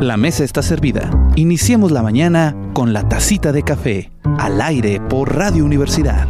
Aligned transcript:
La 0.00 0.16
mesa 0.16 0.44
está 0.44 0.62
servida. 0.62 1.10
Iniciemos 1.36 1.92
la 1.92 2.02
mañana 2.02 2.54
con 2.72 2.92
la 2.92 3.08
tacita 3.08 3.52
de 3.52 3.62
café, 3.62 4.10
al 4.38 4.60
aire 4.60 5.00
por 5.00 5.34
Radio 5.34 5.64
Universidad. 5.64 6.28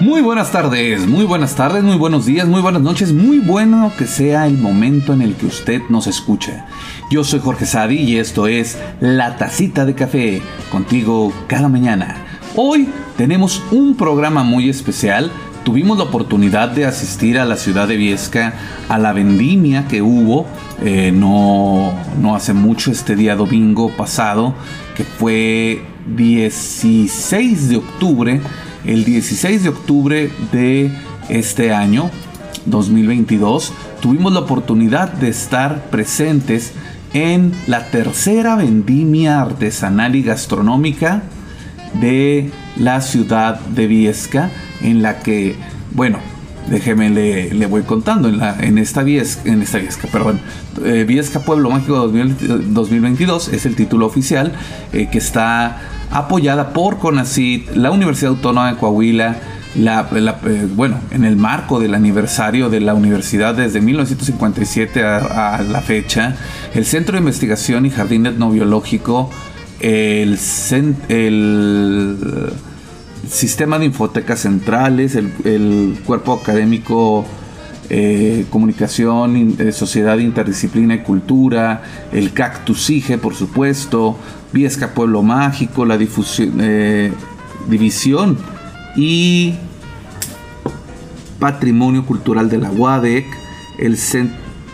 Muy 0.00 0.20
buenas 0.20 0.50
tardes, 0.52 1.06
muy 1.06 1.24
buenas 1.24 1.54
tardes, 1.54 1.82
muy 1.82 1.96
buenos 1.96 2.24
días, 2.24 2.46
muy 2.48 2.60
buenas 2.60 2.82
noches, 2.82 3.12
muy 3.12 3.38
bueno 3.38 3.92
que 3.98 4.06
sea 4.06 4.46
el 4.46 4.58
momento 4.58 5.12
en 5.12 5.22
el 5.22 5.34
que 5.34 5.46
usted 5.46 5.82
nos 5.90 6.06
escucha. 6.06 6.66
Yo 7.10 7.24
soy 7.24 7.40
Jorge 7.40 7.66
Sadi 7.66 7.96
y 7.96 8.16
esto 8.16 8.46
es 8.46 8.78
La 9.00 9.36
Tacita 9.36 9.84
de 9.84 9.94
Café, 9.94 10.40
contigo 10.70 11.32
cada 11.46 11.68
mañana. 11.68 12.16
Hoy 12.56 12.88
tenemos 13.16 13.62
un 13.70 13.96
programa 13.96 14.42
muy 14.42 14.68
especial. 14.68 15.30
Tuvimos 15.64 15.98
la 15.98 16.04
oportunidad 16.04 16.70
de 16.70 16.86
asistir 16.86 17.38
a 17.38 17.44
la 17.44 17.56
ciudad 17.56 17.86
de 17.86 17.96
Viesca 17.96 18.54
a 18.88 18.98
la 18.98 19.12
vendimia 19.12 19.86
que 19.86 20.02
hubo 20.02 20.46
eh, 20.82 21.12
no, 21.12 21.92
no 22.20 22.34
hace 22.34 22.52
mucho, 22.52 22.90
este 22.90 23.14
día 23.14 23.36
domingo 23.36 23.90
pasado, 23.96 24.54
que 24.96 25.04
fue 25.04 25.84
16 26.06 27.68
de 27.68 27.76
octubre 27.76 28.40
el 28.84 29.04
16 29.04 29.62
de 29.62 29.68
octubre 29.68 30.30
de 30.50 30.90
este 31.28 31.72
año 31.72 32.10
2022 32.66 33.72
tuvimos 34.00 34.32
la 34.32 34.40
oportunidad 34.40 35.12
de 35.12 35.28
estar 35.28 35.84
presentes 35.90 36.72
en 37.14 37.52
la 37.68 37.86
tercera 37.86 38.56
vendimia 38.56 39.40
artesanal 39.40 40.16
y 40.16 40.22
gastronómica 40.24 41.22
de 42.00 42.50
la 42.76 43.00
ciudad 43.00 43.60
de 43.60 43.86
Viesca, 43.86 44.50
en 44.82 45.02
la 45.02 45.20
que, 45.20 45.56
bueno, 45.92 46.18
déjeme 46.68 47.10
le, 47.10 47.66
voy 47.66 47.82
contando, 47.82 48.28
en, 48.28 48.38
la, 48.38 48.56
en, 48.60 48.78
esta 48.78 49.02
Viesca, 49.02 49.50
en 49.50 49.62
esta 49.62 49.78
Viesca, 49.78 50.08
perdón, 50.08 50.40
eh, 50.84 51.04
Viesca 51.06 51.40
Pueblo 51.40 51.70
Mágico 51.70 52.08
2022 52.08 53.48
es 53.48 53.66
el 53.66 53.76
título 53.76 54.06
oficial 54.06 54.52
eh, 54.92 55.08
que 55.10 55.18
está 55.18 55.80
apoyada 56.10 56.72
por 56.72 56.98
CONACYT, 56.98 57.74
la 57.74 57.90
Universidad 57.90 58.32
Autónoma 58.32 58.72
de 58.72 58.78
Coahuila, 58.78 59.36
la, 59.74 60.06
eh, 60.12 60.68
bueno, 60.74 60.98
en 61.10 61.24
el 61.24 61.36
marco 61.36 61.80
del 61.80 61.94
aniversario 61.94 62.68
de 62.68 62.80
la 62.80 62.94
universidad 62.94 63.54
desde 63.54 63.80
1957 63.80 65.02
a, 65.02 65.62
la 65.62 65.80
fecha, 65.80 66.36
el 66.74 66.84
Centro 66.84 67.14
de 67.14 67.20
Investigación 67.20 67.86
y 67.86 67.90
Jardín 67.90 68.26
Etnobiológico, 68.26 69.30
el, 69.80 70.38
el 71.08 72.18
Sistema 73.32 73.78
de 73.78 73.86
Infotecas 73.86 74.40
Centrales, 74.40 75.16
el, 75.16 75.98
Cuerpo 76.04 76.34
Académico 76.34 77.24
eh, 77.88 78.44
Comunicación, 78.50 79.56
eh, 79.58 79.72
Sociedad 79.72 80.18
Interdisciplina 80.18 80.96
y 80.96 80.98
Cultura, 80.98 81.82
el 82.12 82.34
Cactus 82.34 82.90
IGE, 82.90 83.16
por 83.16 83.34
supuesto, 83.34 84.18
Viesca 84.52 84.92
Pueblo 84.92 85.22
Mágico, 85.22 85.86
la 85.86 85.96
difusión, 85.96 86.58
eh, 86.60 87.10
División 87.68 88.36
y 88.96 89.54
Patrimonio 91.38 92.04
Cultural 92.04 92.50
de 92.50 92.58
la 92.58 92.70
UADEC, 92.70 93.24
el, 93.78 93.96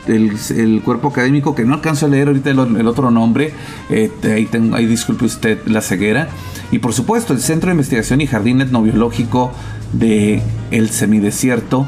el, 0.08 0.82
cuerpo 0.82 1.08
académico 1.08 1.54
que 1.54 1.64
no 1.64 1.74
alcanzo 1.74 2.06
a 2.06 2.08
leer 2.08 2.28
ahorita 2.28 2.50
el, 2.50 2.88
otro 2.88 3.10
nombre, 3.10 3.52
eh, 3.90 4.10
ahí, 4.24 4.46
tengo, 4.46 4.76
disculpe 4.76 5.24
usted 5.24 5.58
la 5.66 5.80
ceguera, 5.80 6.28
y 6.70 6.78
por 6.78 6.92
supuesto 6.92 7.32
el 7.32 7.40
Centro 7.40 7.68
de 7.68 7.74
Investigación 7.74 8.20
y 8.20 8.26
Jardín 8.26 8.60
Etnobiológico 8.60 9.52
de 9.92 10.42
el 10.70 10.90
Semidesierto, 10.90 11.86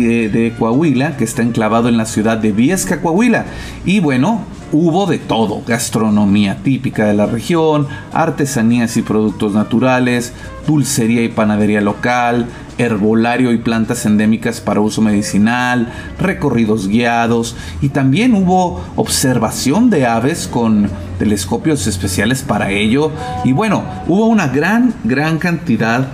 de 0.00 0.54
Coahuila, 0.58 1.16
que 1.16 1.24
está 1.24 1.42
enclavado 1.42 1.88
en 1.88 1.96
la 1.96 2.06
ciudad 2.06 2.38
de 2.38 2.52
Viesca, 2.52 3.02
Coahuila. 3.02 3.44
Y 3.84 4.00
bueno, 4.00 4.40
hubo 4.72 5.06
de 5.06 5.18
todo, 5.18 5.62
gastronomía 5.66 6.62
típica 6.62 7.04
de 7.04 7.14
la 7.14 7.26
región, 7.26 7.86
artesanías 8.12 8.96
y 8.96 9.02
productos 9.02 9.52
naturales, 9.52 10.32
dulcería 10.66 11.22
y 11.22 11.28
panadería 11.28 11.82
local, 11.82 12.46
herbolario 12.78 13.52
y 13.52 13.58
plantas 13.58 14.06
endémicas 14.06 14.60
para 14.60 14.80
uso 14.80 15.00
medicinal, 15.00 15.92
recorridos 16.18 16.88
guiados 16.88 17.56
y 17.80 17.90
también 17.90 18.34
hubo 18.34 18.82
observación 18.96 19.90
de 19.90 20.06
aves 20.06 20.48
con 20.48 20.88
telescopios 21.18 21.86
especiales 21.86 22.42
para 22.42 22.70
ello. 22.70 23.10
Y 23.44 23.52
bueno, 23.52 23.84
hubo 24.08 24.26
una 24.26 24.48
gran, 24.48 24.94
gran 25.04 25.38
cantidad 25.38 26.08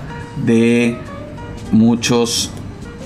de 0.44 0.96
muchos 1.72 2.50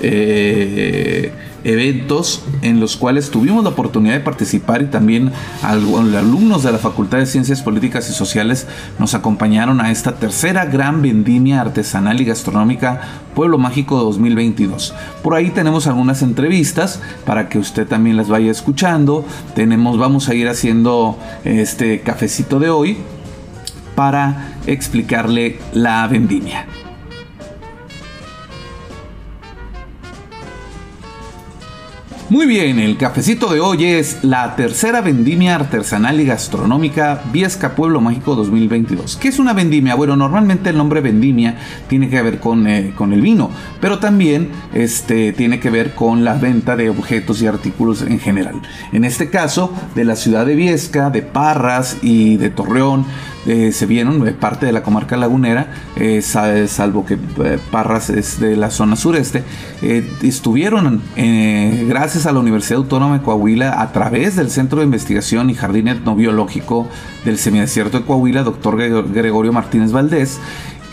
eh, 0.00 1.32
eventos 1.64 2.44
en 2.62 2.80
los 2.80 2.96
cuales 2.96 3.30
tuvimos 3.30 3.64
la 3.64 3.70
oportunidad 3.70 4.14
de 4.14 4.20
participar 4.20 4.82
y 4.82 4.86
también 4.86 5.32
alumnos 5.62 6.62
de 6.62 6.72
la 6.72 6.78
Facultad 6.78 7.18
de 7.18 7.26
Ciencias 7.26 7.62
Políticas 7.62 8.08
y 8.10 8.12
Sociales 8.12 8.66
nos 8.98 9.14
acompañaron 9.14 9.80
a 9.80 9.90
esta 9.90 10.16
tercera 10.16 10.64
gran 10.66 11.02
vendimia 11.02 11.60
artesanal 11.60 12.20
y 12.20 12.24
gastronómica 12.24 13.00
Pueblo 13.34 13.58
Mágico 13.58 13.96
2022. 14.02 14.94
Por 15.22 15.34
ahí 15.34 15.50
tenemos 15.50 15.86
algunas 15.86 16.22
entrevistas 16.22 17.00
para 17.24 17.48
que 17.48 17.58
usted 17.58 17.86
también 17.86 18.16
las 18.16 18.28
vaya 18.28 18.50
escuchando. 18.50 19.24
Tenemos, 19.54 19.98
vamos 19.98 20.28
a 20.28 20.34
ir 20.34 20.48
haciendo 20.48 21.18
este 21.44 22.00
cafecito 22.00 22.58
de 22.58 22.70
hoy 22.70 22.96
para 23.94 24.56
explicarle 24.66 25.58
la 25.72 26.06
vendimia. 26.06 26.66
Muy 32.32 32.46
bien, 32.46 32.78
el 32.78 32.96
cafecito 32.96 33.52
de 33.52 33.60
hoy 33.60 33.84
es 33.84 34.24
la 34.24 34.56
tercera 34.56 35.02
vendimia 35.02 35.54
artesanal 35.54 36.18
y 36.18 36.24
gastronómica 36.24 37.24
Viesca 37.30 37.74
Pueblo 37.74 38.00
Mágico 38.00 38.34
2022. 38.34 39.18
¿Qué 39.18 39.28
es 39.28 39.38
una 39.38 39.52
vendimia? 39.52 39.96
Bueno, 39.96 40.16
normalmente 40.16 40.70
el 40.70 40.78
nombre 40.78 41.02
vendimia 41.02 41.58
tiene 41.88 42.08
que 42.08 42.22
ver 42.22 42.40
con, 42.40 42.66
eh, 42.66 42.94
con 42.96 43.12
el 43.12 43.20
vino, 43.20 43.50
pero 43.82 43.98
también 43.98 44.48
este, 44.72 45.34
tiene 45.34 45.60
que 45.60 45.68
ver 45.68 45.94
con 45.94 46.24
la 46.24 46.32
venta 46.32 46.74
de 46.74 46.88
objetos 46.88 47.42
y 47.42 47.46
artículos 47.46 48.00
en 48.00 48.18
general. 48.18 48.62
En 48.94 49.04
este 49.04 49.28
caso, 49.28 49.70
de 49.94 50.06
la 50.06 50.16
ciudad 50.16 50.46
de 50.46 50.54
Viesca, 50.54 51.10
de 51.10 51.20
Parras 51.20 51.98
y 52.00 52.38
de 52.38 52.48
Torreón, 52.48 53.04
eh, 53.46 53.72
se 53.72 53.86
vieron 53.86 54.26
eh, 54.26 54.32
parte 54.32 54.66
de 54.66 54.72
la 54.72 54.82
comarca 54.82 55.16
lagunera, 55.16 55.72
eh, 55.96 56.22
salvo 56.22 57.04
que 57.04 57.18
Parras 57.70 58.08
es 58.10 58.38
de 58.38 58.56
la 58.56 58.70
zona 58.70 58.96
sureste, 58.96 59.42
estuvieron 60.22 61.02
gracias 61.88 62.26
a 62.26 62.32
la 62.32 62.40
Universidad 62.40 62.78
Autónoma 62.78 63.18
de 63.18 63.24
Coahuila 63.24 63.80
a 63.80 63.92
través 63.92 64.36
del 64.36 64.50
Centro 64.50 64.78
de 64.78 64.84
Investigación 64.84 65.50
y 65.50 65.54
Jardín 65.54 65.88
Etnobiológico 65.88 66.88
del 67.24 67.38
Semidesierto 67.38 67.98
de 67.98 68.04
Coahuila, 68.04 68.42
doctor 68.42 68.76
Gregorio 68.76 69.52
Martínez 69.52 69.92
Valdés, 69.92 70.40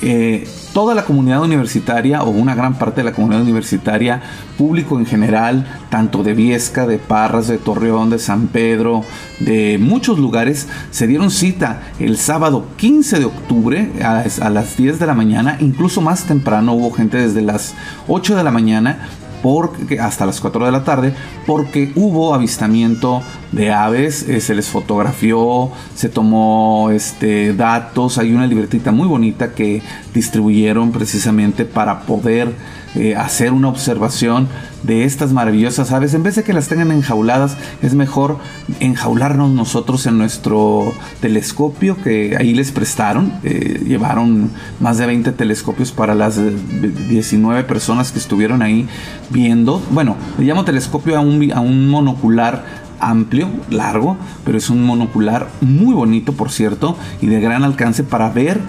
eh, 0.02 0.48
toda 0.74 0.96
la 0.96 1.04
comunidad 1.04 1.42
universitaria 1.42 2.24
o 2.24 2.30
una 2.30 2.56
gran 2.56 2.76
parte 2.76 3.02
de 3.02 3.06
la 3.06 3.12
comunidad 3.12 3.42
universitaria, 3.42 4.22
público 4.58 4.98
en 4.98 5.06
general, 5.06 5.66
tanto 5.90 6.24
de 6.24 6.34
Viesca, 6.34 6.88
de 6.88 6.98
Parras, 7.00 7.48
de 7.48 7.58
Torreón, 7.58 8.10
de 8.10 8.20
San 8.20 8.48
Pedro, 8.48 9.04
de 9.40 9.78
muchos 9.80 10.20
lugares, 10.20 10.68
se 10.92 11.08
dieron 11.08 11.32
cita 11.32 11.82
el 12.00 12.18
sábado 12.18 12.66
15 12.78 13.20
de 13.20 13.26
octubre 13.26 13.92
a, 14.04 14.24
a 14.42 14.50
las 14.50 14.78
10 14.78 15.00
de 15.00 15.06
la 15.06 15.14
mañana, 15.14 15.58
incluso 15.60 16.02
más 16.02 16.24
temprano 16.24 16.74
hubo 16.74 16.92
gente 16.92 17.18
desde 17.18 17.42
las 17.42 17.74
8 18.08 18.36
de 18.36 18.44
la 18.44 18.52
mañana 18.52 19.00
porque, 19.42 20.00
hasta 20.00 20.26
las 20.26 20.40
4 20.42 20.66
de 20.66 20.72
la 20.72 20.84
tarde, 20.84 21.14
porque 21.46 21.92
hubo 21.96 22.34
avistamiento 22.34 23.22
de 23.52 23.72
aves, 23.72 24.24
eh, 24.24 24.42
se 24.42 24.56
les 24.56 24.68
fotografió, 24.68 25.72
se 25.96 26.10
tomó 26.10 26.90
este, 26.92 27.54
datos, 27.54 28.18
hay 28.18 28.34
una 28.34 28.48
libretita 28.48 28.92
muy 28.92 29.08
bonita 29.08 29.54
que 29.54 29.82
distribuyeron 30.14 30.92
precisamente 30.92 31.66
para 31.66 32.02
poder 32.02 32.54
eh, 32.96 33.16
hacer 33.16 33.54
una 33.54 33.68
observación 33.68 34.48
de 34.84 35.04
estas 35.04 35.32
maravillosas 35.32 35.92
aves. 35.92 36.14
En 36.14 36.24
vez 36.24 36.36
de 36.36 36.44
que 36.44 36.54
las 36.54 36.68
tengan 36.68 36.92
enjauladas, 36.92 37.56
es 37.82 37.94
mejor 37.94 38.38
enjaularnos 38.80 39.52
nosotros 39.52 40.06
en 40.08 40.18
nuestro 40.18 40.92
telescopio 41.22 42.02
que 42.02 42.36
ahí 42.38 42.54
les 42.54 42.72
prestaron. 42.72 43.34
Eh, 43.44 43.84
llevaron 43.86 44.50
más 44.80 44.98
de 44.98 45.06
20 45.06 45.32
telescopios 45.34 45.92
para 45.92 46.16
las 46.16 46.40
19 46.40 47.64
personas 47.64 48.12
que 48.12 48.20
estuvieron 48.20 48.62
ahí 48.62 48.88
viendo. 49.30 49.82
Bueno, 49.92 50.16
le 50.38 50.46
llamo 50.46 50.66
telescopio 50.66 51.18
a 51.18 51.20
un, 51.20 51.52
a 51.54 51.60
un 51.60 51.90
monocular 51.90 52.66
amplio, 53.00 53.50
largo, 53.70 54.18
pero 54.46 54.58
es 54.58 54.70
un 54.70 54.84
monocular 54.84 55.48
muy 55.62 55.94
bonito, 55.94 56.34
por 56.34 56.52
cierto, 56.52 56.98
y 57.22 57.28
de 57.28 57.40
gran 57.40 57.64
alcance 57.64 58.04
para 58.04 58.30
ver 58.30 58.60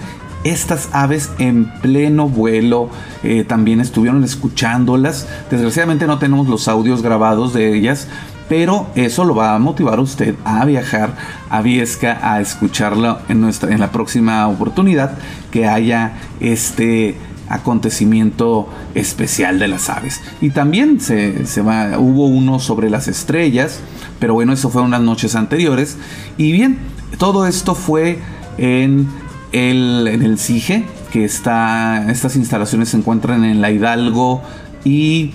estas 0.43 0.89
aves 0.91 1.31
en 1.39 1.65
pleno 1.81 2.27
vuelo. 2.27 2.89
Eh, 3.23 3.43
también 3.43 3.79
estuvieron 3.79 4.23
escuchándolas. 4.23 5.27
Desgraciadamente 5.49 6.07
no 6.07 6.19
tenemos 6.19 6.47
los 6.47 6.67
audios 6.67 7.01
grabados 7.01 7.53
de 7.53 7.75
ellas, 7.75 8.07
pero 8.49 8.87
eso 8.95 9.23
lo 9.23 9.35
va 9.35 9.55
a 9.55 9.59
motivar 9.59 9.99
a 9.99 10.01
usted 10.01 10.35
a 10.43 10.65
viajar 10.65 11.15
a 11.49 11.61
Viesca 11.61 12.19
a 12.21 12.41
escucharlo 12.41 13.19
en, 13.29 13.41
nuestra, 13.41 13.71
en 13.71 13.79
la 13.79 13.91
próxima 13.91 14.47
oportunidad 14.47 15.17
que 15.51 15.67
haya 15.67 16.13
este 16.39 17.17
acontecimiento 17.47 18.67
especial 18.95 19.59
de 19.59 19.67
las 19.67 19.89
aves. 19.89 20.21
Y 20.41 20.51
también 20.51 20.99
se, 21.01 21.45
se 21.45 21.61
hubo 21.61 22.27
uno 22.27 22.59
sobre 22.59 22.89
las 22.89 23.07
estrellas, 23.07 23.79
pero 24.19 24.33
bueno, 24.33 24.53
eso 24.53 24.69
fue 24.69 24.81
unas 24.81 25.01
noches 25.01 25.35
anteriores. 25.35 25.97
Y 26.37 26.51
bien, 26.51 26.79
todo 27.17 27.45
esto 27.45 27.75
fue 27.75 28.19
en 28.57 29.07
el, 29.51 30.07
en 30.07 30.21
el 30.21 30.37
CIGE, 30.37 30.85
que 31.11 31.25
está, 31.25 32.09
estas 32.09 32.35
instalaciones 32.35 32.89
se 32.89 32.97
encuentran 32.97 33.43
en 33.43 33.61
la 33.61 33.71
Hidalgo 33.71 34.41
y 34.83 35.31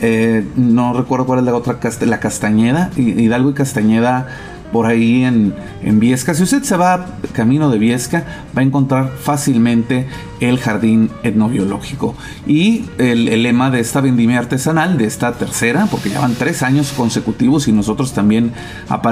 eh, 0.00 0.46
no 0.56 0.92
recuerdo 0.92 1.26
cuál 1.26 1.40
es 1.40 1.44
la 1.44 1.54
otra, 1.54 1.78
la 2.02 2.20
Castañeda, 2.20 2.90
Hidalgo 2.96 3.50
y 3.50 3.54
Castañeda 3.54 4.28
por 4.72 4.86
ahí 4.86 5.24
en, 5.24 5.54
en, 5.82 6.00
Viesca. 6.00 6.34
Si 6.34 6.42
usted 6.42 6.62
se 6.62 6.76
va 6.76 7.06
camino 7.32 7.70
de 7.70 7.78
Viesca, 7.78 8.24
va 8.56 8.62
a 8.62 8.64
encontrar 8.64 9.12
fácilmente 9.20 10.06
el 10.40 10.58
jardín 10.58 11.10
etnobiológico. 11.22 12.14
Y 12.46 12.84
el, 12.98 13.42
lema 13.42 13.70
de 13.70 13.80
esta 13.80 14.00
vendimia 14.00 14.38
artesanal, 14.38 14.98
de 14.98 15.06
esta 15.06 15.32
tercera, 15.32 15.86
porque 15.90 16.10
ya 16.10 16.20
van 16.20 16.34
tres 16.34 16.62
años 16.62 16.92
consecutivos 16.96 17.68
y 17.68 17.72
nosotros 17.72 18.12
también 18.12 18.52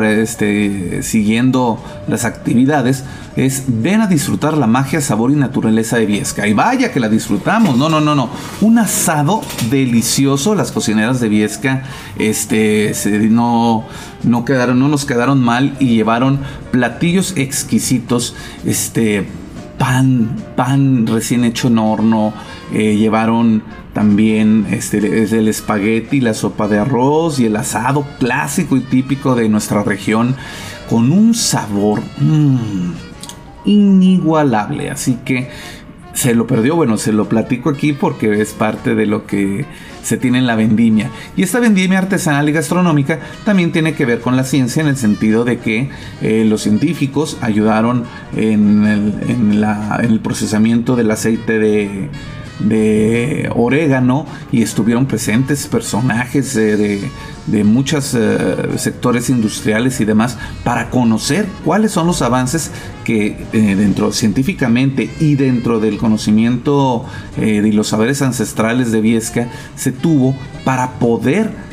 este, 0.02 1.02
siguiendo 1.02 1.82
las 2.08 2.24
actividades, 2.24 3.04
es 3.36 3.64
ven 3.68 4.00
a 4.00 4.06
disfrutar 4.06 4.56
la 4.56 4.66
magia, 4.66 5.00
sabor 5.00 5.30
y 5.30 5.34
naturaleza 5.34 5.98
de 5.98 6.06
Viesca. 6.06 6.46
Y 6.46 6.54
vaya 6.54 6.92
que 6.92 7.00
la 7.00 7.08
disfrutamos, 7.08 7.76
no, 7.76 7.88
no, 7.88 8.00
no, 8.00 8.14
no. 8.14 8.30
Un 8.60 8.78
asado 8.78 9.42
delicioso, 9.70 10.54
las 10.54 10.72
cocineras 10.72 11.20
de 11.20 11.28
Viesca, 11.28 11.82
este, 12.18 12.92
no, 13.30 13.84
no 14.22 14.44
quedaron, 14.44 14.78
no 14.78 14.88
nos 14.88 15.04
quedaron 15.04 15.42
y 15.78 15.96
llevaron 15.96 16.40
platillos 16.70 17.34
exquisitos, 17.36 18.34
este, 18.64 19.26
pan, 19.78 20.36
pan 20.56 21.06
recién 21.06 21.44
hecho 21.44 21.68
en 21.68 21.78
horno, 21.78 22.32
eh, 22.72 22.96
llevaron 22.96 23.62
también 23.92 24.66
este, 24.70 24.98
el 25.22 25.48
espagueti, 25.48 26.20
la 26.20 26.34
sopa 26.34 26.68
de 26.68 26.78
arroz 26.78 27.38
y 27.40 27.46
el 27.46 27.56
asado 27.56 28.06
clásico 28.18 28.76
y 28.76 28.80
típico 28.80 29.34
de 29.34 29.48
nuestra 29.48 29.82
región 29.82 30.36
con 30.90 31.12
un 31.12 31.34
sabor 31.34 32.02
mmm, 32.18 32.92
inigualable. 33.64 34.90
Así 34.90 35.18
que 35.24 35.48
se 36.16 36.34
lo 36.34 36.46
perdió, 36.46 36.74
bueno, 36.74 36.96
se 36.96 37.12
lo 37.12 37.28
platico 37.28 37.68
aquí 37.68 37.92
porque 37.92 38.40
es 38.40 38.54
parte 38.54 38.94
de 38.94 39.04
lo 39.04 39.26
que 39.26 39.66
se 40.02 40.16
tiene 40.16 40.38
en 40.38 40.46
la 40.46 40.56
vendimia. 40.56 41.10
Y 41.36 41.42
esta 41.42 41.60
vendimia 41.60 41.98
artesanal 41.98 42.48
y 42.48 42.52
gastronómica 42.52 43.20
también 43.44 43.70
tiene 43.70 43.94
que 43.94 44.06
ver 44.06 44.20
con 44.20 44.34
la 44.34 44.44
ciencia 44.44 44.80
en 44.80 44.88
el 44.88 44.96
sentido 44.96 45.44
de 45.44 45.58
que 45.58 45.90
eh, 46.22 46.46
los 46.48 46.62
científicos 46.62 47.36
ayudaron 47.42 48.04
en 48.34 48.86
el 48.86 50.20
procesamiento 50.20 50.96
del 50.96 51.10
aceite 51.10 51.58
de 51.58 52.08
de 52.58 53.50
orégano 53.54 54.26
y 54.50 54.62
estuvieron 54.62 55.06
presentes 55.06 55.66
personajes 55.66 56.54
de, 56.54 57.10
de, 57.46 57.64
muchos 57.64 58.14
eh, 58.14 58.56
sectores 58.76 59.28
industriales 59.28 60.00
y 60.00 60.04
demás 60.04 60.38
para 60.64 60.90
conocer 60.90 61.46
cuáles 61.64 61.92
son 61.92 62.06
los 62.06 62.22
avances 62.22 62.70
que 63.04 63.46
eh, 63.52 63.76
dentro 63.76 64.12
científicamente 64.12 65.10
y 65.20 65.34
dentro 65.34 65.80
del 65.80 65.98
conocimiento 65.98 67.04
eh, 67.36 67.60
de 67.60 67.72
los 67.72 67.88
saberes 67.88 68.22
ancestrales 68.22 68.90
de 68.90 69.00
Viesca 69.00 69.48
se 69.74 69.92
tuvo 69.92 70.34
para 70.64 70.92
poder 70.92 71.66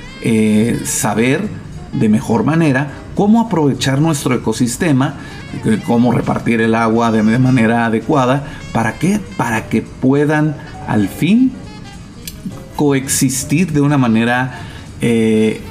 saber 0.86 1.42
de 1.92 2.08
mejor 2.08 2.46
manera 2.46 2.94
cómo 3.14 3.42
aprovechar 3.42 4.00
nuestro 4.00 4.34
ecosistema, 4.34 5.16
cómo 5.86 6.14
repartir 6.14 6.62
el 6.62 6.76
agua 6.76 7.12
de, 7.12 7.22
manera 7.24 7.86
adecuada, 7.86 8.48
¿para? 8.94 9.20
Para 9.36 9.68
que 9.68 9.82
puedan 9.82 10.56
al 10.88 11.08
fin 11.08 11.52
coexistir 12.76 13.72
de 13.72 13.82
una 13.82 13.98
manera, 13.98 14.62
eh, 15.02 15.62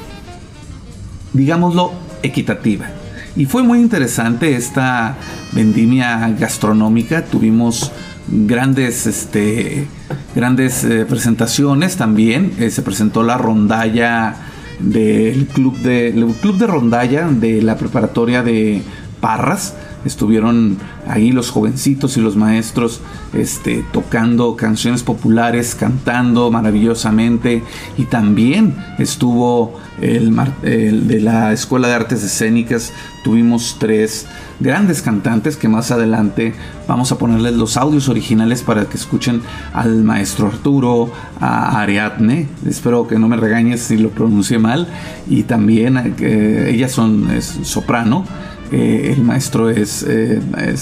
digámoslo, 1.32 1.92
equitativa. 2.22 2.86
Y 3.34 3.46
fue 3.46 3.62
muy 3.62 3.78
interesante 3.80 4.56
esta 4.56 5.16
vendimia 5.52 6.28
gastronómica. 6.38 7.24
Tuvimos 7.24 7.90
grandes, 8.28 9.06
este, 9.06 9.86
grandes 10.34 10.84
eh, 10.84 11.06
presentaciones 11.06 11.96
también. 11.96 12.52
Eh, 12.58 12.70
se 12.70 12.82
presentó 12.82 13.22
la 13.22 13.38
rondalla 13.38 14.36
del 14.80 15.46
club 15.46 15.78
de, 15.78 16.08
el 16.08 16.26
club 16.40 16.58
de 16.58 16.66
rondalla 16.66 17.28
de 17.28 17.62
la 17.62 17.76
preparatoria 17.76 18.42
de 18.42 18.82
Parras 19.20 19.74
estuvieron 20.04 20.78
ahí 21.06 21.32
los 21.32 21.50
jovencitos 21.50 22.16
y 22.16 22.20
los 22.20 22.36
maestros 22.36 23.00
este, 23.32 23.84
tocando 23.92 24.56
canciones 24.56 25.02
populares, 25.02 25.74
cantando 25.74 26.50
maravillosamente. 26.50 27.62
Y 27.98 28.04
también 28.04 28.76
estuvo 28.98 29.80
el, 30.00 30.34
de 30.62 31.20
la 31.20 31.52
Escuela 31.52 31.88
de 31.88 31.94
Artes 31.94 32.22
Escénicas, 32.22 32.92
tuvimos 33.22 33.76
tres 33.78 34.26
grandes 34.58 35.02
cantantes 35.02 35.56
que 35.56 35.68
más 35.68 35.90
adelante 35.90 36.54
vamos 36.86 37.12
a 37.12 37.18
ponerles 37.18 37.54
los 37.54 37.76
audios 37.76 38.08
originales 38.08 38.62
para 38.62 38.86
que 38.86 38.96
escuchen 38.96 39.42
al 39.72 40.02
maestro 40.04 40.46
Arturo, 40.48 41.10
a 41.40 41.80
Ariadne, 41.80 42.48
espero 42.66 43.06
que 43.06 43.18
no 43.18 43.28
me 43.28 43.36
regañes 43.36 43.80
si 43.80 43.96
lo 43.96 44.10
pronuncié 44.10 44.58
mal, 44.58 44.88
y 45.28 45.44
también 45.44 46.14
eh, 46.20 46.70
ellas 46.72 46.92
son 46.92 47.28
soprano, 47.40 48.24
el 48.72 49.22
maestro 49.22 49.68
es, 49.68 50.02
eh, 50.02 50.40
eh, 50.58 50.74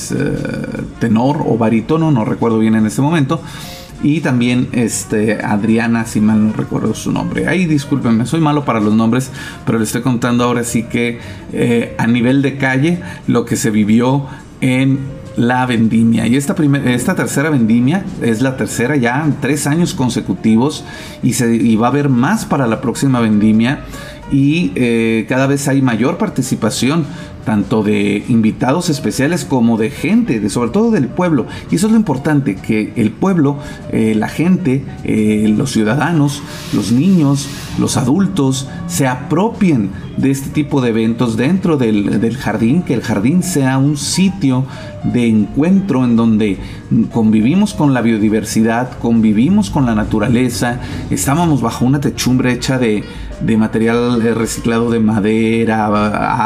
tenor 1.00 1.44
o 1.44 1.58
barítono, 1.58 2.10
no 2.10 2.24
recuerdo 2.24 2.58
bien 2.58 2.76
en 2.76 2.86
este 2.86 3.02
momento. 3.02 3.42
Y 4.02 4.20
también 4.20 4.68
este, 4.72 5.44
Adriana, 5.44 6.06
si 6.06 6.20
mal 6.20 6.46
no 6.46 6.52
recuerdo 6.54 6.94
su 6.94 7.12
nombre. 7.12 7.48
Ahí 7.48 7.66
discúlpenme, 7.66 8.24
soy 8.24 8.40
malo 8.40 8.64
para 8.64 8.80
los 8.80 8.94
nombres, 8.94 9.30
pero 9.66 9.78
le 9.78 9.84
estoy 9.84 10.00
contando 10.00 10.44
ahora 10.44 10.64
sí 10.64 10.84
que 10.84 11.18
eh, 11.52 11.94
a 11.98 12.06
nivel 12.06 12.40
de 12.40 12.56
calle 12.56 13.02
lo 13.26 13.44
que 13.44 13.56
se 13.56 13.70
vivió 13.70 14.26
en 14.62 15.00
la 15.36 15.66
vendimia. 15.66 16.26
Y 16.26 16.36
esta, 16.36 16.54
esta 16.86 17.14
tercera 17.14 17.50
vendimia 17.50 18.04
es 18.22 18.40
la 18.40 18.56
tercera 18.56 18.96
ya 18.96 19.22
en 19.22 19.34
tres 19.40 19.66
años 19.66 19.92
consecutivos 19.92 20.84
y, 21.22 21.34
se, 21.34 21.54
y 21.54 21.76
va 21.76 21.88
a 21.88 21.90
haber 21.90 22.08
más 22.08 22.46
para 22.46 22.66
la 22.66 22.80
próxima 22.80 23.20
vendimia 23.20 23.80
y 24.32 25.24
cada 25.28 25.48
vez 25.48 25.66
hay 25.66 25.82
mayor 25.82 26.16
participación 26.16 27.04
tanto 27.44 27.82
de 27.82 28.24
invitados 28.28 28.90
especiales 28.90 29.44
como 29.44 29.76
de 29.76 29.90
gente, 29.90 30.40
de, 30.40 30.50
sobre 30.50 30.70
todo 30.70 30.90
del 30.90 31.08
pueblo. 31.08 31.46
Y 31.70 31.76
eso 31.76 31.86
es 31.86 31.92
lo 31.92 31.98
importante, 31.98 32.56
que 32.56 32.92
el 32.96 33.10
pueblo, 33.10 33.58
eh, 33.92 34.14
la 34.16 34.28
gente, 34.28 34.84
eh, 35.04 35.52
los 35.56 35.72
ciudadanos, 35.72 36.42
los 36.72 36.92
niños, 36.92 37.48
los 37.78 37.96
adultos, 37.96 38.68
se 38.86 39.06
apropien 39.06 39.90
de 40.16 40.30
este 40.30 40.50
tipo 40.50 40.80
de 40.80 40.90
eventos 40.90 41.36
dentro 41.36 41.76
del, 41.76 42.20
del 42.20 42.36
jardín, 42.36 42.82
que 42.82 42.94
el 42.94 43.02
jardín 43.02 43.42
sea 43.42 43.78
un 43.78 43.96
sitio 43.96 44.66
de 45.04 45.26
encuentro 45.26 46.04
en 46.04 46.16
donde 46.16 46.58
convivimos 47.12 47.74
con 47.74 47.94
la 47.94 48.02
biodiversidad, 48.02 48.98
convivimos 48.98 49.70
con 49.70 49.86
la 49.86 49.94
naturaleza, 49.94 50.80
estábamos 51.10 51.62
bajo 51.62 51.84
una 51.84 52.00
techumbre 52.00 52.52
hecha 52.52 52.78
de, 52.78 53.04
de 53.40 53.56
material 53.56 54.20
reciclado 54.34 54.90
de 54.90 55.00
madera, 55.00 55.86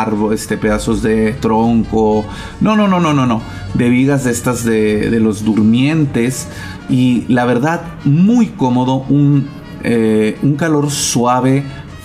árbol, 0.00 0.34
este, 0.34 0.56
de 0.92 1.32
tronco, 1.32 2.24
no, 2.60 2.76
no, 2.76 2.86
no, 2.88 3.00
no, 3.00 3.12
no, 3.12 3.26
no, 3.26 3.40
de 3.74 3.88
vigas 3.88 4.24
de 4.24 4.30
estas 4.30 4.64
de, 4.64 5.10
de 5.10 5.20
los 5.20 5.44
durmientes 5.44 6.48
y 6.88 7.24
la 7.28 7.44
verdad 7.44 7.82
muy 8.04 8.48
cómodo, 8.48 9.04
un, 9.08 9.48
eh, 9.82 10.36
un 10.42 10.56
calor 10.56 10.90
suave, 10.90 11.62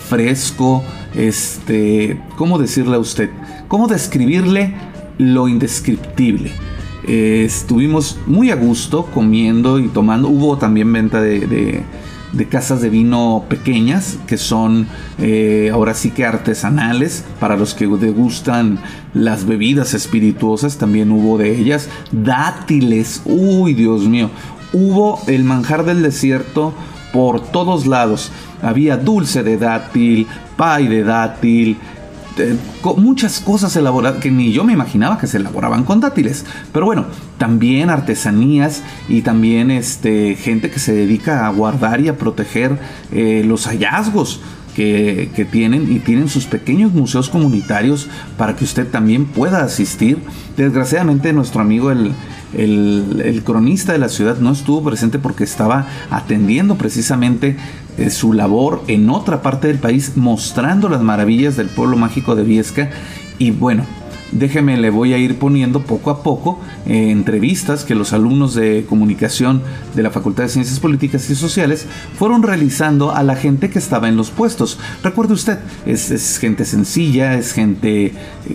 fresco, 0.07 0.83
este, 1.15 2.19
¿cómo 2.36 2.57
decirle 2.57 2.95
a 2.95 3.00
usted? 3.00 3.29
¿Cómo 3.67 3.88
describirle 3.88 4.74
lo 5.17 5.48
indescriptible? 5.48 6.51
Eh, 7.07 7.43
estuvimos 7.45 8.19
muy 8.27 8.51
a 8.51 8.55
gusto 8.55 9.05
comiendo 9.05 9.79
y 9.79 9.88
tomando. 9.88 10.27
Hubo 10.27 10.57
también 10.57 10.91
venta 10.91 11.21
de, 11.21 11.83
casas 12.48 12.81
de 12.81 12.89
vino 12.89 13.45
pequeñas 13.50 14.17
que 14.27 14.38
son 14.38 14.88
eh, 15.17 15.69
ahora 15.74 15.93
sí 15.93 16.12
que 16.12 16.25
artesanales 16.25 17.24
para 17.39 17.57
los 17.57 17.74
que 17.74 17.88
degustan 17.88 18.79
las 19.13 19.45
bebidas 19.45 19.93
espirituosas 19.93 20.77
también 20.77 21.12
hubo 21.12 21.38
de 21.38 21.57
ellas. 21.57 21.89
Dátiles 22.12 23.21
uy 23.25 23.74
dios 23.74 24.07
mío 24.07 24.29
hubo 24.74 25.19
el 25.27 25.43
manjar 25.43 25.86
del 25.86 26.01
desierto 26.01 26.74
por 27.12 27.41
todos 27.41 27.88
lados. 27.88 28.31
Había 28.62 28.98
dulce 28.98 29.43
de 29.43 29.57
dátil 29.57 30.27
pay 30.57 30.88
de 30.88 31.03
dátil 31.03 31.77
muchas 32.98 33.39
cosas 33.39 33.75
elaboradas 33.75 34.22
que 34.22 34.31
ni 34.31 34.51
yo 34.51 34.63
me 34.63 34.74
imaginaba 34.74 35.17
que 35.17 35.27
se 35.27 35.38
elaboraban 35.38 35.84
con 35.84 36.00
dátiles. 36.00 36.46
Pero 36.72 36.86
bueno, 36.86 37.05
también 37.38 37.89
artesanías 37.89 38.84
y 39.08 39.22
también 39.22 39.72
este, 39.72 40.36
gente 40.36 40.69
que 40.69 40.79
se 40.79 40.93
dedica 40.93 41.48
a 41.48 41.51
guardar 41.51 42.01
y 42.01 42.08
a 42.08 42.17
proteger 42.17 42.77
eh, 43.12 43.43
los 43.46 43.67
hallazgos. 43.67 44.41
Que, 44.75 45.29
que, 45.36 45.43
tienen 45.43 45.91
y 45.91 46.00
tienen 46.00 46.29
sus 46.29 46.46
pequeños 46.46 46.93
museos 46.93 47.27
comunitarios 47.27 48.08
para 48.38 48.55
que 48.55 48.63
usted 48.63 48.88
también 48.88 49.25
pueda 49.25 49.62
asistir. 49.62 50.19
Desgraciadamente 50.55 51.34
nuestro 51.34 51.60
amigo 51.60 51.91
el, 51.91 52.13
el, 52.53 53.43
cronista 53.43 53.93
de 53.93 54.00
la 54.00 54.10
ciudad 54.10 54.38
no 54.38 54.51
estuvo 54.51 54.84
presente 54.84 55.19
porque 55.19 55.43
estaba 55.43 55.88
atendiendo 56.10 56.77
precisamente 56.77 57.58
eh, 58.00 58.10
su 58.10 58.34
labor 58.34 58.82
en 58.88 59.10
otra 59.10 59.41
parte 59.41 59.68
del 59.68 59.77
país, 59.77 60.13
mostrando 60.15 60.89
las 60.89 61.01
maravillas 61.01 61.58
del 61.58 61.68
pueblo 61.68 61.98
mágico 61.98 62.36
de 62.36 62.44
Viesca. 62.44 62.89
Y 63.38 63.51
bueno, 63.51 63.86
déjeme, 64.31 64.77
le 64.77 64.89
voy 64.89 65.13
a 65.13 65.17
ir 65.17 65.38
poniendo 65.38 65.81
poco 65.81 66.12
a 66.12 66.24
poco 66.24 66.59
eh, 66.86 67.09
entrevistas 67.09 67.83
que 67.83 67.95
los 67.95 68.13
alumnos 68.13 68.53
de 68.53 68.86
comunicación 68.88 69.62
de 69.95 70.03
la 70.03 70.12
Facultad 70.12 70.43
de 70.43 70.50
Ciencias 70.50 70.79
Políticas 70.79 71.29
y 71.29 71.36
Sociales 71.36 71.88
fueron 72.17 72.43
realizando 72.43 73.12
a 73.12 73.24
la 73.24 73.36
gente 73.36 73.69
que 73.69 73.79
estaba 73.79 74.07
en 74.07 74.17
los 74.17 74.31
puestos. 74.31 74.79
Recuerde 75.03 75.33
usted, 75.33 75.59
es, 75.86 76.38
gente 76.39 76.65
sencilla, 76.65 77.36
es 77.36 77.53
gente 77.53 78.13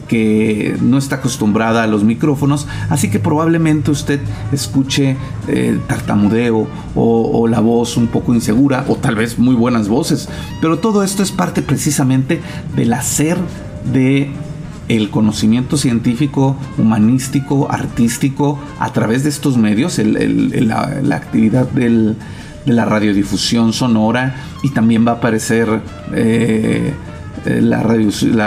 que 0.09 0.77
no 0.81 0.99
está 0.99 1.17
acostumbrada 1.17 1.83
a 1.83 1.87
los 1.87 2.05
micrófonos, 2.05 2.67
así 2.91 3.11
que 3.11 3.19
probablemente 3.19 3.91
usted 3.91 4.21
escuche 4.53 5.17
eh, 5.49 5.79
tartamudeo 5.87 6.69
o 6.95 7.49
la 7.49 7.61
voz 7.61 7.97
un 7.97 8.07
poco 8.07 8.35
insegura 8.35 8.85
o 8.89 8.97
tal 8.97 9.17
vez 9.17 9.39
muy 9.39 9.55
buenas 9.55 9.89
voces, 9.89 10.29
pero 10.61 10.79
todo 10.79 11.03
esto 11.03 11.23
es 11.23 11.33
parte 11.33 11.63
precisamente 11.63 12.41
del 12.77 12.93
hacer 12.93 13.39
de 13.93 14.31
el 14.89 15.11
conocimiento 15.11 15.77
científico, 15.77 16.57
humanístico, 16.79 17.71
artístico 17.71 18.59
a 18.79 18.93
través 18.93 19.25
de 19.25 19.31
estos 19.31 19.57
medios, 19.57 19.99
la, 19.99 21.17
actividad 21.17 21.69
de 21.69 22.15
la 22.67 22.85
radiodifusión 22.85 23.73
sonora 23.73 24.35
y 24.63 24.71
también 24.71 25.07
va 25.07 25.13
a 25.13 25.15
aparecer 25.17 25.69
eh, 26.15 26.93
la, 27.45 27.83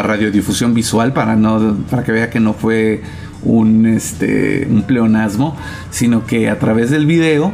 radiodifusión 0.04 0.74
visual 0.74 1.14
para, 1.14 1.36
no, 1.36 1.78
para 1.90 2.04
que 2.04 2.12
vea 2.12 2.30
que 2.30 2.40
no 2.40 2.54
fue 2.54 3.02
un, 3.44 3.86
este, 3.86 4.68
un 4.70 4.84
pleonasmo, 4.84 5.56
sino 5.92 6.26
que 6.26 6.50
a 6.50 6.60
través 6.60 6.90
del 6.90 7.06
video 7.06 7.52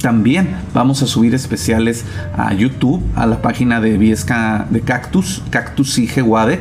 también 0.00 0.48
vamos 0.72 1.02
a 1.02 1.06
subir 1.06 1.34
especiales 1.34 2.04
a 2.36 2.52
YouTube, 2.54 3.02
a 3.16 3.26
la 3.26 3.42
página 3.42 3.80
de 3.80 3.98
Viesca 3.98 4.66
de 4.70 4.80
Cactus, 4.80 5.42
Cactus 5.50 5.92
Sige 5.92 6.22
Wadek 6.22 6.60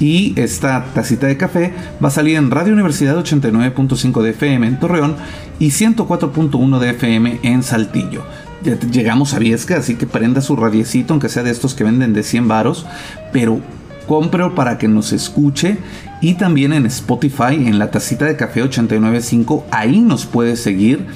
y 0.00 0.32
esta 0.36 0.84
tacita 0.94 1.26
de 1.26 1.36
café 1.36 1.72
va 2.02 2.08
a 2.08 2.10
salir 2.10 2.36
en 2.36 2.50
Radio 2.50 2.72
Universidad 2.72 3.16
89.5 3.16 4.22
de 4.22 4.30
FM 4.30 4.66
en 4.66 4.80
Torreón 4.80 5.16
y 5.58 5.68
104.1 5.68 6.78
de 6.78 6.90
FM 6.90 7.40
en 7.42 7.62
Saltillo. 7.62 8.24
Ya 8.62 8.78
llegamos 8.78 9.34
a 9.34 9.38
Viesca, 9.38 9.76
así 9.76 9.94
que 9.94 10.06
prenda 10.06 10.40
su 10.40 10.56
radiecito, 10.56 11.12
aunque 11.12 11.28
sea 11.28 11.42
de 11.42 11.50
estos 11.50 11.74
que 11.74 11.84
venden 11.84 12.14
de 12.14 12.22
100 12.22 12.48
varos, 12.48 12.86
pero 13.32 13.60
cómprelo 14.06 14.54
para 14.54 14.78
que 14.78 14.88
nos 14.88 15.12
escuche 15.12 15.78
y 16.20 16.34
también 16.34 16.72
en 16.72 16.86
Spotify, 16.86 17.54
en 17.54 17.78
la 17.78 17.90
tacita 17.90 18.24
de 18.24 18.36
café 18.36 18.62
895, 18.62 19.66
ahí 19.70 20.00
nos 20.00 20.24
puede 20.24 20.56
seguir. 20.56 21.06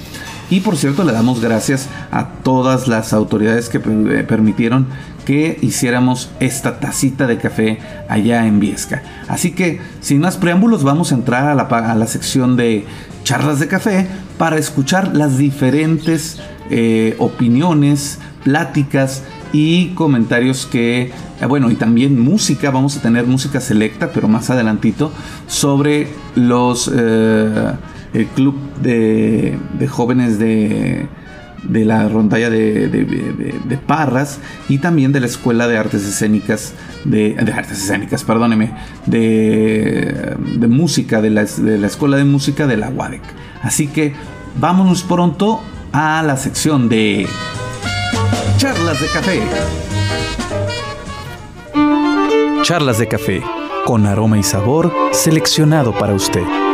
Y 0.50 0.60
por 0.60 0.76
cierto, 0.76 1.04
le 1.04 1.12
damos 1.12 1.40
gracias 1.40 1.88
a 2.10 2.28
todas 2.42 2.88
las 2.88 3.12
autoridades 3.12 3.68
que 3.68 3.78
eh, 3.78 4.24
permitieron 4.26 4.86
que 5.26 5.58
hiciéramos 5.60 6.30
esta 6.40 6.80
tacita 6.80 7.26
de 7.26 7.36
café 7.36 7.78
allá 8.08 8.46
en 8.46 8.60
Viesca. 8.60 9.02
Así 9.28 9.50
que, 9.50 9.78
sin 10.00 10.20
más 10.20 10.38
preámbulos, 10.38 10.84
vamos 10.84 11.12
a 11.12 11.16
entrar 11.16 11.46
a 11.48 11.94
la, 11.94 12.06
sección 12.06 12.56
de 12.56 12.86
charlas 13.24 13.60
de 13.60 13.68
café 13.68 14.06
para 14.38 14.56
escuchar 14.56 15.14
las 15.14 15.36
diferentes 15.36 16.40
eh, 16.70 17.14
opiniones, 17.18 18.18
pláticas 18.42 19.22
y 19.52 19.88
comentarios 19.88 20.64
que, 20.64 21.12
eh, 21.42 21.46
bueno, 21.46 21.70
y 21.70 21.74
también 21.74 22.18
música, 22.18 22.70
vamos 22.70 22.96
a 22.96 23.02
tener 23.02 23.26
música 23.26 23.60
selecta, 23.60 24.12
pero 24.14 24.28
más 24.28 24.48
adelantito, 24.48 25.12
sobre 25.46 26.08
los, 26.36 26.90
el 28.14 28.26
club 28.26 28.56
de, 28.80 29.58
de 29.78 29.88
jóvenes 29.88 30.38
de 30.38 31.08
de 31.62 31.84
la 31.84 32.08
rondalla 32.08 32.50
de, 32.50 33.78
Parras 33.86 34.38
y 34.68 34.78
también 34.78 35.12
de 35.12 35.20
la 35.20 35.26
Escuela 35.26 35.66
de 35.66 35.78
Artes 35.78 36.04
Escénicas, 36.04 36.74
de, 37.04 37.36
Artes 37.54 37.82
Escénicas, 37.82 38.24
perdóneme, 38.24 38.72
de, 39.06 40.36
música, 40.68 41.20
de 41.22 41.30
la, 41.30 41.44
de 41.44 41.78
la 41.78 41.86
Escuela 41.86 42.16
de 42.16 42.24
Música 42.24 42.66
de 42.66 42.76
la 42.76 42.90
UADEC. 42.90 43.22
Así 43.62 43.86
que 43.86 44.14
vámonos 44.58 45.02
pronto 45.02 45.60
a 45.92 46.22
la 46.22 46.36
sección 46.36 46.88
de 46.88 47.26
Charlas 48.58 49.00
de 49.00 49.06
Café. 49.08 49.42
Charlas 52.62 52.98
de 52.98 53.08
Café, 53.08 53.42
con 53.86 54.06
aroma 54.06 54.38
y 54.38 54.42
sabor 54.42 54.92
seleccionado 55.12 55.96
para 55.96 56.14
usted. 56.14 56.67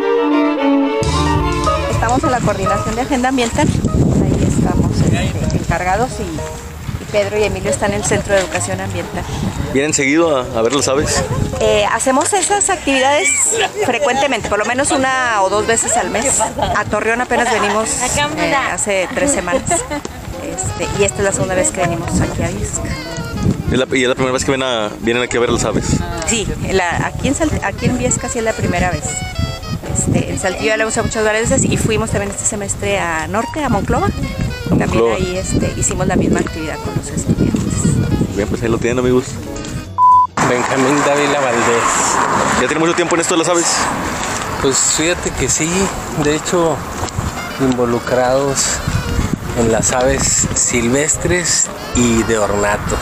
La 2.35 2.41
coordinación 2.41 2.97
de 2.97 3.03
agenda 3.03 3.29
ambiental 3.29 3.69
estamos 3.69 4.91
este, 4.99 5.57
encargados 5.57 6.11
y, 6.19 7.13
Pedro 7.13 7.39
y 7.39 7.45
Emilio 7.45 7.71
están 7.71 7.93
en 7.93 8.01
el 8.01 8.05
Centro 8.05 8.35
de 8.35 8.41
Educación 8.41 8.81
Ambiental. 8.81 9.23
¿Vienen 9.73 9.95
seguido 9.95 10.37
a, 10.37 10.63
ver 10.63 10.73
las 10.73 10.89
aves? 10.89 11.23
Eh, 11.61 11.85
hacemos 11.93 12.33
esas 12.33 12.71
actividades 12.71 13.29
frecuentemente, 13.87 14.49
por 14.49 14.59
lo 14.59 14.65
menos 14.65 14.91
una 14.91 15.43
o 15.43 15.49
dos 15.49 15.65
veces 15.69 15.97
al 15.97 16.11
mes. 16.11 16.41
A 16.41 16.85
Torreón 16.87 17.21
apenas 17.21 17.53
venimos 17.53 17.89
eh, 18.03 18.55
hace 18.73 19.09
tres 19.15 19.31
semanas. 19.31 19.63
Este, 20.43 20.89
y 20.99 21.05
esta 21.05 21.19
es 21.19 21.25
la 21.25 21.33
segunda 21.33 21.55
vez 21.55 21.71
que 21.71 21.83
venimos 21.83 22.21
aquí 22.21 22.43
a 22.43 22.49
Viesca. 22.49 22.83
¿Y 23.71 23.75
es 24.03 24.09
la 24.09 24.15
primera 24.17 24.33
vez 24.33 24.45
que 24.45 24.51
vienen, 24.51 25.23
aquí 25.23 25.37
a 25.37 25.41
ver 25.41 25.51
las 25.51 25.65
aves? 25.65 25.87
Sí, 26.27 26.49
aquí, 27.05 27.29
en 27.29 27.65
aquí 27.65 27.87
en 27.87 27.97
Viesca 27.97 28.29
sí 28.29 28.41
es 28.41 28.45
la 28.45 28.55
primera 28.55 28.91
vez. 28.91 29.05
En 30.35 30.41
Saltillo 30.41 30.67
ya 30.67 30.77
la 30.77 30.85
usa 30.85 31.05
muchas 31.05 31.23
veces 31.23 31.65
y 31.65 31.77
fuimos 31.77 32.11
también 32.11 32.33
este 32.33 32.45
semestre 32.45 32.99
a 32.99 33.29
Norte, 33.29 33.63
a 33.63 33.69
Monclova. 33.69 34.09
También 34.69 35.05
ahí 35.15 35.37
este, 35.37 35.73
hicimos 35.79 36.09
la 36.09 36.17
misma 36.17 36.41
actividad 36.41 36.77
con 36.79 36.93
los 36.97 37.07
estudiantes. 37.07 38.35
Bien, 38.35 38.49
pues 38.49 38.61
ahí 38.65 38.69
lo 38.69 38.79
tienen 38.79 38.99
amigos. 38.99 39.27
Benjamín 40.49 40.97
Dávila 41.07 41.39
Valdés. 41.39 41.85
¿Ya 42.61 42.67
tiene 42.67 42.81
mucho 42.81 42.95
tiempo 42.95 43.15
en 43.15 43.21
esto 43.21 43.35
de 43.35 43.39
las 43.39 43.49
aves? 43.49 43.77
Pues 44.61 44.77
fíjate 44.97 45.31
que 45.39 45.49
sí, 45.49 45.71
de 46.25 46.35
hecho 46.35 46.77
involucrados 47.61 48.79
en 49.61 49.71
las 49.71 49.93
aves 49.93 50.49
silvestres 50.57 51.69
y 51.95 52.25
de 52.25 52.39
ornato. 52.39 52.97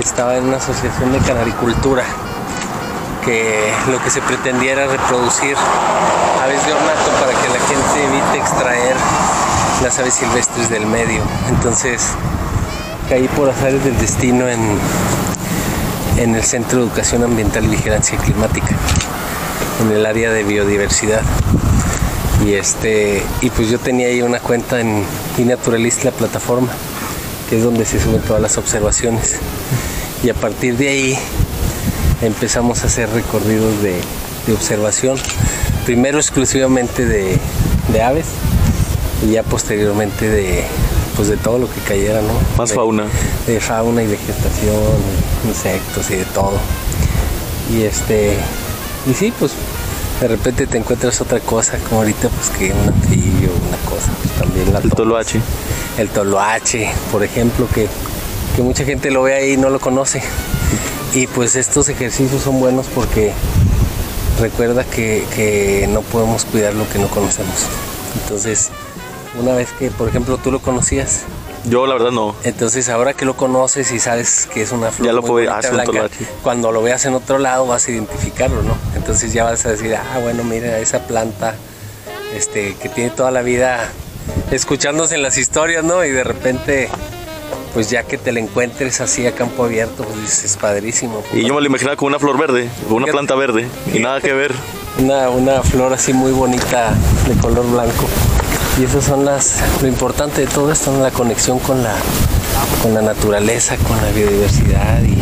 Estaba 0.00 0.36
en 0.36 0.46
una 0.46 0.56
asociación 0.56 1.12
de 1.12 1.18
canaricultura 1.20 2.04
que 3.24 3.72
lo 3.90 4.02
que 4.02 4.10
se 4.10 4.20
pretendía 4.22 4.72
era 4.72 4.86
reproducir 4.86 5.56
aves 6.42 6.66
de 6.66 6.72
ornato 6.72 7.10
para 7.20 7.32
que 7.32 7.48
la 7.48 7.60
gente 7.66 8.04
evite 8.04 8.38
extraer 8.38 8.96
las 9.82 9.98
aves 9.98 10.14
silvestres 10.14 10.68
del 10.68 10.86
medio. 10.86 11.22
Entonces 11.48 12.10
caí 13.08 13.28
por 13.28 13.48
azares 13.48 13.82
del 13.84 13.96
destino 13.98 14.48
en, 14.48 14.60
en 16.18 16.34
el 16.34 16.42
Centro 16.42 16.78
de 16.78 16.84
Educación 16.84 17.24
Ambiental 17.24 17.64
y 17.64 17.68
Vigilancia 17.68 18.18
Climática, 18.18 18.74
en 19.82 19.90
el 19.90 20.04
área 20.04 20.30
de 20.30 20.44
biodiversidad. 20.44 21.22
Y 22.44 22.54
este, 22.54 23.22
y 23.40 23.50
pues 23.50 23.70
yo 23.70 23.78
tenía 23.78 24.08
ahí 24.08 24.20
una 24.20 24.38
cuenta 24.38 24.80
en 24.80 25.04
iNaturalist, 25.38 26.04
la 26.04 26.10
plataforma, 26.10 26.72
que 27.48 27.56
es 27.56 27.64
donde 27.64 27.86
se 27.86 27.98
suben 28.00 28.20
todas 28.20 28.42
las 28.42 28.58
observaciones. 28.58 29.36
Y 30.22 30.30
a 30.30 30.34
partir 30.34 30.76
de 30.76 30.88
ahí 30.88 31.18
empezamos 32.26 32.82
a 32.82 32.86
hacer 32.86 33.10
recorridos 33.10 33.82
de, 33.82 34.00
observación, 34.52 35.16
primero 35.86 36.18
exclusivamente 36.18 37.06
de, 37.06 37.38
aves 38.02 38.26
y 39.26 39.32
ya 39.32 39.42
posteriormente 39.42 40.28
de, 40.28 40.64
pues 41.16 41.28
de 41.28 41.36
todo 41.36 41.58
lo 41.58 41.70
que 41.70 41.80
cayera, 41.80 42.20
¿no? 42.20 42.34
Más 42.58 42.72
fauna. 42.74 43.06
De 43.46 43.60
fauna 43.60 44.02
y 44.02 44.06
vegetación, 44.06 44.74
insectos 45.46 46.10
y 46.10 46.16
de 46.16 46.24
todo. 46.26 46.58
Y 47.72 47.84
este, 47.84 48.36
y 49.10 49.14
sí, 49.14 49.32
pues 49.38 49.52
de 50.20 50.28
repente 50.28 50.66
te 50.66 50.78
encuentras 50.78 51.20
otra 51.20 51.40
cosa, 51.40 51.78
como 51.88 52.00
ahorita 52.00 52.28
pues 52.28 52.50
que 52.50 52.72
un 52.72 52.88
anfibio, 52.88 53.50
una 53.68 53.78
cosa, 53.90 54.12
pues 54.22 54.34
también 54.34 54.72
la 54.72 54.80
El 54.80 54.90
toloache. 54.90 55.40
El 55.98 56.08
toloache, 56.08 56.90
por 57.10 57.24
ejemplo, 57.24 57.66
que, 57.74 57.88
que 58.56 58.62
mucha 58.62 58.84
gente 58.84 59.10
lo 59.10 59.22
ve 59.22 59.34
ahí 59.34 59.52
y 59.52 59.56
no 59.56 59.70
lo 59.70 59.80
conoce. 59.80 60.22
Y 61.14 61.28
pues 61.28 61.54
estos 61.54 61.88
ejercicios 61.88 62.42
son 62.42 62.58
buenos 62.58 62.86
porque 62.92 63.32
recuerda 64.40 64.84
que, 64.84 65.88
no 65.90 66.02
podemos 66.02 66.44
cuidar 66.44 66.74
lo 66.74 66.88
que 66.88 66.98
no 66.98 67.06
conocemos. 67.06 67.66
Entonces, 68.22 68.70
una 69.40 69.54
vez 69.54 69.70
que, 69.78 69.92
por 69.92 70.08
ejemplo, 70.08 70.38
tú 70.38 70.50
lo 70.50 70.60
conocías, 70.60 71.22
yo 71.66 71.86
la 71.86 71.94
verdad 71.94 72.10
no. 72.10 72.34
Entonces 72.44 72.90
ahora 72.90 73.14
que 73.14 73.24
lo 73.24 73.38
conoces 73.38 73.90
y 73.90 73.98
sabes 73.98 74.46
que 74.52 74.60
es 74.60 74.72
una 74.72 74.90
flor 74.90 75.06
ya 75.06 75.12
lo 75.14 75.22
muy 75.22 75.44
blanca, 75.44 76.10
cuando 76.42 76.70
lo 76.72 76.82
veas 76.82 77.06
en 77.06 77.14
otro 77.14 77.38
lado 77.38 77.66
vas 77.66 77.88
a 77.88 77.90
identificarlo, 77.90 78.62
¿no? 78.62 78.76
Entonces 78.94 79.32
ya 79.32 79.44
vas 79.44 79.64
a 79.64 79.70
decir, 79.70 79.96
ah, 79.96 80.18
bueno, 80.22 80.44
mira 80.44 80.78
esa 80.78 81.06
planta 81.06 81.54
este, 82.36 82.74
que 82.74 82.90
tiene 82.90 83.08
toda 83.08 83.30
la 83.30 83.40
vida 83.40 83.88
escuchándose 84.50 85.14
en 85.14 85.22
las 85.22 85.38
historias, 85.38 85.84
¿no? 85.84 86.04
Y 86.04 86.10
de 86.10 86.24
repente 86.24 86.90
pues 87.74 87.90
ya 87.90 88.04
que 88.04 88.16
te 88.16 88.30
la 88.30 88.38
encuentres 88.38 89.00
así 89.00 89.26
a 89.26 89.34
campo 89.34 89.64
abierto, 89.64 90.04
pues 90.04 90.44
es 90.44 90.56
padrísimo. 90.56 91.22
Y 91.32 91.44
yo 91.44 91.54
me 91.54 91.60
lo 91.60 91.66
imaginaba 91.66 91.96
con 91.96 92.06
una 92.06 92.20
flor 92.20 92.38
verde, 92.38 92.70
con 92.88 92.98
una 93.02 93.06
planta 93.06 93.34
verde, 93.34 93.66
y 93.92 93.98
nada 93.98 94.20
que 94.20 94.32
ver. 94.32 94.54
Una, 94.96 95.28
una 95.28 95.60
flor 95.60 95.92
así 95.92 96.12
muy 96.12 96.30
bonita 96.30 96.94
de 97.26 97.34
color 97.40 97.68
blanco. 97.68 98.06
Y 98.78 98.84
esas 98.84 99.02
son 99.02 99.24
las, 99.24 99.56
lo 99.82 99.88
importante 99.88 100.42
de 100.42 100.46
todo 100.46 100.70
esto, 100.70 100.92
¿no? 100.92 101.02
la 101.02 101.10
conexión 101.10 101.58
con 101.58 101.82
la, 101.82 101.96
con 102.80 102.94
la 102.94 103.02
naturaleza, 103.02 103.76
con 103.76 103.96
la 103.96 104.12
biodiversidad 104.12 105.02
y 105.02 105.16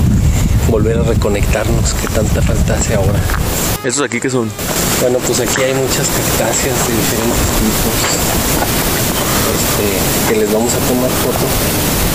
volver 0.71 0.99
a 0.99 1.03
reconectarnos, 1.05 1.95
que 1.95 2.07
tanta 2.09 2.43
falta 2.43 2.75
hace 2.75 2.97
ahora. 2.97 3.19
¿Esos 3.83 4.03
aquí 4.03 4.21
qué 4.21 4.29
son? 4.29 4.51
Bueno, 5.01 5.19
pues 5.27 5.41
aquí 5.41 5.63
hay 5.63 5.73
muchas 5.73 6.07
cactáceas 6.07 6.87
de 6.87 6.95
diferentes 6.95 7.47
tipos 7.57 7.97
este, 9.55 10.35
que 10.35 10.41
les 10.41 10.53
vamos 10.53 10.71
a 10.75 10.79
tomar 10.87 11.11
fotos 11.11 12.13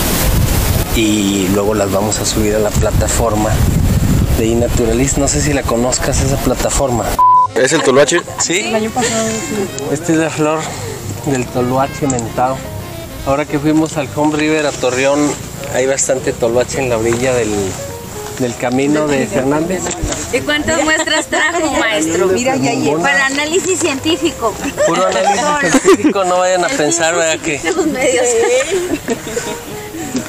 y 0.97 1.47
luego 1.53 1.75
las 1.75 1.91
vamos 1.91 2.17
a 2.19 2.25
subir 2.25 2.55
a 2.55 2.59
la 2.59 2.71
plataforma 2.71 3.51
de 4.39 4.47
iNaturalist. 4.47 5.19
No 5.19 5.27
sé 5.27 5.41
si 5.41 5.53
la 5.53 5.61
conozcas 5.61 6.21
esa 6.21 6.37
plataforma. 6.37 7.05
¿Es 7.53 7.71
el 7.71 7.83
toloache? 7.83 8.21
Sí. 8.39 8.73
Esta 9.91 10.11
es 10.11 10.17
la 10.17 10.31
flor 10.31 10.59
del 11.27 11.45
toloache 11.45 12.07
mentado. 12.07 12.57
Ahora 13.27 13.45
que 13.45 13.59
fuimos 13.59 13.95
al 13.97 14.09
Home 14.15 14.37
River 14.37 14.65
a 14.65 14.71
Torreón, 14.71 15.31
hay 15.75 15.85
bastante 15.85 16.33
toloache 16.33 16.79
en 16.79 16.89
la 16.89 16.97
orilla 16.97 17.31
del, 17.35 17.51
del 18.39 18.55
camino 18.55 19.07
de 19.07 19.27
Fernández. 19.27 19.83
¿Y 20.33 20.39
cuántas 20.39 20.83
muestras 20.83 21.27
trajo, 21.27 21.73
maestro? 21.73 22.27
Mira, 22.27 22.55
ya 22.55 22.73
llegó. 22.73 23.03
Para 23.03 23.27
análisis 23.27 23.79
científico. 23.79 24.51
Puro 24.87 25.05
análisis 25.05 25.45
científico, 25.61 26.23
no 26.23 26.39
vayan 26.39 26.65
a 26.65 26.69
pensar, 26.69 27.15
¿verdad? 27.15 27.39
Que 27.39 27.61
Los 27.63 27.85
medios. 27.85 28.25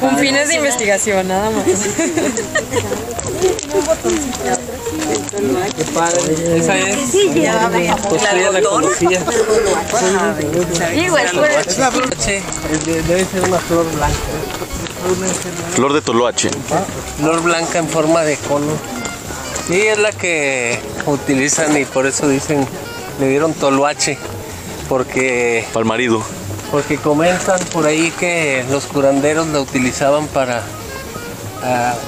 Con 0.01 0.19
fines 0.19 0.49
de 0.49 0.55
investigación, 0.57 1.29
nada 1.29 1.51
más. 1.51 1.65
qué 5.77 5.85
padre. 5.95 6.57
Esa 6.59 6.79
es. 6.79 7.11
Sí, 7.11 7.31
ya. 7.35 7.71
Pues 8.09 8.23
la 8.23 8.35
de- 8.35 8.43
debe 13.03 13.25
ser 13.25 13.43
una 13.45 13.59
flor 13.59 13.87
blanca. 13.93 14.17
Flor 15.75 15.93
de 15.93 16.01
toloache. 16.01 16.51
Flor 17.19 17.43
blanca 17.43 17.79
en 17.79 17.89
forma 17.89 18.23
de 18.25 18.37
cono. 18.37 18.73
Sí, 19.69 19.81
es 19.81 19.99
la 19.99 20.13
que 20.13 20.79
utilizan 21.07 21.77
y 21.77 21.85
por 21.85 22.07
eso 22.07 22.29
dicen, 22.29 22.67
le 23.21 23.29
dieron 23.29 23.53
toloache. 23.55 24.19
Porque 24.89 25.65
Para 25.73 25.83
el 25.83 25.89
marido. 25.89 26.23
Porque 26.71 26.99
comentan 26.99 27.59
por 27.73 27.87
ahí 27.87 28.11
que 28.19 28.65
los 28.71 28.85
curanderos 28.85 29.47
la 29.49 29.61
utilizaban 29.61 30.27
para 30.29 30.63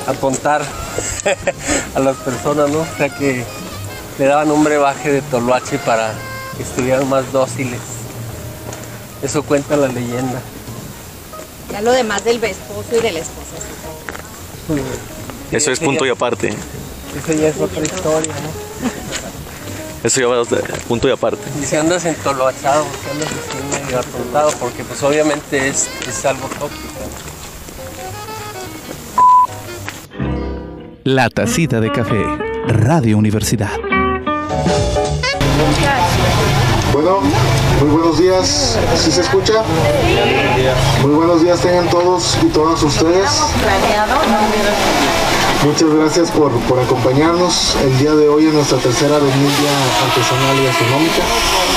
apuntar 0.06 0.62
a 1.94 2.00
las 2.00 2.16
personas, 2.18 2.70
¿no? 2.70 2.80
O 2.80 2.96
sea 2.96 3.08
que 3.08 3.44
le 4.18 4.24
daban 4.24 4.50
un 4.50 4.62
brebaje 4.62 5.10
de 5.10 5.22
toloache 5.22 5.78
para 5.78 6.12
que 6.56 6.62
estuvieran 6.62 7.08
más 7.08 7.32
dóciles. 7.32 7.80
Eso 9.22 9.42
cuenta 9.42 9.76
la 9.76 9.88
leyenda. 9.88 10.40
Ya 11.72 11.80
lo 11.82 11.92
demás 11.92 12.24
del 12.24 12.42
esposo 12.42 12.88
y 12.92 13.00
de 13.00 13.12
la 13.12 13.18
esposa. 13.20 13.40
Eso 15.50 15.72
es 15.72 15.80
punto 15.80 16.06
y 16.06 16.10
aparte. 16.10 16.48
Esa 16.48 17.32
ya 17.32 17.48
es 17.48 17.60
otra 17.60 17.82
historia, 17.82 18.32
¿no? 18.32 18.70
Eso 20.02 20.20
ya 20.20 20.26
va 20.28 20.40
a 20.40 20.78
punto 20.88 21.08
y 21.08 21.10
aparte. 21.10 21.42
Y 21.60 21.66
si 21.66 21.76
andas 21.76 22.04
entoloachado, 22.04 22.86
si 23.02 23.10
andas 23.10 23.28
así 23.28 23.79
atontado, 23.98 24.50
porque 24.60 24.84
pues 24.84 25.02
obviamente 25.02 25.68
es, 25.68 25.88
es 26.06 26.24
algo 26.24 26.48
tóxico. 26.58 27.00
La 31.04 31.28
tacita 31.30 31.80
de 31.80 31.90
café. 31.90 32.22
Radio 32.66 33.18
Universidad. 33.18 33.70
Bueno, 36.92 37.20
muy 37.80 37.88
buenos 37.88 38.18
días. 38.18 38.78
¿Sí 38.96 39.10
se 39.10 39.22
escucha? 39.22 39.62
Muy 41.02 41.14
buenos 41.14 41.42
días 41.42 41.60
tengan 41.60 41.88
todos 41.88 42.38
y 42.42 42.46
todas 42.46 42.82
ustedes. 42.82 43.30
Muchas 45.60 45.92
gracias 45.92 46.30
por, 46.30 46.48
por 46.64 46.80
acompañarnos 46.80 47.76
el 47.84 47.92
día 47.98 48.14
de 48.14 48.26
hoy 48.28 48.48
en 48.48 48.54
nuestra 48.54 48.78
tercera 48.78 49.18
vendimia 49.20 49.76
artesanal 50.08 50.56
y 50.56 50.64
gastronómica. 50.64 51.20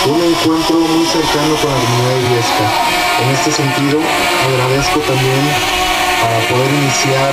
Un 0.08 0.24
encuentro 0.24 0.80
muy 0.80 1.04
cercano 1.04 1.52
con 1.60 1.68
la 1.68 1.80
comunidad 1.84 2.16
de 2.16 2.24
Viesca. 2.32 2.66
En 3.20 3.28
este 3.36 3.52
sentido, 3.52 4.00
agradezco 4.00 5.04
también 5.04 5.44
para 6.24 6.40
poder 6.48 6.72
iniciar 6.80 7.32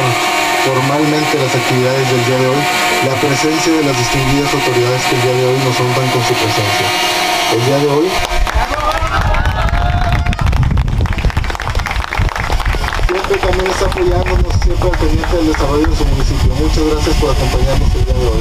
formalmente 0.67 1.39
las 1.39 1.55
actividades 1.55 2.11
del 2.11 2.23
día 2.27 2.39
de 2.43 2.49
hoy, 2.51 2.63
la 3.07 3.15
presencia 3.23 3.71
de 3.71 3.85
las 3.87 3.95
distinguidas 3.95 4.51
autoridades 4.51 5.03
que 5.07 5.15
el 5.15 5.23
día 5.23 5.37
de 5.39 5.45
hoy 5.55 5.59
nos 5.63 5.79
honran 5.79 6.09
con 6.11 6.23
su 6.27 6.35
presencia. 6.35 6.87
El 7.55 7.63
día 7.63 7.79
de 7.79 7.89
hoy 7.95 8.07
también 13.39 13.67
está 13.71 13.87
apoyándonos, 13.87 14.53
siempre 14.63 14.91
al 14.91 14.99
pendiente 14.99 15.37
del 15.37 15.47
desarrollo 15.47 15.87
de 15.87 15.97
su 15.97 16.05
municipio. 16.07 16.55
Muchas 16.55 16.85
gracias 16.91 17.17
por 17.17 17.31
acompañarnos 17.31 17.95
el 17.95 18.05
día 18.05 18.15
de 18.15 18.27
hoy. 18.27 18.41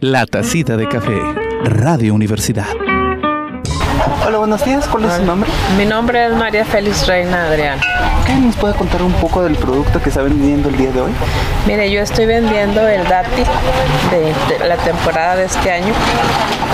La 0.00 0.26
tacita 0.26 0.76
de 0.76 0.88
café. 0.88 1.20
Radio 1.64 2.14
Universidad. 2.14 2.68
Hola, 4.26 4.38
buenos 4.38 4.64
días. 4.64 4.86
¿Cuál 4.88 5.04
es 5.04 5.14
su 5.14 5.24
nombre? 5.24 5.50
Mi 5.76 5.84
nombre 5.84 6.26
es 6.26 6.32
María 6.32 6.64
Félix 6.64 7.06
Reina 7.06 7.46
Adrián. 7.48 7.80
¿Qué 8.26 8.34
nos 8.34 8.56
puede 8.56 8.74
contar 8.74 9.02
un 9.02 9.12
poco 9.14 9.42
del 9.42 9.56
producto 9.56 10.00
que 10.00 10.08
está 10.08 10.22
vendiendo 10.22 10.68
el 10.68 10.76
día 10.76 10.90
de 10.90 11.00
hoy? 11.00 11.12
Mire, 11.66 11.90
yo 11.90 12.00
estoy 12.00 12.26
vendiendo 12.26 12.86
el 12.88 13.04
dátil 13.08 13.44
de, 14.10 14.58
de 14.58 14.66
la 14.66 14.76
temporada 14.76 15.36
de 15.36 15.44
este 15.44 15.70
año, 15.70 15.92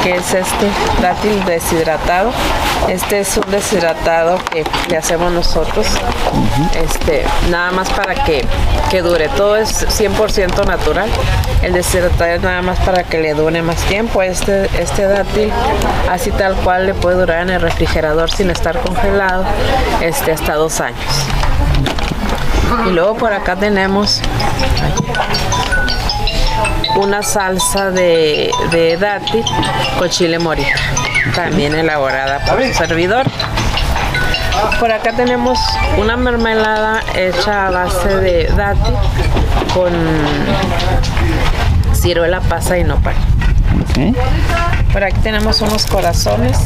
que 0.03 0.17
es 0.17 0.35
este 0.35 0.69
dátil 1.03 1.45
deshidratado. 1.45 2.31
Este 2.89 3.21
es 3.21 3.37
un 3.37 3.51
deshidratado 3.51 4.39
que 4.53 4.65
le 4.89 4.97
hacemos 4.97 5.33
nosotros, 5.33 5.87
este, 6.81 7.25
nada 7.51 7.73
más 7.73 7.91
para 7.91 8.15
que, 8.15 8.45
que 8.91 9.03
dure. 9.03 9.29
Todo 9.31 9.57
es 9.57 9.87
100% 9.89 10.65
natural. 10.67 11.09
El 11.63 11.73
deshidratado 11.73 12.31
es 12.31 12.43
nada 12.43 12.63
más 12.63 12.79
para 12.81 13.03
que 13.03 13.19
le 13.19 13.35
dure 13.35 13.63
más 13.63 13.79
tiempo. 13.87 14.23
Este, 14.23 14.67
este 14.81 15.05
dátil, 15.09 15.51
así 16.11 16.31
tal 16.31 16.55
cual, 16.57 16.87
le 16.87 16.95
puede 17.17 17.27
durar 17.27 17.43
en 17.43 17.51
el 17.55 17.61
refrigerador 17.63 18.31
sin 18.31 18.51
estar 18.51 18.79
congelado 18.81 19.45
este, 20.03 20.33
hasta 20.33 20.55
dos 20.55 20.81
años. 20.81 20.99
Y 22.87 22.91
luego 22.91 23.17
por 23.17 23.33
acá 23.33 23.57
tenemos 23.57 24.21
una 26.97 27.23
salsa 27.23 27.91
de, 27.91 28.51
de 28.71 28.99
dátil 28.99 29.45
con 29.99 30.11
chile 30.11 30.39
morita, 30.39 30.79
también 31.35 31.75
elaborada 31.75 32.39
por 32.45 32.61
un 32.61 32.75
servidor. 32.75 33.27
Por 34.79 34.93
acá 34.93 35.13
tenemos 35.13 35.59
una 35.99 36.17
mermelada 36.19 37.03
hecha 37.15 37.69
a 37.69 37.71
base 37.71 38.09
de 38.17 38.47
dátil 38.49 38.95
con 39.73 39.93
ciruela, 41.95 42.41
pasa 42.41 42.77
y 42.77 42.85
nopal. 42.85 43.15
Por 44.93 45.03
aquí 45.03 45.19
tenemos 45.21 45.63
unos 45.63 45.87
corazones. 45.87 46.59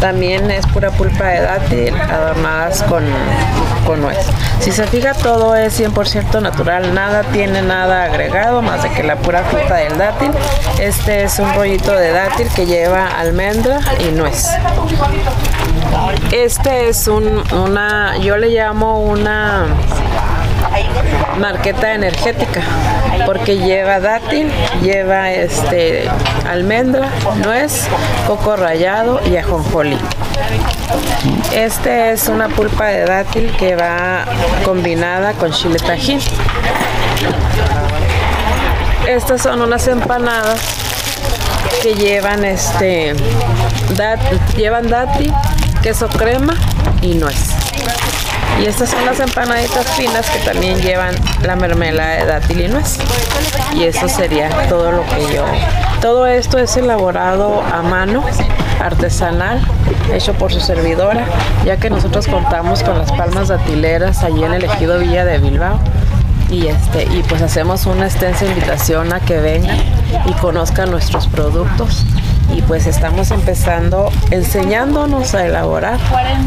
También 0.00 0.50
es 0.50 0.66
pura 0.66 0.90
pulpa 0.90 1.26
de 1.26 1.40
dátil 1.42 1.94
adornadas 1.94 2.82
con, 2.84 3.04
con 3.86 4.00
nuez. 4.00 4.18
Si 4.60 4.72
se 4.72 4.86
fija, 4.86 5.12
todo 5.14 5.54
es 5.54 5.78
100% 5.78 6.40
natural, 6.40 6.94
nada 6.94 7.22
tiene 7.32 7.62
nada 7.62 8.04
agregado 8.04 8.62
más 8.62 8.82
de 8.82 8.90
que 8.90 9.02
la 9.02 9.16
pura 9.16 9.42
fruta 9.44 9.76
del 9.76 9.98
dátil. 9.98 10.30
Este 10.80 11.24
es 11.24 11.38
un 11.38 11.52
rollito 11.54 11.92
de 11.92 12.12
dátil 12.12 12.48
que 12.54 12.66
lleva 12.66 13.08
almendra 13.08 13.80
y 13.98 14.12
nuez. 14.12 14.48
Este 16.32 16.88
es 16.88 17.06
un, 17.06 17.42
una, 17.52 18.16
yo 18.18 18.36
le 18.36 18.48
llamo 18.48 19.00
una 19.00 19.66
marqueta 21.38 21.92
energética 21.94 22.62
porque 23.26 23.58
lleva 23.58 24.00
dátil, 24.00 24.50
lleva 24.82 25.30
este 25.32 26.08
almendra, 26.50 27.08
nuez, 27.44 27.86
coco 28.26 28.56
rallado 28.56 29.20
y 29.24 29.36
ajonjolí. 29.36 29.96
Este 31.54 32.10
es 32.10 32.28
una 32.28 32.48
pulpa 32.48 32.86
de 32.86 33.04
dátil 33.04 33.54
que 33.56 33.76
va 33.76 34.24
combinada 34.64 35.32
con 35.34 35.52
chile 35.52 35.78
tajín. 35.78 36.18
Estas 39.06 39.42
son 39.42 39.62
unas 39.62 39.86
empanadas 39.86 40.60
que 41.82 41.94
llevan 41.94 42.44
este 42.44 43.14
llevan 44.56 44.88
dátil, 44.88 45.32
queso 45.82 46.08
crema 46.08 46.54
y 47.00 47.14
nuez. 47.14 47.49
Y 48.58 48.66
estas 48.66 48.90
son 48.90 49.04
las 49.06 49.20
empanaditas 49.20 49.86
finas 49.96 50.28
que 50.30 50.38
también 50.40 50.80
llevan 50.80 51.14
la 51.42 51.56
mermelada 51.56 52.16
de 52.16 52.26
dátil 52.26 52.60
y 52.60 52.68
nuez. 52.68 52.98
Y 53.74 53.84
eso 53.84 54.08
sería 54.08 54.50
todo 54.68 54.92
lo 54.92 55.02
que 55.06 55.34
yo. 55.34 55.44
Todo 56.00 56.26
esto 56.26 56.58
es 56.58 56.76
elaborado 56.76 57.62
a 57.62 57.82
mano, 57.82 58.24
artesanal, 58.80 59.60
hecho 60.12 60.34
por 60.34 60.52
su 60.52 60.60
servidora, 60.60 61.24
ya 61.64 61.76
que 61.76 61.90
nosotros 61.90 62.26
contamos 62.26 62.82
con 62.82 62.98
las 62.98 63.12
palmas 63.12 63.48
datileras 63.48 64.22
allí 64.24 64.44
en 64.44 64.52
el 64.52 64.64
ejido 64.64 64.98
Villa 64.98 65.24
de 65.24 65.38
Bilbao. 65.38 65.78
Y, 66.50 66.66
este, 66.66 67.04
y 67.04 67.22
pues 67.28 67.42
hacemos 67.42 67.86
una 67.86 68.06
extensa 68.06 68.44
invitación 68.44 69.12
a 69.12 69.20
que 69.20 69.38
vengan 69.38 69.78
y 70.26 70.32
conozcan 70.34 70.90
nuestros 70.90 71.28
productos 71.28 72.04
y 72.52 72.62
pues 72.62 72.86
estamos 72.86 73.30
empezando 73.30 74.10
enseñándonos 74.30 75.34
a 75.34 75.46
elaborar 75.46 75.98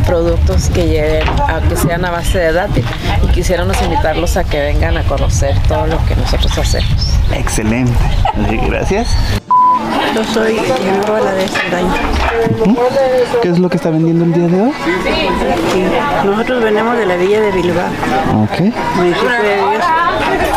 productos 0.06 0.70
que 0.70 0.88
lleven 0.88 1.28
a 1.48 1.62
que 1.68 1.76
sean 1.76 2.06
a 2.06 2.12
base 2.12 2.40
de 2.40 2.54
dátil 2.54 2.86
y 3.24 3.28
quisiéramos 3.28 3.82
invitarlos 3.82 4.38
a 4.38 4.44
que 4.44 4.60
vengan 4.60 4.98
a 4.98 5.04
conocer 5.04 5.56
todo 5.68 5.88
lo 5.88 6.04
que 6.06 6.16
nosotros 6.16 6.58
hacemos. 6.58 7.14
Excelente. 7.32 7.94
Gracias. 8.68 9.16
Yo 10.16 10.24
soy 10.26 10.56
la 10.56 11.34
de 11.34 11.48
Saldaña. 11.48 11.94
¿Qué 13.42 13.50
es 13.50 13.60
lo 13.60 13.70
que 13.70 13.78
está 13.78 13.90
vendiendo 13.90 14.26
el 14.26 14.34
día 14.34 14.48
de 14.48 14.62
hoy? 14.62 14.72
Nosotros 16.26 16.64
venimos 16.64 16.98
de 16.98 17.06
la 17.06 17.16
villa 17.16 17.42
de 17.42 17.52
Bilbao, 17.52 17.86
Ok. 18.44 18.60
municipio 18.96 19.30
de 19.30 19.56
Dios. 19.56 19.84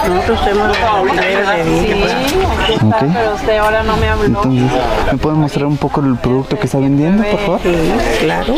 Nosotros 0.09 0.41
somos 0.41 0.77
la 1.17 1.53
de 1.57 1.65
Bilbao. 1.65 2.89
Ok. 2.91 2.97
Pero 3.15 3.35
usted 3.35 3.59
ahora 3.59 3.83
no 3.83 3.97
me 3.97 4.09
habló. 4.09 4.25
Entonces, 4.27 4.71
¿me 5.13 5.19
pueden 5.19 5.41
mostrar 5.41 5.67
un 5.67 5.77
poco 5.79 6.01
el 6.01 6.17
producto 6.17 6.59
que 6.59 6.67
está 6.67 6.79
vendiendo, 6.79 7.23
por 7.25 7.41
favor? 7.41 7.61
Sí, 7.63 7.75
claro. 8.21 8.55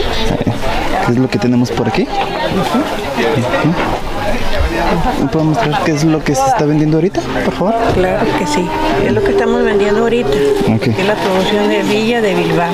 ¿Qué 1.07 1.13
es 1.13 1.19
lo 1.19 1.29
que 1.29 1.39
tenemos 1.39 1.71
por 1.71 1.89
aquí? 1.89 2.03
Ujú. 2.03 2.79
¿Me 3.19 4.08
pueden 5.33 5.49
mostrar 5.51 5.83
qué 5.85 5.93
es 5.93 6.05
lo 6.05 6.23
que 6.23 6.35
se 6.35 6.43
está 6.47 6.65
vendiendo 6.65 6.97
ahorita, 6.99 7.21
por 7.45 7.55
favor? 7.55 7.75
Claro 7.95 8.27
que 8.39 8.47
sí. 8.47 8.67
Es 9.05 9.13
lo 9.13 9.23
que 9.23 9.31
estamos 9.33 9.63
vendiendo 9.65 10.01
ahorita. 10.03 10.29
Ok. 10.75 10.87
Es 10.89 11.07
la 11.07 11.15
promoción 11.15 11.69
de 11.69 11.83
Villa 11.83 12.21
de 12.21 12.35
Bilbao. 12.35 12.73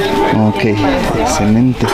Ok, 0.48 0.64
excelente. 1.20 1.86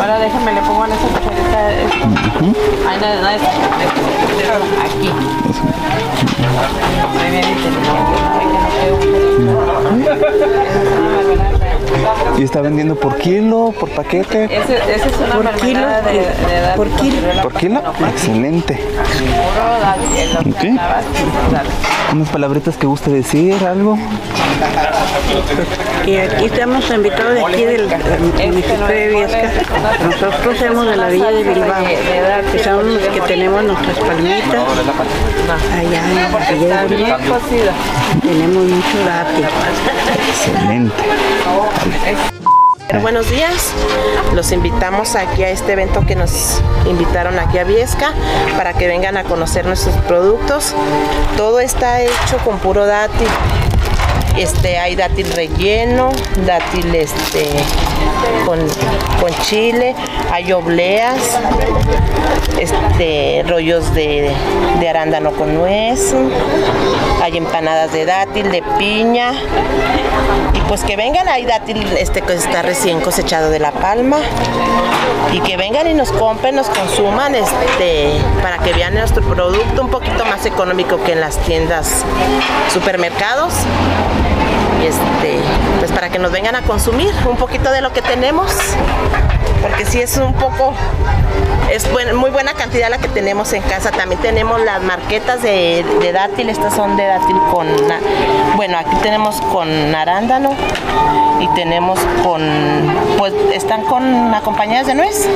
Ahora 0.00 0.18
déjame, 0.18 0.52
le 0.54 0.60
pongo 0.62 0.84
en 0.86 0.92
esa 0.92 1.06
cucharita. 1.08 1.70
No, 2.00 3.22
no, 3.22 3.28
es- 3.30 3.42
Aquí. 4.84 5.10
Muy 7.14 7.30
bien 7.30 7.46
¿Y 12.38 12.42
está 12.44 12.60
vendiendo 12.60 12.94
por 12.96 13.16
kilo, 13.16 13.72
por 13.78 13.88
paquete? 13.90 14.44
Ese, 14.44 14.76
ese 14.76 15.08
es 15.08 15.16
una 15.18 15.50
Por 15.50 15.60
kilo, 15.60 15.86
de, 15.86 16.12
de 16.12 16.60
dátil. 16.60 16.76
por 16.76 16.88
kilo. 16.90 17.42
¿Por 17.42 17.52
kilo? 17.54 17.82
Excelente. 18.08 18.74
Puro 18.74 19.76
Unas 22.12 22.28
palabritas 22.28 22.76
que 22.76 22.86
guste 22.86 23.10
decir, 23.10 23.54
algo. 23.64 23.98
Y 26.06 26.16
aquí 26.16 26.44
estamos 26.46 26.88
invitados 26.90 27.34
de 27.34 27.44
aquí 27.44 27.64
del 27.64 27.88
del 27.88 28.48
municipio 28.48 28.86
de 28.86 29.08
Viesca. 29.08 29.50
Nosotros 30.04 30.58
somos 30.58 30.86
de 30.86 30.96
la 30.96 31.08
villa 31.08 31.30
de 31.32 31.42
Bilbao, 31.42 31.84
que 32.52 32.58
somos 32.62 32.84
los 32.84 33.02
que 33.08 33.20
tenemos 33.22 33.64
nuestras 33.64 33.98
palmitas 33.98 34.64
allá 35.74 36.02
en 36.50 36.68
la 36.68 36.84
villa 36.84 36.84
de 36.84 36.96
Bilbao. 36.96 37.20
Tenemos 38.22 38.64
mucho 38.64 38.98
dátil. 39.04 39.46
Excelente. 40.28 40.94
Buenos 42.94 43.28
días, 43.28 43.72
los 44.32 44.52
invitamos 44.52 45.16
aquí 45.16 45.42
a 45.42 45.50
este 45.50 45.72
evento 45.72 46.06
que 46.06 46.14
nos 46.14 46.62
invitaron 46.86 47.36
aquí 47.38 47.58
a 47.58 47.64
Viesca 47.64 48.12
para 48.56 48.74
que 48.74 48.86
vengan 48.86 49.16
a 49.16 49.24
conocer 49.24 49.66
nuestros 49.66 49.96
productos. 50.04 50.72
Todo 51.36 51.58
está 51.58 52.00
hecho 52.00 52.38
con 52.44 52.58
puro 52.58 52.86
dátil. 52.86 53.26
Este, 54.38 54.78
hay 54.78 54.94
dátil 54.94 55.32
relleno, 55.32 56.10
dátil 56.46 56.94
este, 56.94 57.50
con, 58.44 58.58
con 59.20 59.32
chile, 59.42 59.94
hay 60.32 60.52
obleas, 60.52 61.38
este, 62.58 63.44
rollos 63.46 63.92
de, 63.94 64.32
de 64.80 64.88
arándano 64.88 65.32
con 65.32 65.54
nuez, 65.54 66.14
hay 67.22 67.36
empanadas 67.36 67.92
de 67.92 68.04
dátil, 68.06 68.50
de 68.50 68.62
piña, 68.78 69.32
y 70.54 70.60
pues 70.68 70.82
que 70.84 70.96
vengan, 70.96 71.28
hay 71.28 71.44
dátil 71.44 71.84
este 71.98 72.22
que 72.22 72.34
está 72.34 72.62
recién 72.62 73.00
cosechado 73.00 73.50
de 73.50 73.58
la 73.58 73.72
palma 73.72 74.18
y 75.32 75.40
que 75.40 75.56
vengan 75.56 75.86
y 75.86 75.94
nos 75.94 76.12
compren, 76.12 76.54
nos 76.54 76.68
consuman 76.68 77.34
este 77.34 78.12
para 78.42 78.58
que 78.58 78.72
vean 78.72 78.94
nuestro 78.94 79.22
producto 79.22 79.82
un 79.82 79.90
poquito 79.90 80.24
más 80.24 80.46
económico 80.46 81.02
que 81.02 81.12
en 81.12 81.20
las 81.20 81.38
tiendas 81.38 82.04
supermercados. 82.72 83.52
Este, 84.86 85.38
pues 85.80 85.90
para 85.90 86.08
que 86.10 86.18
nos 86.18 86.30
vengan 86.30 86.54
a 86.54 86.62
consumir 86.62 87.12
un 87.28 87.36
poquito 87.36 87.70
de 87.72 87.80
lo 87.80 87.92
que 87.92 88.02
tenemos, 88.02 88.52
porque 89.60 89.84
si 89.84 90.00
es 90.00 90.16
un 90.16 90.32
poco 90.34 90.74
es 91.72 91.90
buen- 91.90 92.14
muy 92.14 92.30
buena 92.30 92.52
cantidad 92.54 92.88
la 92.88 92.98
que 92.98 93.08
tenemos 93.08 93.52
en 93.52 93.62
casa. 93.62 93.90
También 93.90 94.20
tenemos 94.20 94.60
las 94.60 94.80
marquetas 94.82 95.42
de, 95.42 95.84
dátil. 96.12 96.48
Estas 96.50 96.74
son 96.74 96.96
de 96.96 97.04
dátil 97.06 97.36
con, 97.52 97.66
bueno, 98.54 98.78
aquí 98.78 98.94
tenemos 99.02 99.40
con 99.52 99.68
arándano 99.94 100.54
y 101.40 101.48
tenemos 101.48 101.98
con, 102.22 102.40
pues 103.18 103.32
están 103.52 103.82
con 103.82 104.32
acompañadas 104.34 104.86
de 104.86 104.94
nuez. 104.94 105.28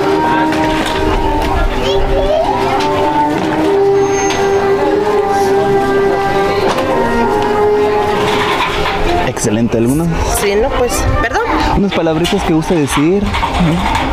Excelente. 9.40 9.79
¿Alguna? 9.79 10.05
Sí, 10.38 10.55
no, 10.55 10.68
pues, 10.68 10.92
perdón. 11.22 11.40
Unas 11.79 11.94
palabritas 11.94 12.42
que 12.42 12.53
guste 12.53 12.74
decir. 12.74 13.24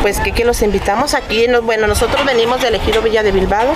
Pues 0.02 0.20
que, 0.20 0.32
que 0.32 0.46
los 0.46 0.62
invitamos 0.62 1.14
aquí. 1.14 1.48
no- 1.48 1.62
Bueno, 1.62 1.88
nosotros 1.88 2.24
venimos 2.26 2.62
del 2.62 2.76
Ejido 2.76 3.02
Villa 3.02 3.24
de 3.24 3.32
Bilbao, 3.32 3.68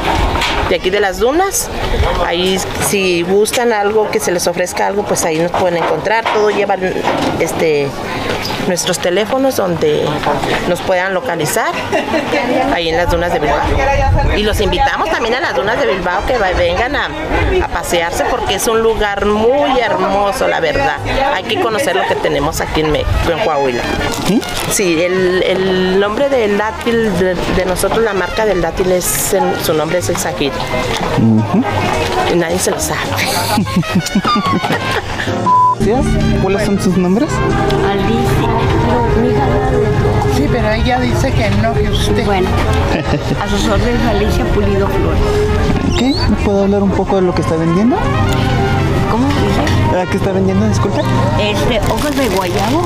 de 0.70 0.76
aquí 0.76 0.90
de 0.90 1.00
las 1.00 1.18
dunas. 1.20 1.70
Ahí 2.26 2.60
si 2.88 3.24
gustan 3.24 3.74
algo, 3.74 4.10
que 4.12 4.20
se 4.20 4.32
les 4.32 4.48
ofrezca 4.48 4.88
algo, 4.88 5.04
pues 5.04 5.26
ahí 5.26 5.40
nos 5.40 5.52
pueden 5.52 5.78
encontrar. 5.84 6.24
Todo 6.34 6.50
lleva 6.50 6.76
este 7.40 7.88
nuestros 8.68 9.00
teléfonos 9.00 9.56
donde 9.58 10.06
nos 10.70 10.80
puedan 10.82 11.14
localizar 11.16 11.74
ahí 12.74 12.90
en 12.90 12.98
las 12.98 13.10
dunas 13.10 13.34
de 13.34 13.40
Bilbao. 13.40 13.60
Y 14.38 14.44
los 14.44 14.60
invitamos 14.62 15.10
también 15.10 15.34
a 15.36 15.40
las 15.40 15.56
dunas 15.56 15.80
de 15.80 15.88
Bilbao 15.88 16.22
que 16.28 16.38
vengan 16.38 16.96
a, 16.96 17.10
a 17.64 17.68
pasearse 17.68 18.24
porque 18.30 18.56
es 18.56 18.68
un 18.68 18.82
lugar 18.82 19.26
muy 19.26 19.80
hermoso, 19.80 20.48
la 20.48 20.60
verdad. 20.60 20.98
Hay 21.34 21.44
que 21.44 21.60
conocer 21.60 21.96
lo 21.96 22.06
que 22.08 22.16
tenemos 22.16 22.62
aquí 22.62 22.82
en, 22.82 22.92
México, 22.92 23.10
en 23.32 23.40
Coahuila. 23.40 23.82
Sí, 24.72 25.02
el, 25.02 25.44
el 25.44 26.04
nombre 26.12 26.28
del 26.30 26.58
dátil 26.58 27.10
de, 27.19 27.36
de 27.36 27.65
nosotros, 27.65 28.04
la 28.04 28.13
marca 28.13 28.45
del 28.45 28.62
dátil 28.62 28.91
es, 28.91 29.34
el- 29.34 29.56
su 29.63 29.74
nombre 29.74 30.00
es 30.00 30.10
el 30.10 30.17
Sajid. 30.17 30.52
Y 32.34 32.36
nadie 32.36 32.60
se 32.60 32.71
lo 32.71 32.80
sabe. 32.82 33.00
¿Cuáles 36.41 36.65
son 36.65 36.82
sus 36.82 36.97
nombres? 36.97 37.30
Sí, 40.36 40.45
pero 40.52 40.69
ella 40.71 41.00
dice 41.00 41.32
que 41.32 41.50
no, 41.62 41.74
que 41.74 41.89
usted. 41.89 42.26
Bueno, 42.26 42.50
a 43.41 43.47
sus 43.47 43.65
órdenes 43.69 44.02
Alicia 44.10 44.43
Pulido 44.54 44.88
Flores. 44.89 45.21
¿Qué? 45.97 46.13
¿Me 46.30 46.36
puede 46.43 46.63
hablar 46.63 46.84
un 46.84 46.91
poco 46.91 47.15
de 47.15 47.21
lo 47.21 47.34
que 47.34 47.41
está 47.41 47.56
vendiendo? 47.56 47.95
¿Qué 50.10 50.18
está 50.18 50.32
vendiendo? 50.32 50.68
Disculpe. 50.68 51.00
Este, 51.40 51.80
hojas 51.92 52.16
de 52.16 52.28
guayabo. 52.30 52.80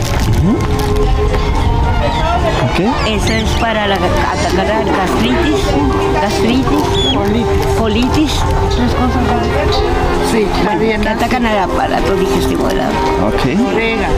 Ok. 2.63 2.79
Esa 3.07 3.37
es 3.37 3.49
para 3.61 3.87
la, 3.87 3.95
atacar 3.95 4.85
la 4.85 4.91
gastritis, 4.91 5.61
gastritis, 6.21 7.77
colitis, 7.77 8.31
tres 8.75 8.93
cosas. 8.95 9.23
Sí, 10.31 10.45
bueno, 10.65 11.01
que 11.01 11.09
atacan 11.09 11.45
al 11.45 11.59
aparato 11.59 12.15
digestivo 12.15 12.67
del. 12.67 12.79
Ok. 12.79 13.71
Orégano. 13.73 14.13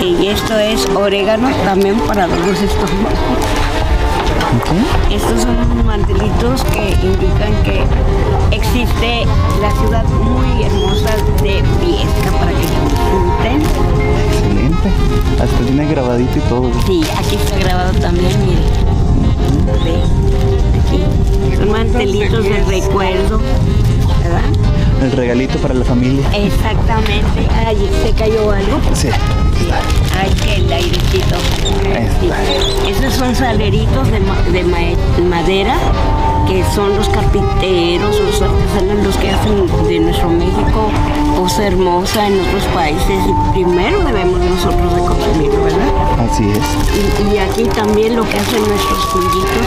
Y 0.00 0.28
esto 0.28 0.56
es 0.58 0.86
orégano 0.94 1.50
también 1.64 1.98
para 2.00 2.28
los 2.28 2.62
estómagos. 2.62 3.18
Estos 5.10 5.42
son 5.42 5.84
mantelitos 5.84 6.62
que 6.64 6.90
indican 7.04 7.52
que 7.64 7.84
existe 8.54 9.24
la 9.60 9.70
ciudad 9.80 10.04
muy 10.04 10.62
hermosa 10.62 11.10
de 11.42 11.62
Viesca 11.80 12.30
para 12.38 12.52
que 12.52 12.58
disfruten. 12.58 13.62
Excelente. 14.30 14.88
Hasta 15.42 15.58
tiene 15.58 15.86
grabadito 15.86 16.38
y 16.38 16.42
todo. 16.42 16.70
Sí, 16.86 17.02
aquí 17.18 17.34
está 17.34 17.58
grabado 17.58 17.92
también, 17.98 18.32
mire. 18.46 18.62
Ve, 19.84 20.02
aquí. 20.78 21.56
Son 21.56 21.70
mantelitos 21.72 22.44
de 22.44 22.64
recuerdo, 22.64 23.40
¿verdad? 24.22 25.02
El 25.02 25.12
regalito 25.12 25.58
para 25.58 25.74
la 25.74 25.84
familia. 25.84 26.24
Exactamente. 26.32 27.48
Ay, 27.66 27.90
¿se 28.04 28.12
cayó 28.12 28.52
algo? 28.52 28.80
Sí. 28.94 29.08
Ay, 30.18 30.30
el 30.56 30.72
airecito. 30.72 31.36
Sí. 32.20 32.30
Esos 32.90 33.14
son 33.14 33.34
saleritos 33.34 34.10
de, 34.10 34.20
ma- 34.20 34.42
de 34.52 34.62
ma- 34.64 35.28
madera 35.28 35.74
que 36.46 36.62
son 36.74 36.94
los 36.96 37.08
carpinteros, 37.08 38.20
los 38.20 38.42
artesanos, 38.42 39.04
los 39.04 39.16
que 39.16 39.30
hacen 39.30 39.66
de 39.88 39.98
nuestro 40.00 40.28
México 40.28 40.90
cosa 41.36 41.66
hermosa 41.66 42.26
en 42.26 42.38
otros 42.40 42.62
países 42.74 43.18
y 43.26 43.52
primero 43.52 43.98
debemos 44.04 44.38
nosotros 44.40 44.94
de 44.94 45.00
consumirlo, 45.00 45.64
¿verdad? 45.64 46.28
Así 46.30 46.44
es. 46.50 46.58
Y, 47.30 47.34
y 47.34 47.38
aquí 47.38 47.64
también 47.74 48.14
lo 48.16 48.22
que 48.28 48.38
hacen 48.38 48.60
nuestros 48.68 49.06
cuñitos, 49.06 49.66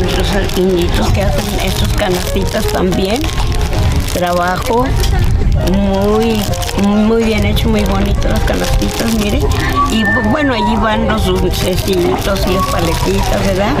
nuestros 0.00 0.32
arquinitos 0.32 1.08
que 1.12 1.22
hacen 1.22 1.60
estos 1.66 1.88
canastitas 1.94 2.64
también. 2.66 3.20
Trabajo 4.14 4.84
muy, 5.72 6.42
muy 6.84 7.24
bien 7.24 7.44
hecho, 7.44 7.68
muy 7.68 7.84
bonito 7.84 8.28
las 8.28 8.40
canastitas, 8.40 9.14
mire. 9.14 9.38
Y 9.90 10.02
bu- 10.04 10.30
bueno, 10.30 10.54
allí 10.54 10.76
van 10.76 11.06
los 11.08 11.24
dulcecitos 11.26 12.46
y 12.46 12.52
las 12.54 12.66
paletitas, 12.66 13.46
¿verdad? 13.46 13.72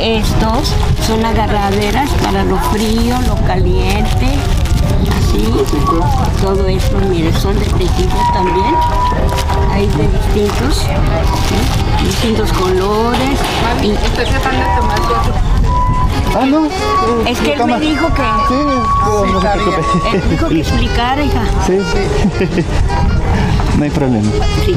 Estos 0.00 0.72
son 1.06 1.24
agarraderas 1.24 2.08
para 2.22 2.44
lo 2.44 2.56
frío, 2.72 3.16
lo 3.26 3.34
caliente, 3.46 4.26
así. 5.18 5.44
Todo 6.40 6.66
esto, 6.68 6.96
mire, 7.10 7.32
son 7.32 7.58
de 7.58 7.66
tejido 7.66 8.16
también. 8.32 8.74
Hay 9.72 9.86
de 9.88 10.08
distintos, 10.08 10.76
¿sí? 10.78 12.04
distintos 12.06 12.52
colores. 12.52 13.38
Y... 13.82 13.92
Ah, 16.36 16.46
no. 16.46 16.66
Es 17.26 17.38
que 17.40 17.52
él 17.54 17.64
me 17.64 17.80
dijo 17.80 18.08
que... 18.14 18.22
no 19.32 19.40
se 19.40 19.48
preocupe. 19.48 19.82
Él 20.12 20.22
dijo 20.30 20.48
que 20.48 20.60
explicara, 20.60 21.22
hija. 21.22 21.42
Sí. 21.66 21.78
no 23.78 23.84
hay 23.84 23.90
problema. 23.90 24.30
Sí. 24.64 24.74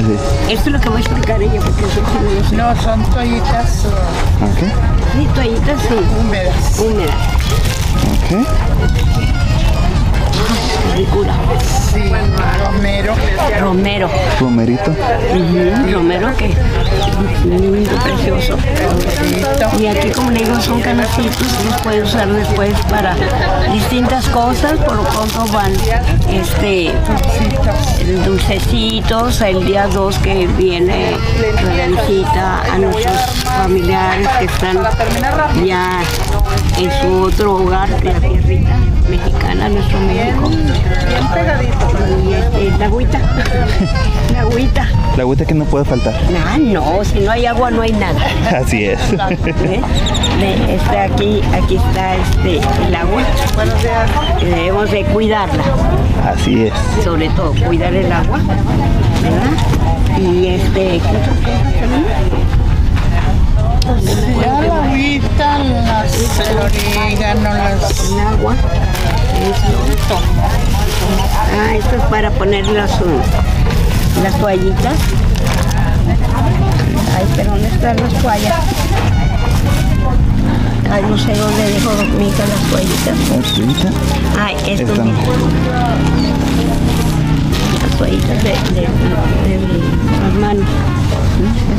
Esto 0.49 0.69
es 0.69 0.73
lo 0.73 0.79
que 0.79 0.89
va 0.89 0.97
a 0.97 0.99
explicar 0.99 1.41
ella, 1.41 1.59
porque 1.61 1.81
eso 1.85 2.01
sí 2.49 2.55
no. 2.55 2.73
No, 2.73 2.81
son 2.81 3.03
toallitas 3.11 3.85
Ok. 4.41 4.59
Sí, 5.17 5.27
toallitas, 5.35 5.81
sí. 5.81 5.95
húmedas. 6.19 6.79
Húmedas. 6.79 7.15
Ok. 8.13 9.30
Ricura. 10.95 11.33
Sí, 11.91 12.11
romero. 12.65 13.15
Romero. 13.59 14.09
Romerito. 14.39 14.95
Romero 15.91 16.35
que 16.37 16.55
lindo, 17.45 17.95
precioso. 18.03 18.57
Y 19.79 19.87
aquí 19.87 20.09
como 20.11 20.31
le 20.31 20.39
digo 20.39 20.59
son 20.59 20.81
canastitos, 20.81 21.47
los 21.65 21.81
puede 21.81 22.03
usar 22.03 22.27
después 22.31 22.73
para 22.89 23.15
distintas 23.71 24.27
cosas, 24.29 24.79
por 24.79 24.95
lo 24.95 25.03
pronto 25.03 25.45
van 25.51 25.73
este 26.29 26.91
dulcecitos, 28.25 29.41
el 29.41 29.65
día 29.65 29.87
2 29.87 30.17
que 30.19 30.47
viene 30.47 31.17
la 31.77 31.87
visita 31.87 32.61
a 32.73 32.77
nuestros 32.77 33.15
familiares 33.43 34.27
que 34.39 34.45
están 34.45 34.79
ya 35.65 36.01
en 36.77 36.91
su 37.01 37.23
otro 37.23 37.55
hogar, 37.55 37.89
la 38.03 38.13
tierrita 38.13 38.75
mexicana, 39.11 39.69
nuestro 39.69 39.99
México. 39.99 40.47
Bien 40.49 41.27
pegadito. 41.33 41.87
Y 42.29 42.33
este, 42.33 42.77
la 42.77 42.85
agüita, 42.85 43.19
la 44.33 44.39
agüita. 44.41 44.87
La 45.17 45.23
agüita 45.23 45.45
que 45.45 45.53
no 45.53 45.65
puede 45.65 45.83
faltar. 45.85 46.13
Ah, 46.45 46.57
no, 46.57 47.03
si 47.03 47.19
no 47.19 47.31
hay 47.31 47.45
agua 47.45 47.69
no 47.71 47.81
hay 47.81 47.91
nada. 47.91 48.19
Así 48.61 48.85
es. 48.85 48.99
¿Eh? 49.13 49.81
De- 50.39 50.75
Está 50.75 51.03
aquí, 51.03 51.41
aquí 51.53 51.75
está 51.75 52.15
este, 52.15 52.61
el 52.87 52.95
agua. 52.95 53.21
Debemos 54.39 54.89
de 54.89 55.03
cuidarla, 55.05 55.63
Así 56.25 56.63
es. 56.63 56.73
sobre 57.03 57.29
todo 57.29 57.53
cuidar 57.65 57.93
el 57.93 58.11
agua, 58.11 58.39
¿verdad? 59.21 60.19
Y 60.19 60.47
este, 60.47 61.01
agüita, 64.49 65.57
las, 65.59 66.39
el 66.49 66.57
orégano, 66.57 67.53
las... 67.53 68.09
El 68.11 68.19
agua. 68.19 68.55
Ah, 71.53 71.75
esto 71.75 71.95
es 71.95 72.03
para 72.03 72.29
poner 72.31 72.65
las, 72.67 73.01
uh, 73.01 73.21
las 74.23 74.37
toallitas. 74.39 74.97
Ay, 77.15 77.25
pero 77.35 77.51
¿dónde 77.51 77.67
están 77.67 77.97
las 77.97 78.13
toallas? 78.21 78.55
Ay, 80.91 81.03
no 81.09 81.17
sé 81.17 81.33
dónde 81.35 81.71
dejó 81.71 81.91
mi 82.19 82.27
hija 82.27 82.43
las 82.45 82.69
toallitas. 82.69 83.15
Ay, 84.39 84.55
esto 84.67 84.91
Están. 84.91 85.07
Las 87.81 87.97
toallitas 87.97 88.43
de, 88.43 88.49
de, 88.49 88.81
de 88.81 89.57
mi 89.57 90.27
hermano. 90.27 91.00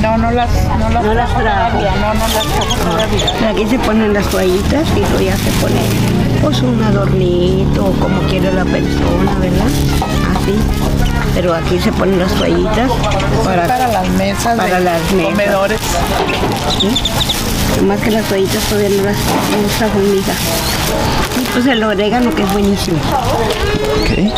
No, 0.00 0.18
no 0.18 0.30
las, 0.32 0.48
no 0.78 0.88
las, 0.90 1.04
No 1.04 1.14
las 1.14 1.28
trajo. 1.34 1.40
todavía, 1.78 1.92
No, 2.00 2.14
no 2.14 2.20
las 2.28 2.42
trajo 2.42 2.74
todavía. 2.90 3.50
Aquí 3.50 3.66
se 3.68 3.78
ponen 3.78 4.12
las 4.12 4.26
toallitas 4.26 4.86
y 4.96 5.00
luego 5.00 5.20
ya 5.20 5.36
se 5.36 5.50
pone 5.60 5.80
pues 6.40 6.60
un 6.62 6.82
adornito 6.82 7.86
o 7.86 7.92
como 7.92 8.20
quiere 8.22 8.52
la 8.52 8.64
persona, 8.64 9.34
¿verdad? 9.40 9.66
Así. 10.36 10.54
Pero 11.34 11.54
aquí 11.54 11.78
se 11.78 11.92
ponen 11.92 12.18
las 12.18 12.32
toallitas 12.34 12.90
para, 13.44 13.66
Para 13.66 13.88
las 13.88 14.08
mesas 14.10 14.56
para 14.56 14.78
de 14.78 14.84
las 14.84 15.12
mesas. 15.12 15.30
comedores. 15.30 15.80
¿sí? 16.80 17.82
Más 17.84 18.00
que 18.00 18.10
las 18.10 18.24
toallitas 18.26 18.62
todavía 18.64 18.88
no 18.90 19.02
las 19.04 19.16
hija. 19.16 20.32
Y 21.40 21.44
pues 21.52 21.66
el 21.66 21.82
orégano 21.84 22.34
que 22.34 22.42
es 22.42 22.52
buenísimo. 22.52 22.98
Ok. 24.02 24.32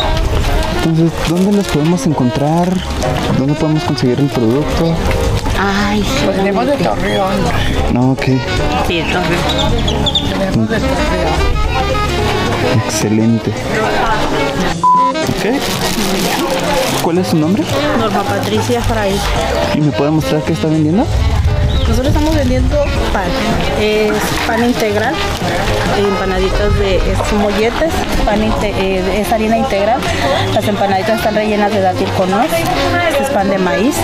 Entonces, 0.85 1.11
¿dónde 1.27 1.51
los 1.51 1.67
podemos 1.69 2.05
encontrar? 2.05 2.71
¿Dónde 3.39 3.55
podemos 3.55 3.83
conseguir 3.85 4.19
el 4.19 4.27
producto? 4.27 4.93
Ay, 5.59 6.03
sí. 6.03 6.27
Tenemos 6.35 6.67
de 6.67 6.77
Torreón. 6.77 7.33
No, 7.91 8.11
ok. 8.11 8.23
Sí, 8.85 8.97
de 8.97 9.03
Torreón. 9.05 9.41
Tenemos 10.29 10.69
de 10.69 10.77
Torreón. 10.77 11.33
Excelente. 12.85 13.51
Ok. 15.23 15.59
¿Cuál 17.01 17.17
es 17.17 17.27
su 17.29 17.37
nombre? 17.37 17.63
Norma 17.99 18.21
Patricia 18.21 18.79
Fray. 18.81 19.19
¿Y 19.73 19.81
me 19.81 19.91
puede 19.91 20.11
mostrar 20.11 20.43
qué 20.43 20.53
está 20.53 20.67
vendiendo? 20.67 21.07
Nosotros 21.87 22.07
estamos 22.07 22.35
vendiendo 22.35 22.83
pan. 23.13 23.27
Es 23.79 24.11
pan 24.47 24.63
integral, 24.63 25.13
empanaditas 25.97 26.77
de 26.79 26.95
es 26.97 27.33
molletes, 27.33 27.93
pan 28.25 28.41
inte- 28.43 28.73
eh, 28.77 29.21
es 29.21 29.31
harina 29.31 29.57
integral. 29.57 29.99
Las 30.53 30.67
empanaditas 30.67 31.19
están 31.19 31.35
rellenas 31.35 31.71
de 31.71 31.81
dátil 31.81 32.09
con 32.17 32.29
nuez. 32.31 32.51
Es 33.19 33.29
pan 33.29 33.49
de 33.49 33.57
maíz. 33.59 33.95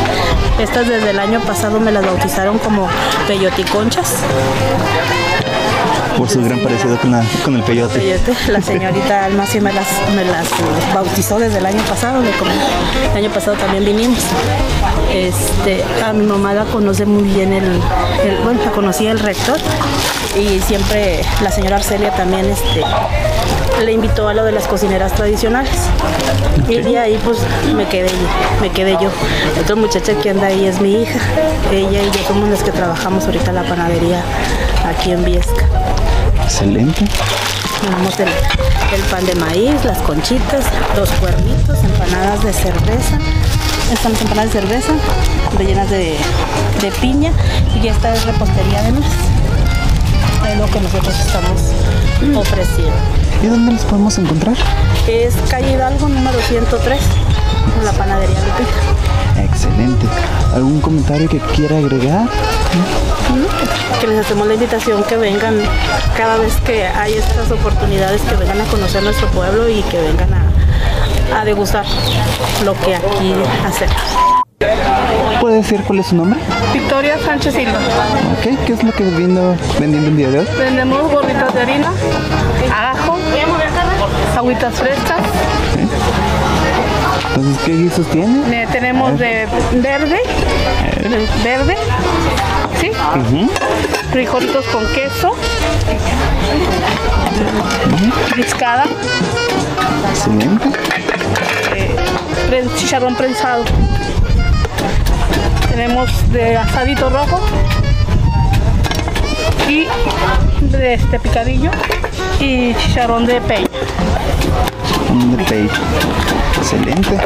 Estas 0.60 0.88
desde 0.88 1.10
el 1.10 1.20
año 1.20 1.40
pasado 1.42 1.80
me 1.80 1.92
las 1.92 2.06
bautizaron 2.06 2.60
como 2.60 2.88
peyoticonchas. 3.28 4.16
Por 6.18 6.30
su 6.30 6.42
gran 6.44 6.60
parecido 6.60 6.98
con, 7.44 7.56
el 7.56 7.64
peyote. 7.64 8.20
La 8.48 8.62
señorita 8.62 9.26
Alma 9.26 9.46
sí 9.46 9.60
me 9.60 9.74
las, 9.74 9.88
bautizó 10.94 11.40
desde 11.40 11.58
el 11.60 11.66
año 11.66 11.82
pasado, 11.84 12.22
el 12.22 13.18
año 13.18 13.30
pasado 13.32 13.58
también 13.58 13.86
vinimos. 13.86 14.20
Este, 15.14 15.84
a 16.06 16.14
mi 16.14 16.26
mamá 16.26 16.54
la 16.54 16.66
conoce 16.66 17.06
muy 17.06 17.24
bien 17.24 17.54
el, 17.54 17.64
el- 17.64 18.38
bueno, 18.44 18.60
la 18.64 18.72
el 19.12 19.20
rector 19.20 19.58
y 20.40 20.60
siempre 20.60 21.22
la 21.42 21.52
señora 21.52 21.78
Arcelia 21.78 22.12
también 22.12 22.46
este, 22.46 22.82
le 23.84 23.92
invitó 23.92 24.28
a 24.30 24.34
lo 24.34 24.44
de 24.46 24.52
las 24.52 24.68
cocineras 24.68 25.14
tradicionales. 25.14 25.74
Y 26.70 26.78
de 26.78 27.00
ahí 27.00 27.20
pues 27.26 27.40
me 27.76 27.86
quedé, 27.88 28.10
me 28.62 28.70
quedé 28.70 28.94
yo. 29.02 29.10
Otra 29.60 29.76
muchacha 29.76 30.14
que 30.14 30.30
anda 30.30 30.48
ahí 30.48 30.66
es 30.68 30.80
mi 30.80 31.02
hija. 31.02 31.20
Ella 31.72 32.02
y 32.04 32.06
yo 32.06 32.24
somos 32.28 32.50
las 32.50 32.64
que 32.64 32.72
trabajamos 32.72 33.26
ahorita 33.26 33.50
en 33.50 33.56
la 33.56 33.64
panadería 33.64 34.22
aquí 34.88 35.12
en 35.12 35.26
Viesca. 35.26 35.66
Excelente. 36.52 37.06
Tenemos 37.80 38.20
el, 38.20 38.28
el 38.28 39.02
pan 39.10 39.26
de 39.26 39.36
maíz, 39.36 39.86
las 39.86 40.00
conchitas, 40.00 40.66
los 40.98 41.10
cuernitos, 41.12 41.82
empanadas 41.82 42.44
de 42.44 42.52
cerveza. 42.52 43.18
Están 43.90 44.12
las 44.12 44.22
empanadas 44.22 44.54
de 44.54 44.60
cerveza 44.60 44.92
rellenas 45.58 45.90
de, 45.90 46.18
de 46.82 46.92
piña 47.00 47.32
y 47.82 47.88
esta 47.88 48.14
es 48.14 48.26
repostería 48.26 48.84
de 48.84 48.92
nuez. 48.92 49.06
Es 50.52 50.58
lo 50.58 50.66
que 50.66 50.82
nosotros 50.82 51.16
estamos 51.26 51.62
ofreciendo. 52.38 52.98
¿Y 53.42 53.48
dónde 53.48 53.72
los 53.72 53.86
podemos 53.86 54.18
encontrar? 54.18 54.58
Es 55.08 55.34
calle 55.50 55.72
Hidalgo 55.72 56.10
número 56.10 56.38
103, 56.42 57.00
en 57.80 57.86
la 57.86 57.94
panadería 57.94 58.38
Lupita. 58.40 59.42
Excelente. 59.42 60.06
¿Algún 60.54 60.82
comentario 60.82 61.30
que 61.30 61.40
quiera 61.40 61.78
agregar? 61.78 62.28
Que 64.00 64.08
les 64.08 64.20
hacemos 64.20 64.48
la 64.48 64.54
invitación 64.54 65.04
que 65.04 65.18
vengan 65.18 65.56
cada 66.18 66.38
vez 66.38 66.56
que 66.66 66.86
hay 66.86 67.14
estas 67.14 67.52
oportunidades, 67.52 68.22
que 68.22 68.36
vengan 68.36 68.62
a 68.62 68.66
conocer 68.66 69.04
nuestro 69.04 69.28
pueblo 69.28 69.70
y 69.70 69.82
que 69.84 70.00
vengan 70.02 70.30
a, 70.34 71.40
a 71.42 71.46
degustar 71.46 71.86
lo 72.66 72.74
que 72.80 72.96
aquí 72.96 73.34
hacemos. 73.66 73.96
puede 75.40 75.58
decir 75.58 75.82
cuál 75.88 76.00
es 76.00 76.08
su 76.08 76.16
nombre? 76.16 76.40
Victoria 76.74 77.18
Sánchez 77.26 77.54
Silva. 77.54 77.80
Ok, 78.38 78.66
¿qué 78.66 78.74
es 78.74 78.84
lo 78.84 78.92
que 78.92 79.04
viendo 79.04 79.56
vendiendo 79.80 80.10
el 80.10 80.18
día 80.18 80.30
de 80.30 80.40
hoy? 80.40 80.48
Vendemos 80.58 81.12
gorritas 81.12 81.54
de 81.54 81.62
harina, 81.62 81.92
ajo, 82.74 83.18
agüitas 84.42 84.74
frescas. 84.74 85.20
Entonces, 87.36 87.64
¿qué 87.64 87.78
guisos 87.78 88.08
tiene? 88.08 88.64
Eh, 88.64 88.68
tenemos 88.72 89.18
de 89.20 89.48
verde, 89.74 90.20
verde, 91.44 91.78
¿sí? 92.82 92.92
Frijolitos 94.12 94.66
con 94.66 94.86
queso, 94.88 95.36
riscada, 98.36 98.86
Excelente. 100.10 100.70
eh, 101.76 102.68
chicharrón 102.76 103.16
prensado. 103.16 103.64
Tenemos 105.70 106.10
de 106.32 106.58
asadito 106.58 107.10
rojo 107.10 107.40
y 109.70 109.88
de 110.66 110.96
este 110.96 111.20
picadillo 111.20 111.72
y 112.40 112.74
chicharrón 112.76 113.26
de 113.26 113.40
peña. 113.42 113.68
De 115.38 115.44
pecho. 115.46 115.82
Excelente. 116.58 117.18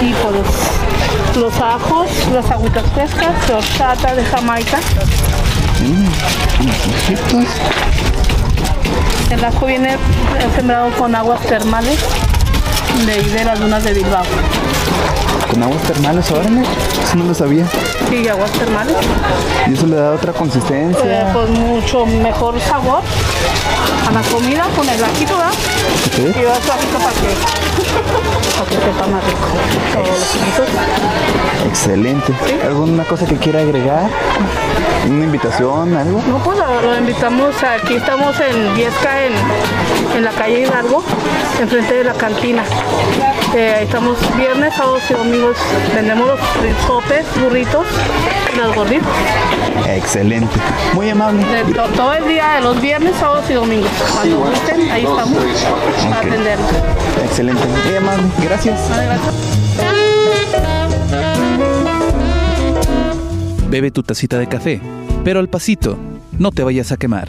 Y 0.00 0.12
pues 0.14 0.34
los 0.34 0.46
ajos, 1.46 2.08
las 2.34 2.50
agüitas 2.50 2.82
frescas, 2.94 3.46
de 3.46 3.54
horchata 3.54 4.14
de 4.14 4.24
Jamaica. 4.24 4.78
Mm, 5.80 6.62
unos 6.62 6.76
ojitos. 6.86 7.54
El 9.30 9.44
ajo 9.44 9.66
viene 9.66 9.92
eh, 9.94 9.98
sembrado 10.56 10.90
con 10.98 11.14
aguas 11.14 11.40
termales 11.42 11.98
de, 13.06 13.22
de 13.22 13.44
las 13.44 13.60
dunas 13.60 13.84
de 13.84 13.94
Bilbao. 13.94 14.24
Con 15.50 15.62
aguas 15.62 15.82
termales, 15.82 16.30
órale. 16.30 16.62
Eso 16.62 17.16
no 17.16 17.24
lo 17.24 17.34
sabía. 17.34 17.66
Sí, 18.10 18.26
aguas 18.28 18.50
termales. 18.52 18.96
Y 19.68 19.74
eso 19.74 19.86
le 19.86 19.96
da 19.96 20.12
otra 20.12 20.32
Eh, 20.32 20.34
consistencia. 20.36 21.30
pues 21.32 21.48
mucho 21.50 22.04
mejor 22.06 22.60
sabor 22.60 23.02
a 24.08 24.12
la 24.12 24.22
comida 24.22 24.64
con 24.74 24.88
el 24.88 25.02
ajito, 25.04 25.36
¿verdad? 25.36 25.52
Y 26.18 26.46
ajito 26.46 26.98
para 26.98 27.12
que, 27.12 27.28
para 28.58 28.70
que 28.70 28.76
sepa 28.76 29.06
más 29.06 29.24
rico. 29.24 29.48
Todos 29.94 30.08
los. 30.08 31.68
Excelente. 31.68 32.32
¿Alguna 32.64 33.04
cosa 33.04 33.26
que 33.26 33.36
quiera 33.36 33.60
agregar? 33.60 34.10
¿Una 35.06 35.24
invitación? 35.24 35.96
¿Algo? 35.96 36.20
No, 36.26 36.38
pues 36.38 36.58
lo, 36.58 36.82
lo 36.82 36.98
invitamos, 36.98 37.54
aquí 37.62 37.94
estamos 37.94 38.38
en 38.40 38.74
Viesca, 38.74 39.24
en, 39.24 39.32
en 40.16 40.24
la 40.24 40.32
calle 40.32 40.60
Hidalgo, 40.62 41.02
enfrente 41.60 41.94
de 41.94 42.04
la 42.04 42.14
cantina. 42.14 42.62
Eh, 43.56 43.74
ahí 43.78 43.84
estamos 43.84 44.16
viernes, 44.36 44.74
sábados 44.74 45.02
y 45.10 45.14
domingos, 45.14 45.56
vendemos 45.94 46.28
los 46.28 46.40
sopes, 46.86 47.24
burritos 47.42 47.86
y 48.54 48.56
los 48.58 48.74
gorditos. 48.74 49.08
Excelente. 49.88 50.54
Muy 50.94 51.08
amable. 51.10 51.44
De 51.46 51.72
to- 51.72 51.88
todo 51.96 52.12
el 52.12 52.28
día 52.28 52.54
de 52.56 52.60
los 52.60 52.80
viernes, 52.80 53.14
sábados 53.18 53.44
y 53.50 53.54
domingos. 53.54 53.90
Cuando 54.14 54.36
gusten, 54.38 54.90
ahí 54.90 55.04
estamos 55.04 55.38
para 56.10 56.20
Ok. 56.20 56.26
atenderlos. 56.26 56.70
Excelente. 57.24 57.62
Muy 57.86 57.96
amable. 57.96 58.22
Gracias. 58.44 58.78
Bebe 63.70 63.90
tu 63.90 64.02
tacita 64.02 64.38
de 64.38 64.46
café, 64.48 64.80
pero 65.24 65.40
al 65.40 65.48
pasito, 65.48 65.96
no 66.38 66.50
te 66.52 66.62
vayas 66.62 66.92
a 66.92 66.96
quemar. 66.96 67.28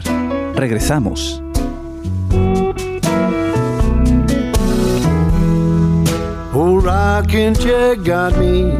Regresamos. 0.54 1.42
Got 8.04 8.36
me. 8.38 8.78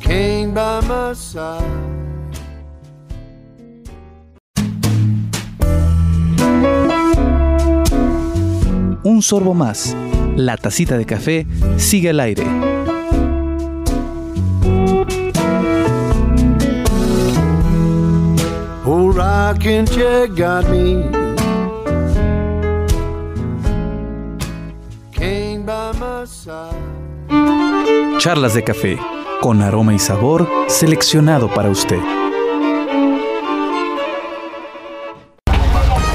Came 0.00 0.52
by 0.52 0.80
my 0.86 1.14
side. 1.14 1.62
Un 9.04 9.22
sorbo 9.22 9.54
más. 9.54 9.96
La 10.36 10.56
tacita 10.56 10.98
de 10.98 11.06
café 11.06 11.46
sigue 11.76 12.10
al 12.10 12.20
aire. 12.20 12.44
Got 20.36 20.68
me. 20.70 21.19
Charlas 28.18 28.52
de 28.52 28.62
café, 28.62 28.98
con 29.40 29.62
aroma 29.62 29.94
y 29.94 29.98
sabor 29.98 30.46
seleccionado 30.68 31.48
para 31.48 31.70
usted. 31.70 31.96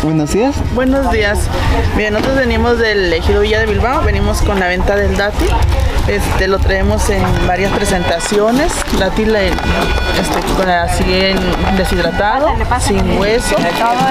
Buenos 0.03 0.31
días. 0.31 0.55
Buenos 0.75 1.11
días. 1.11 1.49
Bien, 1.97 2.13
nosotros 2.13 2.37
venimos 2.37 2.77
del 2.77 3.11
Ejido 3.13 3.41
Villa 3.41 3.59
de 3.59 3.65
Bilbao, 3.65 4.03
venimos 4.03 4.43
con 4.43 4.59
la 4.59 4.67
venta 4.67 4.95
del 4.95 5.17
dátil. 5.17 5.49
Este, 6.07 6.47
lo 6.47 6.59
traemos 6.59 7.09
en 7.09 7.23
varias 7.47 7.71
presentaciones. 7.71 8.73
Dátil 8.99 9.35
eh, 9.35 9.49
este, 10.19 10.53
con 10.55 10.69
así 10.69 11.03
en 11.11 11.37
deshidratado, 11.77 12.49
sin 12.79 13.17
hueso. 13.17 13.55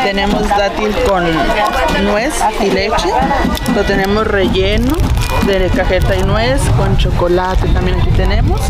Tenemos 0.03 0.49
dátil 0.49 0.93
con 1.09 1.25
nuez 2.05 2.35
y 2.61 2.71
leche. 2.71 3.11
Lo 3.77 3.85
tenemos 3.85 4.27
relleno 4.27 4.97
de 5.47 5.69
cajeta 5.69 6.17
y 6.17 6.23
nuez, 6.23 6.61
con 6.77 6.97
chocolate 6.97 7.69
también 7.69 8.01
aquí 8.01 8.11
tenemos. 8.11 8.61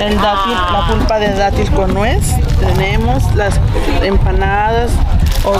El 0.00 0.16
dátil, 0.16 0.52
la 0.72 0.86
pulpa 0.88 1.18
de 1.18 1.34
dátil 1.34 1.70
con 1.72 1.92
nuez. 1.92 2.34
Tenemos 2.58 3.22
las 3.34 3.60
empanadas 4.02 4.90
o 5.44 5.52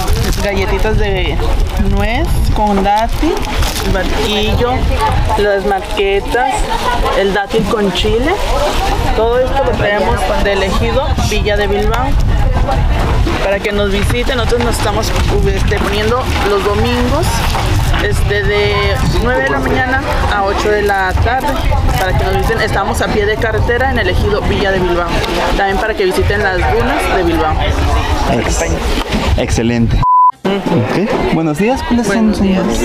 galletitas 0.42 0.98
de 0.98 1.36
nuez 1.90 2.26
con 2.56 2.82
dátil, 2.82 3.34
barquillo, 3.92 4.72
las 5.38 5.66
marquetas, 5.66 6.54
el 7.18 7.34
dátil 7.34 7.62
con 7.64 7.92
chile. 7.92 8.32
Todo 9.16 9.38
esto 9.40 9.62
lo 9.64 9.70
traemos 9.72 10.18
del 10.42 10.62
ejido 10.62 11.06
Villa 11.28 11.56
de 11.56 11.66
Bilbao. 11.66 12.08
Para 13.44 13.60
que 13.60 13.72
nos 13.72 13.92
visiten, 13.92 14.38
nosotros 14.38 14.64
nos 14.64 14.78
estamos 14.78 15.12
este, 15.46 15.78
poniendo 15.78 16.22
los 16.48 16.64
domingos 16.64 17.26
este, 18.04 18.42
de 18.42 18.74
9 19.22 19.42
de 19.42 19.50
la 19.50 19.58
mañana 19.58 20.00
a 20.34 20.44
8 20.44 20.70
de 20.70 20.82
la 20.82 21.12
tarde. 21.12 21.48
Para 21.98 22.16
que 22.16 22.24
nos 22.24 22.36
visiten, 22.36 22.60
estamos 22.60 23.00
a 23.00 23.06
pie 23.08 23.24
de 23.26 23.36
carretera 23.36 23.90
en 23.90 23.98
el 23.98 24.08
ejido 24.10 24.40
Villa 24.42 24.70
de 24.70 24.78
Bilbao. 24.80 25.08
También 25.56 25.78
para 25.78 25.94
que 25.94 26.04
visiten 26.04 26.42
las 26.42 26.56
dunas 26.56 27.16
de 27.16 27.22
Bilbao. 27.22 27.54
Ex- 28.32 28.64
excelente. 29.38 30.02
Buenos 31.34 31.58
días. 31.58 31.82
¿Cuáles 31.84 32.06
son 32.06 32.34
sus 32.34 32.46
nombres? 32.46 32.80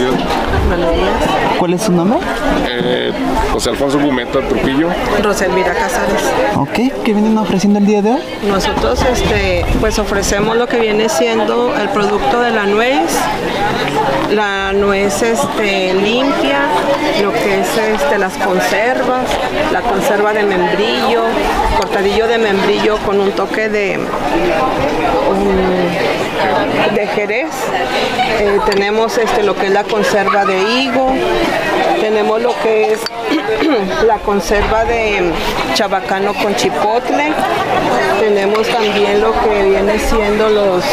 ¿Cuál 1.57 1.73
es 1.73 1.81
su 1.81 1.91
nombre? 1.91 2.19
Eh, 2.67 3.11
José 3.51 3.71
Alfonso 3.71 3.99
Gumeta 3.99 4.39
Trujillo. 4.47 4.89
Roselvira 5.23 5.73
Casares. 5.73 6.21
Ok. 6.55 7.03
¿Qué 7.03 7.13
vienen 7.13 7.37
ofreciendo 7.37 7.79
el 7.79 7.87
día 7.87 8.01
de 8.01 8.11
hoy? 8.11 8.21
Nosotros 8.47 9.03
este, 9.11 9.65
pues 9.79 9.97
ofrecemos 9.97 10.55
lo 10.55 10.67
que 10.67 10.79
viene 10.79 11.09
siendo 11.09 11.75
el 11.75 11.89
producto 11.89 12.41
de 12.41 12.51
la 12.51 12.67
nuez, 12.67 13.17
la 14.31 14.71
nuez 14.73 15.23
este, 15.23 15.95
limpia, 15.95 16.59
lo 17.23 17.33
que 17.33 17.61
es 17.61 17.77
este, 17.77 18.19
las 18.19 18.37
conservas, 18.37 19.25
la 19.73 19.81
conserva 19.81 20.33
de 20.33 20.43
membrillo, 20.43 21.23
cortadillo 21.77 22.27
de 22.27 22.37
membrillo 22.37 22.97
con 22.99 23.19
un 23.19 23.31
toque 23.31 23.67
de, 23.67 23.97
um, 23.97 24.05
de 26.93 27.07
jerez. 27.07 27.49
Eh, 28.39 28.59
tenemos 28.65 29.17
este, 29.17 29.43
lo 29.43 29.55
que 29.55 29.67
es 29.67 29.71
la 29.71 29.83
conserva 29.83 30.45
de 30.45 30.59
higo, 30.59 31.13
tenemos 31.99 32.41
lo 32.41 32.57
que 32.61 32.93
es 32.93 33.01
la 34.07 34.17
conserva 34.19 34.85
de 34.85 35.31
chabacano 35.73 36.33
con 36.33 36.55
chipotle. 36.55 37.33
Tenemos 38.19 38.67
también 38.67 39.21
lo 39.21 39.31
que 39.41 39.63
viene 39.63 39.97
siendo 39.99 40.49
los 40.49 40.83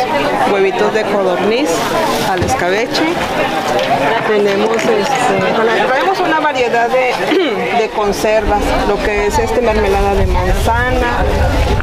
huevitos 0.53 0.93
de 0.95 1.03
codorniz 1.05 1.71
al 2.31 2.43
escabeche. 2.43 3.03
Tenemos 4.29 4.77
este, 4.77 5.87
traemos 5.87 6.21
una 6.21 6.41
variedad 6.41 6.89
de, 6.89 7.13
conservas, 7.91 8.63
lo 8.89 8.97
que 9.03 9.27
es 9.27 9.39
este 9.39 9.61
mermelada 9.61 10.15
de 10.15 10.27
manzana. 10.27 11.25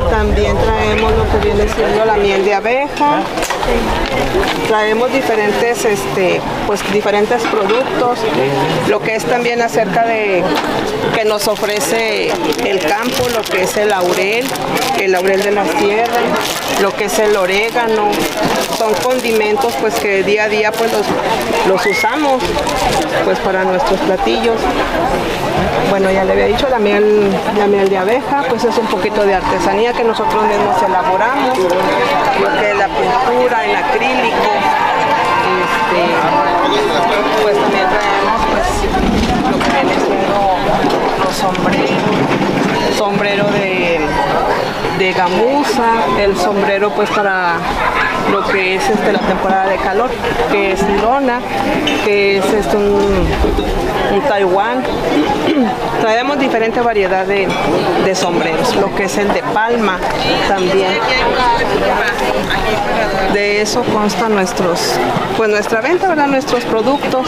También 0.10 0.58
traemos 0.58 1.12
lo 1.14 1.30
que 1.32 1.46
viene 1.46 1.68
siendo 1.74 2.06
la 2.06 2.16
miel 2.16 2.46
de 2.46 2.54
abeja. 2.54 3.22
Traemos 4.68 5.12
diferentes, 5.12 5.86
este, 5.86 6.42
pues 6.66 6.82
diferentes 6.92 7.42
productos, 7.44 8.20
lo 8.90 9.00
que 9.00 9.16
es 9.16 9.24
también 9.26 9.62
acerca 9.62 10.04
de 10.06 10.44
que 11.14 11.26
nos 11.26 11.48
ofrece 11.48 12.32
el 12.66 12.80
campo, 12.80 13.28
lo 13.30 13.42
que 13.42 13.64
es 13.64 13.78
el 13.78 13.90
laurel, 13.90 14.48
el 15.00 15.12
laurel 15.12 15.44
de 15.44 15.52
la 15.52 15.64
tierra, 15.64 16.22
lo 16.82 16.92
que 16.96 17.06
es 17.06 17.20
el 17.20 17.36
orégano, 17.38 18.10
son 18.78 18.94
condimentos 18.96 19.74
pues 19.80 19.96
que 19.96 20.24
día 20.24 20.46
a 20.46 20.50
día 20.50 20.72
pues 20.72 20.92
los, 20.92 21.06
los 21.68 21.86
usamos 21.86 22.42
pues 23.24 23.40
para 23.40 23.64
nuestros 23.64 24.00
platillos. 24.02 24.58
Bueno, 25.90 26.10
ya 26.12 26.24
le 26.24 26.32
había 26.32 26.46
dicho 26.46 26.68
la 26.70 26.80
miel, 26.80 27.30
la 27.56 27.68
miel 27.68 27.88
de 27.88 27.98
abeja, 27.98 28.44
pues 28.50 28.64
es 28.64 28.76
un 28.78 28.88
poquito 28.88 29.24
de 29.26 29.36
artesanía 29.36 29.94
que 29.94 30.04
nosotros 30.04 30.44
mismos 30.46 30.82
elaboramos, 30.82 31.58
lo 31.60 32.60
que 32.60 32.72
es 32.72 32.78
la 32.78 32.88
pintura 32.88 33.53
en 33.62 33.76
acrílico, 33.76 34.52
este, 35.62 36.02
pues 37.44 37.56
también 37.60 37.88
traemos 37.88 38.42
pues 38.52 38.68
lo 39.52 39.60
que 39.60 39.70
viene 39.70 39.94
siendo 39.94 40.58
los 41.24 41.36
sombreros, 41.36 42.98
sombrero 42.98 43.46
de, 43.52 44.00
de 44.98 45.14
gamuza, 45.14 45.92
el 46.20 46.36
sombrero 46.36 46.90
pues 46.92 47.10
para 47.12 47.58
lo 48.32 48.44
que 48.52 48.76
es 48.76 48.90
este, 48.90 49.12
la 49.12 49.20
temporada 49.20 49.70
de 49.70 49.78
calor, 49.78 50.10
que 50.52 50.72
es 50.72 50.82
lona, 51.02 51.40
que 52.06 52.38
es 52.38 52.46
este, 52.46 52.78
un, 52.78 53.28
un 54.14 54.22
Taiwán. 54.28 54.84
Traemos 56.02 56.40
diferente 56.40 56.82
variedad 56.82 57.26
de, 57.26 57.48
de 58.06 58.16
sombreros, 58.16 58.76
lo 58.76 58.94
que 58.96 59.06
es 59.06 59.18
el 59.18 59.32
de 59.34 59.42
palma 59.42 60.00
también. 60.48 60.94
De 63.34 63.62
eso 63.62 63.84
consta 63.84 64.30
nuestros, 64.30 64.96
pues 65.38 65.50
nuestra 65.50 65.82
venta, 65.82 66.08
¿verdad? 66.08 66.28
Nuestros 66.28 66.64
productos. 66.66 67.28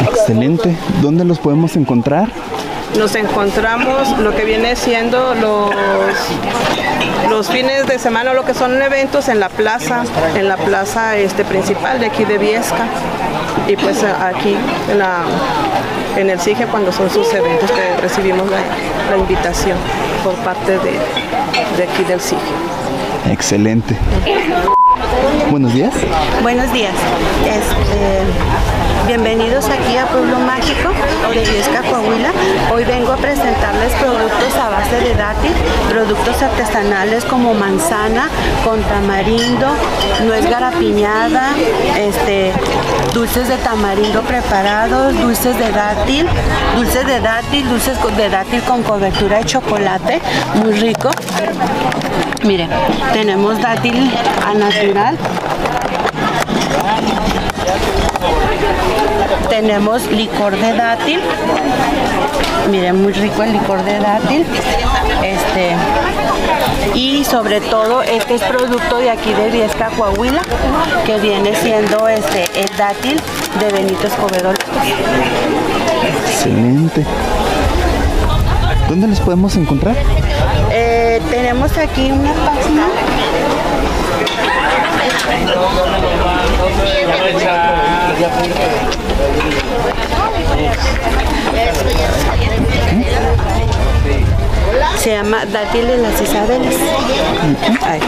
Excelente. 0.00 0.76
¿Dónde 1.00 1.24
los 1.24 1.38
podemos 1.38 1.76
encontrar? 1.76 2.28
Nos 2.98 3.14
encontramos 3.14 4.18
lo 4.18 4.34
que 4.34 4.44
viene 4.44 4.76
siendo 4.76 5.34
los, 5.34 5.70
los 7.30 7.48
fines 7.48 7.86
de 7.86 7.98
semana, 7.98 8.34
lo 8.34 8.44
que 8.44 8.52
son 8.54 8.80
eventos 8.82 9.28
en 9.28 9.40
la 9.40 9.48
plaza, 9.48 10.04
en 10.36 10.48
la 10.48 10.56
plaza 10.56 11.16
este, 11.16 11.44
principal 11.44 12.00
de 12.00 12.06
aquí 12.06 12.24
de 12.24 12.38
Viesca. 12.38 12.86
Y 13.66 13.76
pues 13.76 14.02
aquí 14.02 14.56
en, 14.90 14.98
la, 14.98 15.22
en 16.16 16.28
el 16.28 16.40
SIGE 16.40 16.66
cuando 16.66 16.92
son 16.92 17.08
sus 17.08 17.32
eventos 17.32 17.70
que 17.70 18.00
recibimos 18.02 18.50
la, 18.50 18.58
la 19.10 19.16
invitación 19.16 19.78
por 20.24 20.34
parte 20.36 20.72
de, 20.72 20.98
de 21.76 21.84
aquí 21.84 22.04
del 22.04 22.20
SIGE. 22.20 22.40
Excelente. 23.30 23.96
Buenos 25.50 25.72
días. 25.72 25.94
Buenos 26.42 26.72
días. 26.72 26.94
Este, 27.46 28.71
bienvenidos 29.06 29.68
aquí 29.68 29.96
a 29.96 30.06
Pueblo 30.06 30.38
Mágico 30.38 30.90
de 31.32 31.40
Viesca, 31.40 31.82
Coahuila. 31.82 32.30
Hoy 32.72 32.84
vengo 32.84 33.12
a 33.12 33.16
presentarles 33.16 33.92
productos 33.94 34.56
a 34.56 34.68
base 34.70 35.00
de 35.00 35.14
dátil, 35.14 35.52
productos 35.88 36.42
artesanales 36.42 37.24
como 37.24 37.54
manzana 37.54 38.28
con 38.64 38.82
tamarindo, 38.82 39.68
nuez 40.24 40.48
garapiñada, 40.48 41.50
este, 41.98 42.52
dulces 43.14 43.48
de 43.48 43.56
tamarindo 43.58 44.22
preparados, 44.22 45.18
dulces 45.20 45.58
de 45.58 45.70
dátil, 45.70 46.26
dulces 46.76 47.06
de 47.06 47.20
dátil, 47.20 47.68
dulces 47.68 47.98
de 48.16 48.28
dátil 48.28 48.62
con 48.62 48.82
cobertura 48.82 49.38
de 49.38 49.44
chocolate, 49.44 50.20
muy 50.54 50.72
rico. 50.72 51.10
Miren, 52.44 52.70
tenemos 53.12 53.60
dátil 53.60 54.12
a 54.46 54.54
natural. 54.54 55.18
Tenemos 59.48 60.10
licor 60.10 60.56
de 60.56 60.72
dátil. 60.72 61.20
Miren, 62.70 63.02
muy 63.02 63.12
rico 63.12 63.42
el 63.42 63.52
licor 63.52 63.82
de 63.84 63.98
dátil. 63.98 64.46
Este 65.22 65.76
y 66.94 67.24
sobre 67.24 67.60
todo 67.60 68.02
este 68.02 68.34
es 68.34 68.42
producto 68.42 68.98
de 68.98 69.10
aquí 69.10 69.32
de 69.32 69.50
Viesca, 69.50 69.88
Coahuila, 69.96 70.42
que 71.06 71.18
viene 71.18 71.54
siendo 71.54 72.08
este 72.08 72.44
el 72.54 72.76
dátil 72.76 73.20
de 73.60 73.70
Benito 73.70 74.06
Escobedo. 74.06 74.52
Excelente. 76.26 77.04
¿Dónde 78.88 79.06
los 79.06 79.20
podemos 79.20 79.56
encontrar? 79.56 79.96
Eh, 80.70 81.20
tenemos 81.30 81.76
aquí 81.78 82.10
una 82.10 82.32
pasta. 82.32 83.31
Se 94.98 95.10
llama 95.10 95.44
dátil 95.46 95.86
de 95.88 95.98
las 95.98 96.20
Isabeles. 96.20 96.76
Ay. 97.82 98.00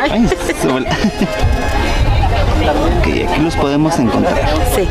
Ay. 0.00 0.28
Ok, 2.98 3.30
aquí 3.30 3.40
los 3.40 3.54
podemos 3.56 3.98
encontrar. 3.98 4.40
Sí. 4.74 4.88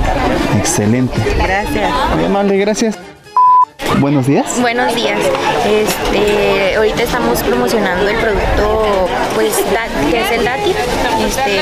Excelente. 0.57 1.19
Gracias. 1.37 1.91
Muy 2.15 2.25
amable, 2.25 2.57
gracias. 2.57 2.97
Buenos 3.99 4.27
días. 4.27 4.59
Buenos 4.59 4.93
días. 4.95 5.19
Este, 5.65 6.75
ahorita 6.75 7.03
estamos 7.03 7.41
promocionando 7.43 8.07
el 8.09 8.17
producto, 8.17 9.07
pues, 9.35 9.55
que 10.09 10.21
es 10.21 10.31
el 10.31 10.45
dátil. 10.45 10.75
Este, 11.25 11.61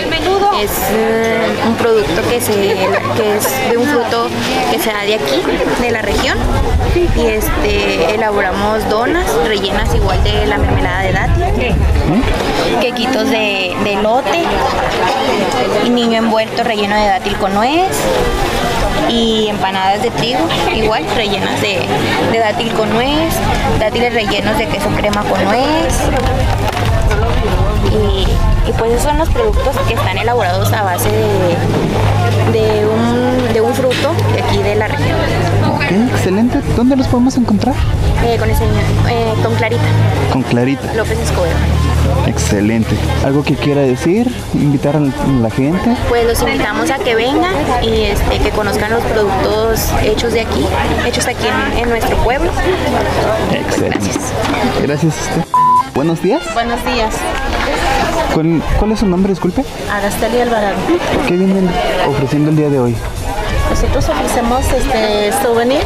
es 0.64 0.72
eh, 0.92 1.48
un 1.68 1.76
producto 1.76 2.22
que 2.30 2.42
se, 2.42 2.72
es 2.72 3.70
de 3.70 3.78
un 3.78 3.86
fruto 3.86 4.28
que 4.72 4.80
se 4.80 4.90
da 4.90 5.02
de 5.04 5.16
aquí, 5.16 5.42
de 5.82 5.92
la 5.92 6.02
región. 6.02 6.38
Y 6.96 7.26
este, 7.26 8.16
elaboramos 8.16 8.88
donas 8.90 9.26
rellenas 9.48 9.94
igual 9.94 10.24
de 10.24 10.46
la 10.46 10.58
mermelada 10.58 11.02
de 11.02 11.14
dátil, 11.14 11.76
quequitos 12.82 13.30
de, 13.30 13.76
de 13.84 13.94
elote 13.94 14.44
y 15.86 15.90
niño 15.90 16.18
envuelto 16.20 16.64
relleno 16.64 16.96
de 16.96 17.08
dátil 17.08 17.36
con 17.38 17.54
nuez 17.54 17.90
y 19.10 19.48
empanadas 19.50 20.02
de 20.04 20.12
trigo, 20.12 20.40
igual 20.74 21.04
rellenas 21.16 21.60
de, 21.62 21.80
de 22.32 22.40
dátil 22.40 22.72
con 22.74 22.90
nuez, 22.94 23.34
dátiles 23.80 24.14
rellenos 24.14 24.58
de 24.58 24.68
queso 24.68 24.90
crema 24.90 25.24
con 25.24 25.44
nuez. 25.46 26.00
Y, 27.92 28.70
y 28.70 28.74
pues 28.74 28.92
esos 28.92 29.04
son 29.04 29.18
los 29.18 29.30
productos 29.30 29.76
que 29.88 29.94
están 29.96 30.18
elaborados 30.18 30.72
a 30.72 30.84
base 30.84 31.10
de, 31.10 32.58
de 32.58 32.86
un, 32.86 33.54
de 33.54 33.62
un 33.62 33.74
fruto 33.74 34.14
de 34.34 34.42
aquí 34.42 34.62
de 34.64 34.76
la 34.76 34.88
región. 34.88 35.18
Ok, 35.76 35.92
excelente. 36.14 36.62
¿Dónde 36.76 36.96
los 36.96 37.08
podemos 37.08 37.36
encontrar? 37.38 37.76
Eh, 38.26 38.38
con 38.38 38.50
el 38.50 38.56
señor, 38.56 38.76
eh, 39.10 39.34
con 39.44 39.54
Clarita, 39.56 39.82
Con 40.32 40.44
Clarita. 40.44 40.94
López 40.94 41.20
Escobedo. 41.20 41.56
Excelente. 42.28 42.96
¿Algo 43.26 43.44
que 43.44 43.56
quiera 43.56 43.82
decir? 43.82 44.34
¿Invitar 44.54 44.96
a 44.96 45.00
la 45.00 45.50
gente? 45.50 45.96
Pues 46.10 46.26
los 46.26 46.42
invitamos 46.42 46.90
a 46.92 46.98
que 46.98 47.16
vengan 47.16 47.54
y 47.82 48.04
este, 48.04 48.40
que 48.40 48.50
conozcan 48.52 48.92
los 48.92 49.04
productos 49.04 49.90
hechos 50.04 50.34
de 50.34 50.42
aquí, 50.42 50.66
hechos 51.06 51.28
aquí 51.28 51.46
en, 51.48 51.80
en 51.80 51.90
nuestro 51.90 52.16
pueblo. 52.18 52.52
Excelente. 53.52 54.10
Gracias 54.82 55.14
a 55.16 55.40
usted. 55.40 55.46
Buenos 55.94 56.22
días. 56.22 56.42
Buenos 56.54 56.84
días, 56.86 57.14
¿Cuál, 58.34 58.62
cuál 58.80 58.92
es 58.94 59.00
su 59.00 59.08
nombre, 59.08 59.32
disculpe? 59.32 59.64
Araceli 59.92 60.40
Alvarado. 60.40 60.78
¿Qué 61.28 61.36
vienen 61.36 61.70
ofreciendo 62.08 62.50
el 62.50 62.56
día 62.56 62.70
de 62.70 62.80
hoy? 62.80 62.96
Nosotros 63.70 64.08
ofrecemos 64.10 64.66
este 64.72 65.32
souvenir, 65.44 65.82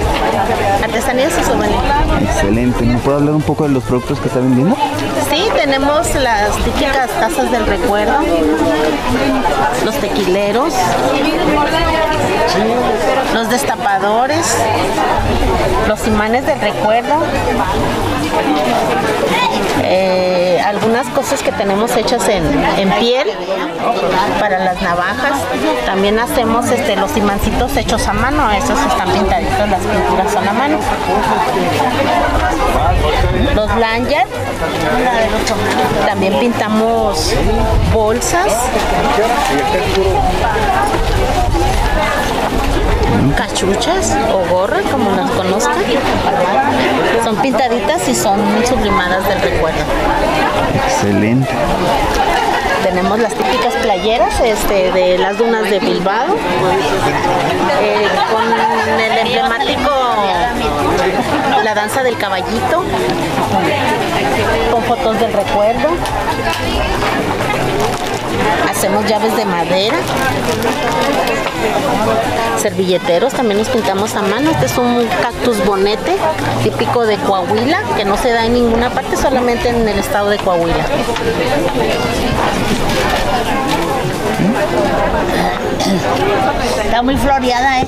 artesanías 0.84 1.34
y 1.40 1.44
souvenir. 1.44 1.80
Excelente. 2.22 2.84
¿Me 2.86 2.98
puede 3.00 3.18
hablar 3.18 3.36
un 3.36 3.42
poco 3.42 3.64
de 3.64 3.70
los 3.70 3.84
productos 3.84 4.20
que 4.20 4.28
está 4.28 4.40
vendiendo? 4.40 4.76
Sí, 5.36 5.50
tenemos 5.54 6.16
las 6.16 6.56
típicas 6.64 7.10
tazas 7.20 7.52
del 7.52 7.66
recuerdo, 7.66 8.20
los 9.84 9.96
tequileros, 9.96 10.74
los 13.34 13.50
destapadores, 13.50 14.56
los 15.90 16.08
imanes 16.08 16.46
del 16.46 16.62
recuerdo, 16.62 17.16
eh, 19.84 20.62
algunas 20.66 21.06
cosas 21.08 21.44
que 21.44 21.52
tenemos 21.52 21.94
hechas 21.98 22.30
en, 22.30 22.46
en 22.78 22.90
piel 22.94 23.30
para 24.40 24.60
las 24.60 24.82
navajas. 24.82 25.34
También 25.86 26.18
hacemos 26.18 26.72
este, 26.72 26.96
los 26.96 27.18
imancitos 27.18 27.76
hechos 27.76 28.08
a 28.08 28.14
mano, 28.14 28.50
esos 28.52 28.80
están 28.88 29.12
pintaditos, 29.12 29.70
las 29.70 29.82
pinturas 29.82 30.32
son 30.32 30.48
a 30.48 30.54
mano. 30.54 30.80
Los 33.56 33.76
lanyard, 33.78 34.28
también 36.06 36.40
pintamos 36.40 37.34
bolsas. 37.94 38.54
cachuchas 43.36 44.16
o 44.34 44.50
gorras, 44.50 44.84
como 44.92 45.12
las 45.12 45.30
conozcan. 45.32 45.76
Son 47.24 47.36
pintaditas 47.38 48.08
y 48.08 48.16
son 48.16 48.40
sublimadas 48.68 49.28
del 49.28 49.42
recuerdo. 49.42 49.80
Excelente. 50.88 51.50
Tenemos 52.86 53.18
las 53.20 53.34
típicas 53.34 53.74
playeras 53.82 54.40
este, 54.42 54.92
de 54.92 55.18
las 55.18 55.40
dunas 55.40 55.68
de 55.72 55.80
Bilbao, 55.80 56.36
eh, 57.82 58.08
con 58.32 58.44
el 59.02 59.18
emblemático 59.18 59.90
La 61.64 61.74
danza 61.74 62.04
del 62.04 62.16
caballito, 62.16 62.84
con 64.72 64.84
fotos 64.84 65.20
del 65.20 65.34
recuerdo. 65.34 65.90
Hacemos 68.70 69.06
llaves 69.08 69.36
de 69.36 69.46
madera, 69.46 69.98
servilleteros, 72.62 73.34
también 73.34 73.58
los 73.58 73.70
pintamos 73.70 74.16
a 74.16 74.22
mano. 74.22 74.52
Este 74.52 74.68
es 74.68 74.78
un 74.78 75.08
cactus 75.22 75.66
bonete 75.66 76.18
típico 76.64 77.06
de 77.06 77.18
Coahuila, 77.18 77.80
que 77.96 78.06
no 78.06 78.16
se 78.18 78.32
da 78.32 78.46
en 78.46 78.54
ninguna 78.54 78.92
parte, 78.92 79.18
solamente 79.18 79.70
en 79.70 79.88
el 79.88 79.98
estado 79.98 80.30
de 80.30 80.38
Coahuila. 80.38 80.86
Está 86.84 87.02
muy 87.02 87.18
floreada, 87.18 87.82
¿eh? 87.82 87.86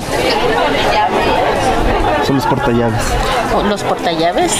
Son 2.26 2.36
los 2.36 2.46
portallaves. 2.46 3.02
Los 3.68 3.82
portallaves. 3.82 4.52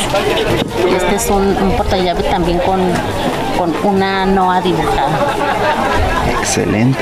Este 0.96 1.14
es 1.16 1.30
un, 1.30 1.56
un 1.62 1.76
portallave 1.76 2.22
también 2.24 2.58
con, 2.58 2.80
con 3.58 3.74
una 3.84 4.26
noa 4.26 4.60
dibujada. 4.60 5.10
Excelente. 6.40 6.98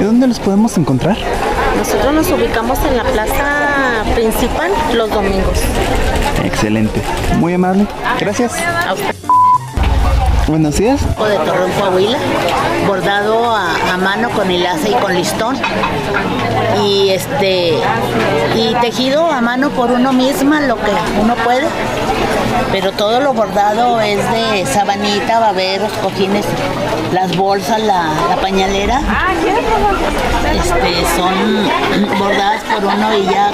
¿Y 0.00 0.04
dónde 0.04 0.26
los 0.28 0.38
podemos 0.40 0.76
encontrar? 0.78 1.16
Nosotros 1.76 2.12
nos 2.14 2.30
ubicamos 2.30 2.78
en 2.88 2.96
la 2.96 3.04
plaza 3.04 4.04
principal 4.14 4.70
los 4.94 5.10
domingos. 5.10 5.58
Excelente. 6.44 7.02
Muy 7.36 7.54
amable. 7.54 7.86
Gracias. 8.18 8.52
A 8.86 8.94
usted. 8.94 9.17
Buenos 10.48 10.78
días. 10.78 11.02
De 11.02 11.36
Torreón 11.44 11.70
Coahuila, 11.72 12.16
bordado 12.86 13.54
a, 13.54 13.98
mano 13.98 14.30
con 14.30 14.50
hilaza 14.50 14.88
y 14.88 14.94
con 14.94 15.14
listón. 15.14 15.58
Y 16.82 17.10
este 17.10 17.74
y 18.56 18.74
tejido 18.80 19.30
a 19.30 19.42
mano 19.42 19.68
por 19.68 19.90
uno 19.90 20.14
misma 20.14 20.62
lo 20.62 20.76
que 20.76 20.90
uno 21.20 21.34
puede. 21.44 21.66
Pero 22.72 22.92
todo 22.92 23.20
lo 23.20 23.34
bordado 23.34 24.00
es 24.00 24.18
de 24.30 24.64
sabanita, 24.64 25.38
baberos, 25.38 25.92
cojines, 26.02 26.46
las 27.12 27.36
bolsas, 27.36 27.82
la, 27.82 28.08
pañalera. 28.40 29.02
Este, 30.54 31.04
son 31.16 32.18
bordadas 32.18 32.62
por 32.64 32.84
uno 32.84 33.14
y 33.18 33.24
ya 33.24 33.50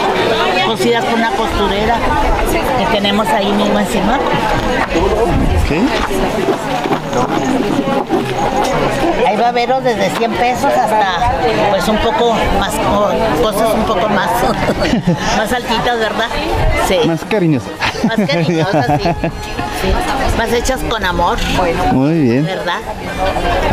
cosidas 0.67 1.05
por 1.05 1.15
una 1.19 1.31
costurera 1.33 1.97
que 2.79 2.87
tenemos 2.97 3.27
ahí 3.29 3.53
mismo 3.53 3.79
encima. 3.79 4.19
Hay 9.27 9.37
baberos 9.37 9.83
desde 9.85 10.11
100 10.11 10.33
pesos 10.33 10.65
hasta 10.73 11.33
pues 11.71 11.89
un 11.89 11.97
poco 11.99 12.35
más, 12.61 12.71
co- 12.75 13.43
cosas 13.43 13.75
un 13.75 13.85
poco 13.85 14.09
más, 14.09 14.29
más 15.37 15.53
altitas, 15.53 15.99
¿verdad? 15.99 16.27
Sí. 16.89 16.99
Más 17.07 17.25
cariñoso. 17.25 17.67
Más 18.05 18.29
cariñosas, 18.29 18.87
sí. 19.01 19.09
Sí. 19.85 20.37
Más 20.39 20.53
hechas 20.53 20.81
con 20.89 21.05
amor. 21.05 21.39
Muy 21.93 22.21
bien. 22.21 22.45
¿Verdad? 22.45 22.81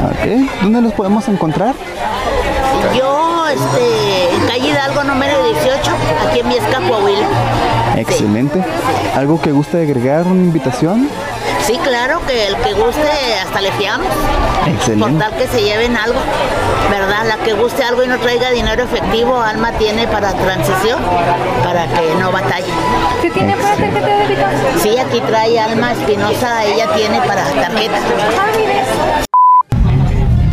Ok. 0.06 0.62
¿Dónde 0.62 0.82
los 0.82 0.94
podemos 0.94 1.28
encontrar? 1.28 1.74
Yo, 2.98 3.48
este, 3.48 4.36
en 4.36 4.48
calle 4.48 4.70
Hidalgo 4.70 5.04
número 5.04 5.44
18, 5.44 5.92
aquí 6.28 6.40
en 6.40 6.50
Viesca, 6.50 6.80
Coahuila. 6.88 7.28
Excelente. 7.96 8.64
¿Algo 9.16 9.42
que 9.42 9.52
guste 9.52 9.82
agregar? 9.82 10.26
¿Una 10.28 10.44
invitación? 10.44 11.10
Sí, 11.66 11.78
claro, 11.84 12.20
que 12.26 12.48
el 12.48 12.56
que 12.58 12.74
guste 12.74 13.08
hasta 13.44 13.62
le 13.62 13.72
fiamos. 13.74 14.08
Por 14.08 14.70
Excelente. 14.70 15.20
tal 15.24 15.36
que 15.38 15.48
se 15.48 15.62
lleven 15.62 15.96
algo, 15.96 16.20
¿verdad? 16.90 17.26
La 17.28 17.38
que 17.38 17.54
guste 17.54 17.84
algo 17.84 18.04
y 18.04 18.08
no 18.08 18.20
traiga 18.20 18.50
dinero 18.50 18.84
efectivo, 18.84 19.40
Alma 19.40 19.72
tiene 19.74 20.08
para 20.08 20.34
transición, 20.34 21.00
para 21.64 21.88
que 21.88 22.16
no 22.20 22.32
batalle. 22.32 22.72
¿Sí 23.22 23.30
tiene 23.30 23.56
para 23.56 23.76
tarjeta 23.76 24.06
de 24.08 24.16
débito? 24.16 24.42
Sí, 24.82 24.98
aquí 24.98 25.22
trae 25.22 25.60
Alma 25.60 25.92
Espinosa, 25.94 26.66
ella 26.66 26.88
tiene 26.96 27.22
para 27.22 27.44
tarjeta. 27.44 28.00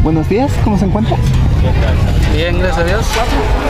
Buenos 0.03 0.29
días, 0.29 0.51
¿cómo 0.65 0.79
se 0.79 0.85
encuentra? 0.85 1.17
Bien, 2.35 2.59
gracias 2.59 2.79
a 2.79 2.85
Dios. 2.85 3.07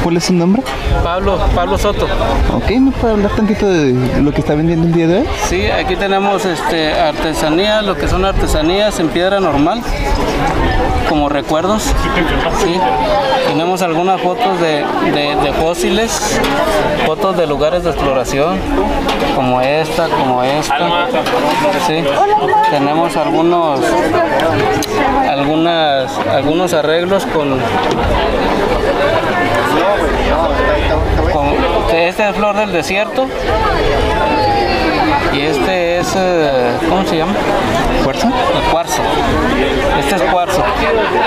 ¿Cuál 0.03 0.17
es 0.19 0.25
su 0.25 0.35
nombre? 0.35 0.63
Pablo, 1.03 1.39
Pablo 1.55 1.79
Soto. 1.79 2.07
Ok, 2.55 2.71
¿me 2.79 2.91
puede 2.93 3.15
hablar 3.15 3.31
tantito 3.33 3.67
de 3.69 4.21
lo 4.23 4.33
que 4.33 4.41
está 4.41 4.55
vendiendo 4.55 4.87
el 4.87 4.93
día 4.93 5.07
de 5.07 5.19
hoy? 5.21 5.25
Sí, 5.49 5.67
aquí 5.67 5.97
tenemos 5.97 6.45
este, 6.45 6.93
artesanía, 6.93 7.83
lo 7.83 7.97
que 7.97 8.09
son 8.09 8.25
artesanías 8.25 8.99
en 9.01 9.09
piedra 9.09 9.41
normal, 9.41 9.81
como 11.09 11.29
recuerdos. 11.29 11.85
Sí. 12.63 12.79
Tenemos 13.49 13.81
algunas 13.81 14.21
fotos 14.21 14.61
de, 14.61 14.85
de- 15.15 15.37
de 15.37 15.53
fósiles, 15.55 16.39
fotos 17.07 17.37
de 17.37 17.47
lugares 17.47 17.85
de 17.85 17.91
exploración, 17.91 18.59
como 19.35 19.61
esta, 19.63 20.09
como 20.09 20.43
esta. 20.43 20.77
Sí. 21.87 22.05
Tenemos 22.71 23.17
algunos, 23.17 23.81
algunas, 25.39 26.19
algunos 26.31 26.75
arreglos 26.75 27.25
con, 27.27 27.61
con 31.33 31.47
este 31.95 32.29
es 32.29 32.35
flor 32.35 32.57
del 32.57 32.73
desierto 32.73 33.27
y 35.33 35.41
este 35.41 35.99
es 35.99 36.13
eh, 36.17 36.73
¿cómo 36.89 37.05
se 37.05 37.19
llama? 37.19 37.35
¿Cuarzo? 38.19 38.29
El 38.57 38.71
cuarzo. 38.71 39.03
Este 40.01 40.17
es 40.17 40.23
cuarzo. 40.23 40.63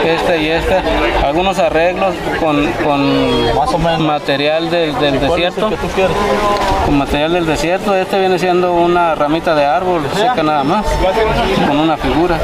Este 0.06 0.42
y 0.42 0.48
este. 0.50 0.82
Algunos 1.26 1.58
arreglos 1.60 2.16
con, 2.40 2.72
con 2.84 4.06
material 4.06 4.70
del, 4.70 4.98
del 5.00 5.20
desierto. 5.20 5.72
Con 6.86 6.98
material 6.98 7.34
del 7.34 7.46
desierto. 7.46 7.96
Este 7.96 8.20
viene 8.20 8.40
siendo 8.40 8.74
una 8.74 9.16
ramita 9.16 9.56
de 9.56 9.66
árbol 9.66 10.02
seca 10.16 10.44
nada 10.44 10.64
más. 10.64 10.86
Con 11.68 11.80
una 11.80 11.98
figura. 11.98 12.38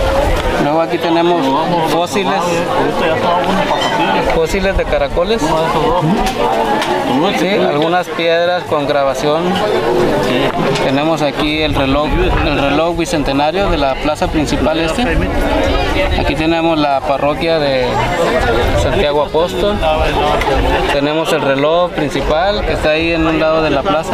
Luego 0.64 0.82
aquí 0.82 0.98
tenemos 0.98 1.42
fósiles. 1.90 2.42
Fósiles 4.34 4.78
de 4.78 4.86
caracoles. 4.86 5.42
Sí, 7.40 7.48
algunas 7.50 8.08
piedras 8.08 8.64
con 8.64 8.88
grabación. 8.88 9.44
Tenemos 10.84 11.22
aquí 11.22 11.62
el 11.62 11.76
reloj, 11.76 12.08
el 12.46 12.60
reloj 12.60 12.98
bicentenario 12.98 13.70
de 13.70 13.78
la 13.78 13.96
plaza 13.96 14.28
principal 14.38 14.80
este. 14.80 15.02
Aquí 16.20 16.36
tenemos 16.36 16.78
la 16.78 17.00
parroquia 17.00 17.58
de 17.58 17.88
Santiago 18.84 19.24
Apóstol. 19.24 19.76
Tenemos 20.94 21.34
el 21.34 21.42
reloj 21.42 21.90
principal 21.94 22.64
que 22.64 22.74
está 22.74 22.92
ahí 22.92 23.14
en 23.14 23.26
un 23.26 23.40
lado 23.40 23.64
de 23.64 23.72
la 23.72 23.82
plaza. 23.82 24.14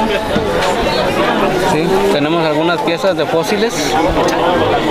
Sí, 1.74 1.90
tenemos 2.14 2.46
algunas 2.46 2.80
piezas 2.84 3.18
de 3.18 3.26
fósiles, 3.26 3.74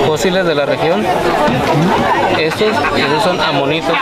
fósiles 0.07 0.45
de 0.45 0.55
la 0.55 0.66
región. 0.66 1.03
Estos, 2.39 2.68
estos 2.95 3.22
son 3.22 3.41
amonitos. 3.41 3.97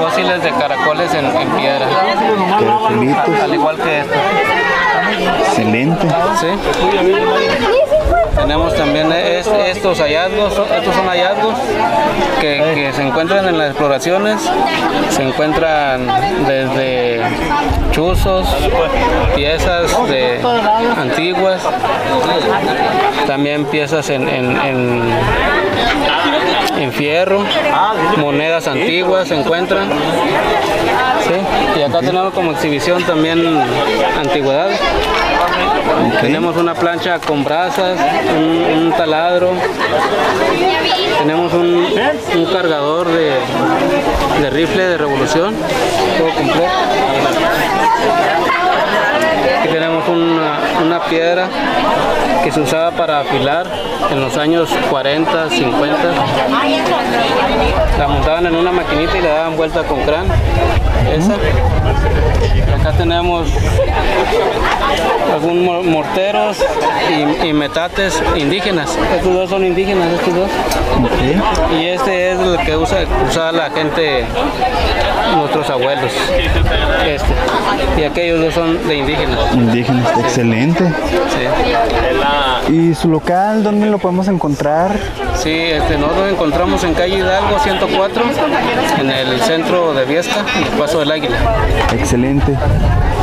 Fósiles 0.00 0.42
de 0.42 0.50
caracoles 0.50 1.14
en, 1.14 1.26
en 1.26 1.48
piedra. 1.50 1.86
Al 3.44 3.54
igual 3.54 3.76
que 3.76 4.00
estos. 4.00 4.16
Excelente. 5.46 6.08
Sí. 6.40 6.48
Tenemos 8.38 8.74
también 8.74 9.12
es- 9.12 9.46
estos 9.46 9.98
hallazgos, 10.00 10.52
estos 10.52 10.94
son 10.94 11.06
hallazgos 11.06 11.54
que, 12.40 12.90
se 12.94 13.02
encuentran 13.02 13.46
en 13.48 13.58
las 13.58 13.68
exploraciones, 13.70 14.40
se 15.10 15.22
encuentran 15.22 16.06
desde 16.46 17.20
chuzos, 17.92 18.46
piezas 19.34 19.90
de 20.08 20.40
antiguas, 20.96 21.60
también 23.26 23.64
piezas 23.66 24.08
en, 24.10 24.28
en- 24.28 25.02
fierro, 26.92 27.44
monedas 28.16 28.66
antiguas 28.68 29.28
se 29.28 29.34
encuentran. 29.38 29.88
Y 31.76 31.82
acá 31.82 31.98
tenemos 32.00 32.32
como 32.32 32.52
exhibición 32.52 33.02
también 33.04 33.60
antigüedades. 34.18 34.80
Tenemos 36.20 36.56
una 36.56 36.74
plancha 36.74 37.18
con 37.18 37.44
brasas, 37.44 37.98
un, 38.36 38.92
taladro, 38.96 39.52
tenemos 41.18 41.52
un, 41.52 42.46
cargador 42.52 43.08
de, 43.08 44.50
rifle 44.50 44.82
de 44.82 44.98
revolución, 44.98 45.54
todo 46.18 46.28
completo. 46.34 46.72
Aquí 49.60 49.68
tenemos 49.68 50.04
una 50.08 51.00
piedra 51.08 51.48
que 52.42 52.52
se 52.52 52.60
usaba 52.60 52.90
para 52.92 53.20
afilar 53.20 53.87
en 54.10 54.20
los 54.20 54.36
años 54.36 54.70
40, 54.90 55.50
50. 55.50 55.98
La 57.98 58.08
montaban 58.08 58.46
en 58.46 58.54
una 58.54 58.72
maquinita 58.72 59.18
y 59.18 59.22
le 59.22 59.28
daban 59.28 59.56
vuelta 59.56 59.82
con 59.84 60.00
crán. 60.02 60.26
Esa. 61.12 61.34
Acá 62.80 62.92
tenemos 62.96 63.48
algunos 65.32 65.84
morteros 65.84 66.58
y, 67.10 67.46
y 67.48 67.52
metates 67.52 68.22
indígenas. 68.36 68.96
Estos 69.16 69.34
dos 69.34 69.50
son 69.50 69.64
indígenas, 69.64 70.12
estos 70.12 70.34
dos. 70.34 70.50
Y 71.78 71.86
este 71.86 72.32
es 72.32 72.38
el 72.38 72.58
que 72.64 72.76
usa, 72.76 72.98
usaba 73.28 73.52
la 73.52 73.70
gente, 73.70 74.24
nuestros 75.36 75.68
abuelos. 75.70 76.12
Este. 77.06 78.00
Y 78.00 78.04
aquellos 78.04 78.40
dos 78.40 78.54
son 78.54 78.86
de 78.86 78.96
indígenas. 78.96 79.54
Indígenas, 79.54 80.18
excelente. 80.18 80.84
¿Y 82.68 82.94
su 82.94 83.08
local 83.08 83.62
dónde 83.62 83.86
lo 83.86 83.98
podemos 83.98 84.28
encontrar? 84.28 84.98
Sí, 85.36 85.50
este, 85.50 85.96
nosotros 85.96 86.24
nos 86.24 86.32
encontramos 86.32 86.84
en 86.84 86.94
calle 86.94 87.18
Hidalgo 87.18 87.58
104, 87.58 88.22
en 89.00 89.10
el 89.10 89.40
centro 89.40 89.94
de 89.94 90.04
Viesca, 90.04 90.44
el 90.56 90.78
Paso 90.78 90.98
del 90.98 91.10
Águila. 91.10 91.36
Excelente. 91.92 92.54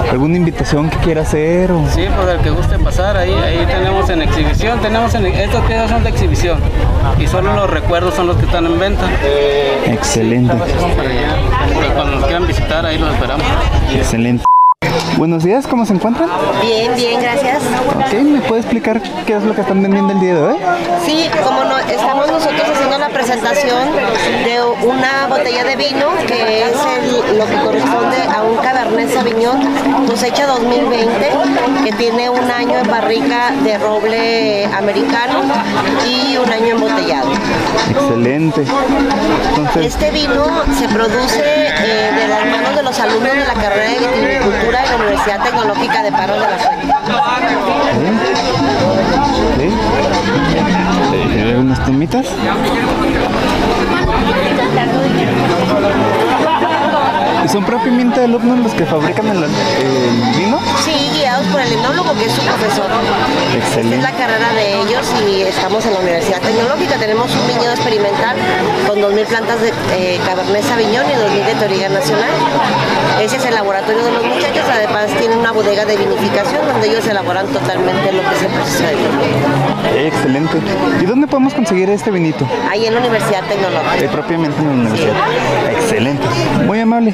¿Alguna 0.10 0.38
invitación 0.38 0.90
que 0.90 0.98
quiera 0.98 1.22
hacer? 1.22 1.72
O... 1.72 1.84
Sí, 1.90 2.08
pues 2.16 2.28
el 2.30 2.40
que 2.40 2.50
guste 2.50 2.80
pasar, 2.80 3.18
ahí, 3.18 3.34
ahí 3.34 3.66
tenemos 3.66 4.10
en 4.10 4.22
exhibición, 4.22 4.80
tenemos 4.80 5.14
en, 5.14 5.26
estas 5.26 5.64
piezas 5.66 5.90
son 5.90 6.04
de 6.04 6.10
exhibición 6.10 6.60
y 7.20 7.28
solo 7.28 7.54
los 7.54 7.70
recuerdos 7.70 8.14
son 8.16 8.28
los 8.28 8.38
que 8.38 8.46
están 8.46 8.66
en 8.66 8.80
venta. 8.80 9.06
Excelente. 9.86 10.54
Cuando 11.94 12.16
nos 12.16 12.24
quieran 12.26 12.48
visitar, 12.48 12.86
ahí 12.86 12.98
los 12.98 13.14
esperamos. 13.14 13.46
Excelente. 13.94 14.45
Buenos 15.18 15.44
días, 15.44 15.68
¿cómo 15.68 15.86
se 15.86 15.94
encuentran? 15.94 16.30
Bien, 16.62 16.94
bien, 16.96 17.22
gracias. 17.22 17.58
Ok, 17.96 18.14
¿me 18.24 18.40
puede 18.42 18.62
explicar 18.62 19.02
qué 19.26 19.34
es 19.36 19.44
lo 19.44 19.54
que 19.56 19.62
están 19.62 19.82
vendiendo 19.82 20.14
el 20.14 20.20
día 20.20 20.36
de 20.36 20.42
hoy? 20.42 20.56
Sí, 21.06 21.30
como 21.44 21.64
no, 21.64 21.78
estamos 21.80 22.28
nosotros 22.28 22.62
haciendo 22.74 22.98
la 22.98 23.10
presentación 23.10 23.90
de 24.44 24.62
una 24.86 25.28
botella 25.28 25.64
de 25.64 25.76
vino 25.76 26.08
que 26.28 26.64
es 26.64 26.74
el- 26.98 27.38
lo 27.38 27.46
que 27.46 27.56
corresponde 27.64 28.18
a 28.36 28.44
un 28.44 28.58
Cabernet 28.58 29.10
Sauvignon 29.14 30.06
cosecha 30.08 30.46
2020 30.48 31.30
que 31.84 31.92
tiene 31.94 32.30
un 32.30 32.50
año 32.52 32.78
en 32.78 32.88
barrica 32.90 33.52
de 33.64 33.78
roble 33.78 34.66
americano 34.66 35.42
y 36.08 36.38
un 36.38 36.50
año 36.52 36.76
embotellado. 36.76 37.30
Excelente. 37.90 38.64
Entonces, 39.58 39.86
Este 39.86 40.12
vino 40.12 40.46
se 40.78 40.88
produce 40.90 41.42
eh, 41.44 42.12
de 42.16 42.28
las 42.28 42.46
manos 42.46 42.76
de 42.76 42.84
los 42.84 43.00
alumnos 43.00 43.34
de 43.34 43.46
la 43.46 43.54
carrera 43.54 43.92
de 43.92 44.28
viticultura 44.28 44.85
de 44.86 44.98
la 44.98 45.04
Universidad 45.04 45.44
Tecnológica 45.44 46.04
de 46.04 46.12
Parras 46.12 46.40
de 46.40 46.48
la 46.48 46.58
Fuente. 46.58 46.94
¿sí? 49.58 49.70
¿Hay 51.42 51.54
unas 51.56 51.86
tomitas? 51.86 52.28
¿Y 57.44 57.48
son 57.48 57.64
propiamente 57.64 58.24
alumnos 58.24 58.60
los 58.60 58.74
que 58.74 58.86
fabrican 58.86 59.28
el, 59.28 59.44
el 59.44 60.36
vino? 60.38 60.60
Sí, 60.84 61.15
guiados 61.36 61.48
por 61.52 61.62
el 61.62 61.74
enólogo 61.74 62.14
que 62.16 62.26
es 62.26 62.32
su 62.32 62.42
profesor. 62.42 62.86
Esta 62.86 63.58
es 63.58 63.64
Excelente. 63.64 63.98
la 64.02 64.12
carrera 64.12 64.54
de 64.54 64.82
ellos 64.82 65.08
y 65.28 65.42
estamos 65.42 65.86
en 65.86 65.94
la 65.94 66.00
Universidad 66.00 66.42
Tecnológica. 66.42 66.96
Tenemos 66.98 67.34
un 67.36 67.48
viñedo 67.48 67.72
experimental 67.74 68.38
con 68.88 69.00
2.000 69.00 69.26
plantas 69.26 69.62
de 69.62 69.70
eh, 69.94 70.20
Cabernet 70.26 70.64
Sauvignon 70.64 71.06
y 71.06 71.14
2.000 71.14 71.46
de 71.46 71.56
Toriga 71.56 71.90
Nacional. 71.90 72.30
Ese 73.22 73.38
es 73.38 73.46
el 73.46 73.56
laboratorio 73.56 74.04
de 74.04 74.12
los 74.12 74.24
muchachos. 74.24 74.64
Además 74.72 75.08
tienen 75.20 75.40
una 75.40 75.52
bodega 75.52 75.86
de 75.86 75.98
vinificación 75.98 76.66
donde 76.68 76.90
ellos 76.90 77.06
elaboran 77.06 77.48
totalmente 77.48 78.12
lo 78.12 78.22
que 78.22 78.36
es 78.36 78.44
el 78.44 78.52
proceso 78.52 78.84
de 78.84 78.96
vino. 78.96 80.08
Excelente. 80.08 80.58
¿Y 81.02 81.06
dónde 81.06 81.28
podemos 81.28 81.54
conseguir 81.54 81.90
este 81.90 82.12
vinito? 82.12 82.48
Ahí 82.70 82.86
en 82.86 82.94
la 82.94 83.00
Universidad 83.00 83.44
Tecnológica. 83.44 83.98
Eh, 83.98 84.10
propiamente 84.10 84.60
en 84.60 84.68
la 84.68 84.74
universidad. 84.74 85.16
Excelente. 85.72 86.28
Muy 86.66 86.80
amable. 86.80 87.14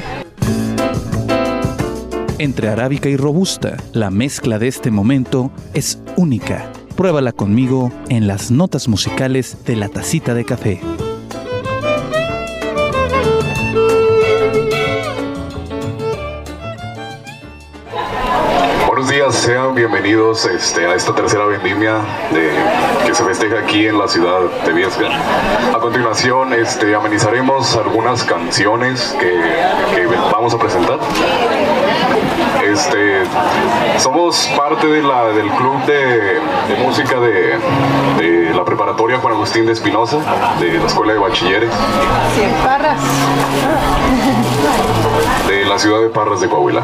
Entre 2.42 2.68
arábica 2.68 3.08
y 3.08 3.16
robusta, 3.16 3.76
la 3.92 4.10
mezcla 4.10 4.58
de 4.58 4.66
este 4.66 4.90
momento 4.90 5.52
es 5.74 6.02
única. 6.16 6.72
Pruébala 6.96 7.30
conmigo 7.30 7.92
en 8.08 8.26
las 8.26 8.50
notas 8.50 8.88
musicales 8.88 9.64
de 9.64 9.76
la 9.76 9.88
tacita 9.88 10.34
de 10.34 10.44
café. 10.44 10.80
Buenos 18.88 19.08
días, 19.08 19.36
sean 19.36 19.76
bienvenidos 19.76 20.44
este, 20.46 20.84
a 20.84 20.96
esta 20.96 21.14
tercera 21.14 21.44
vendimia 21.44 22.00
que 23.06 23.14
se 23.14 23.22
festeja 23.22 23.60
aquí 23.60 23.86
en 23.86 23.96
la 23.96 24.08
ciudad 24.08 24.40
de 24.66 24.72
Viesca. 24.72 25.06
A 25.72 25.78
continuación, 25.78 26.52
este, 26.54 26.92
amenizaremos 26.92 27.76
algunas 27.76 28.24
canciones 28.24 29.16
que 29.20 30.06
vamos 30.32 30.52
a 30.54 30.58
presentar. 30.58 30.98
Este, 32.64 33.22
somos 33.98 34.46
parte 34.56 34.86
de 34.86 35.02
la- 35.02 35.26
del 35.26 35.48
club 35.50 35.84
de, 35.84 36.40
de 36.68 36.76
música 36.82 37.18
de, 37.20 37.58
de 38.18 38.54
la 38.54 38.64
preparatoria 38.64 39.18
Juan 39.18 39.34
Agustín 39.34 39.66
de 39.66 39.72
Espinosa, 39.72 40.18
de 40.60 40.78
la 40.78 40.86
Escuela 40.86 41.12
de 41.12 41.18
Bachilleres, 41.18 41.70
Parras. 42.64 43.00
de 45.48 45.64
la 45.66 45.78
ciudad 45.78 46.00
de 46.00 46.08
Parras 46.08 46.40
de 46.40 46.48
Coahuila. 46.48 46.82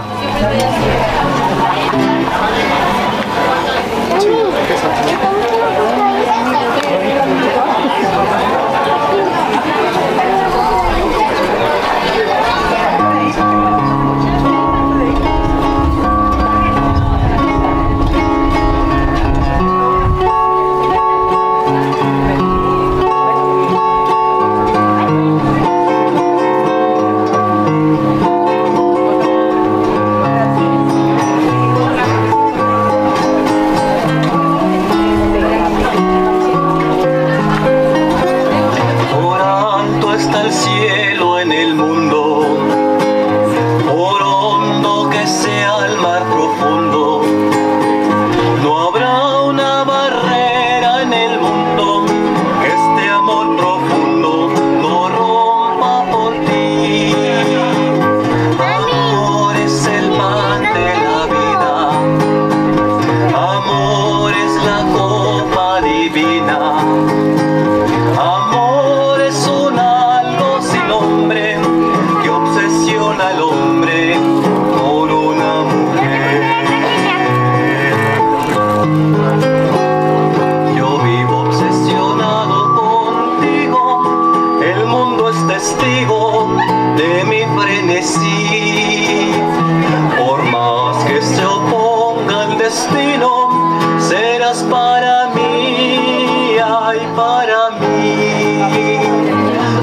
Para 97.17 97.71
mí. 97.71 99.01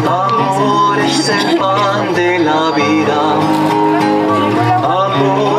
Amor 0.07 0.99
es 0.99 1.29
el 1.29 1.57
pan 1.57 2.13
de 2.13 2.39
la 2.39 2.71
vida, 2.71 3.19
amor 4.83 5.54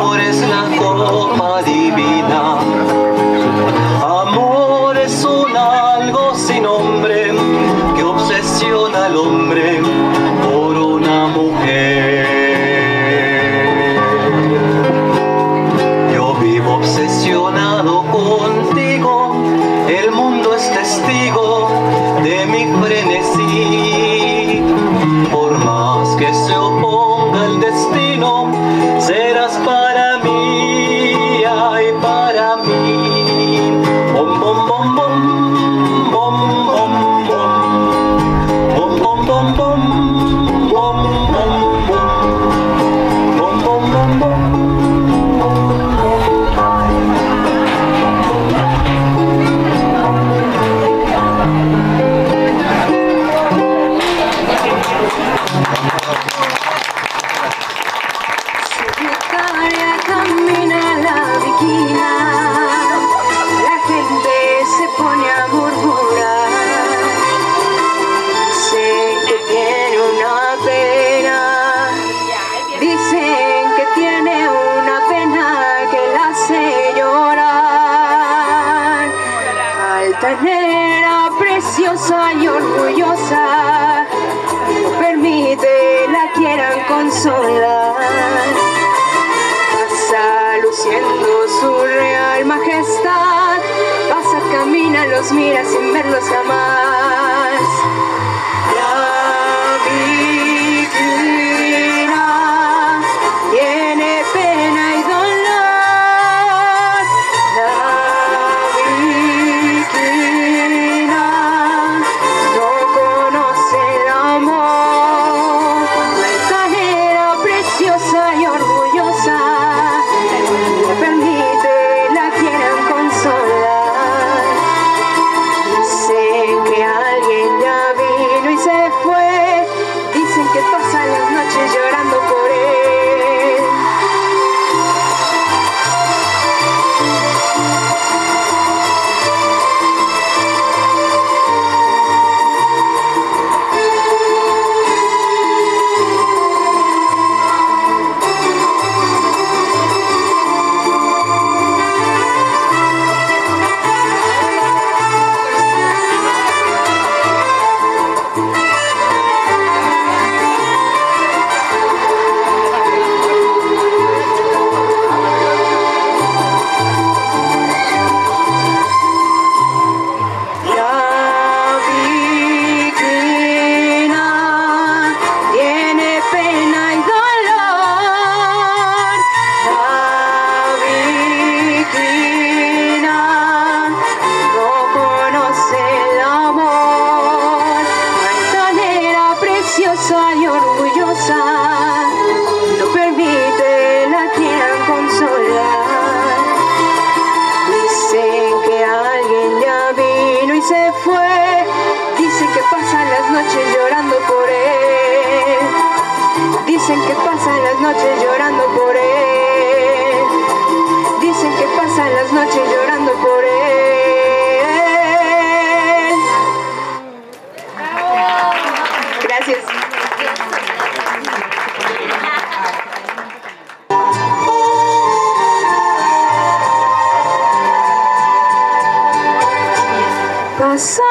So. 230.77 231.06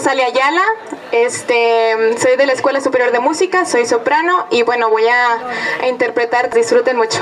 Natalia 0.00 0.28
Ayala, 0.28 0.62
este, 1.12 2.16
soy 2.18 2.36
de 2.36 2.46
la 2.46 2.54
Escuela 2.54 2.80
Superior 2.80 3.12
de 3.12 3.20
Música, 3.20 3.66
soy 3.66 3.84
soprano 3.84 4.46
y 4.50 4.62
bueno, 4.62 4.88
voy 4.88 5.06
a, 5.06 5.82
a 5.82 5.88
interpretar, 5.88 6.48
disfruten 6.54 6.96
mucho. 6.96 7.20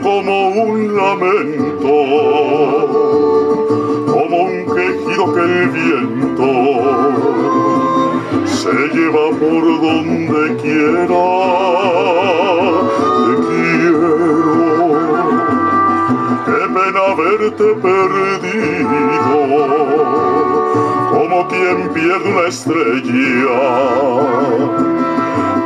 como 0.00 0.48
un 0.48 0.96
lamento, 0.96 1.94
como 4.06 4.36
un 4.42 4.64
quejido 4.74 5.34
que 5.34 5.40
el 5.40 5.68
viento 5.68 6.50
se 8.44 8.72
lleva 8.94 9.26
por 9.38 9.64
donde 9.80 10.56
quiera. 10.62 11.26
Te 13.26 13.32
quiero, 13.46 14.14
qué 16.46 16.60
pena 16.74 17.00
haberte 17.12 17.66
perdido, 17.86 19.38
como 21.10 21.36
quien 21.48 21.76
pierde 21.94 22.26
una 22.28 22.46
estrella 22.48 23.62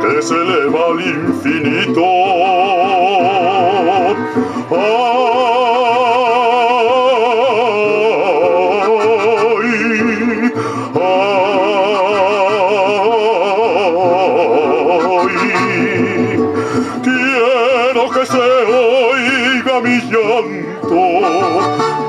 que 0.01 0.21
se 0.21 0.35
eleva 0.35 0.81
al 0.89 0.99
infinito 1.01 2.80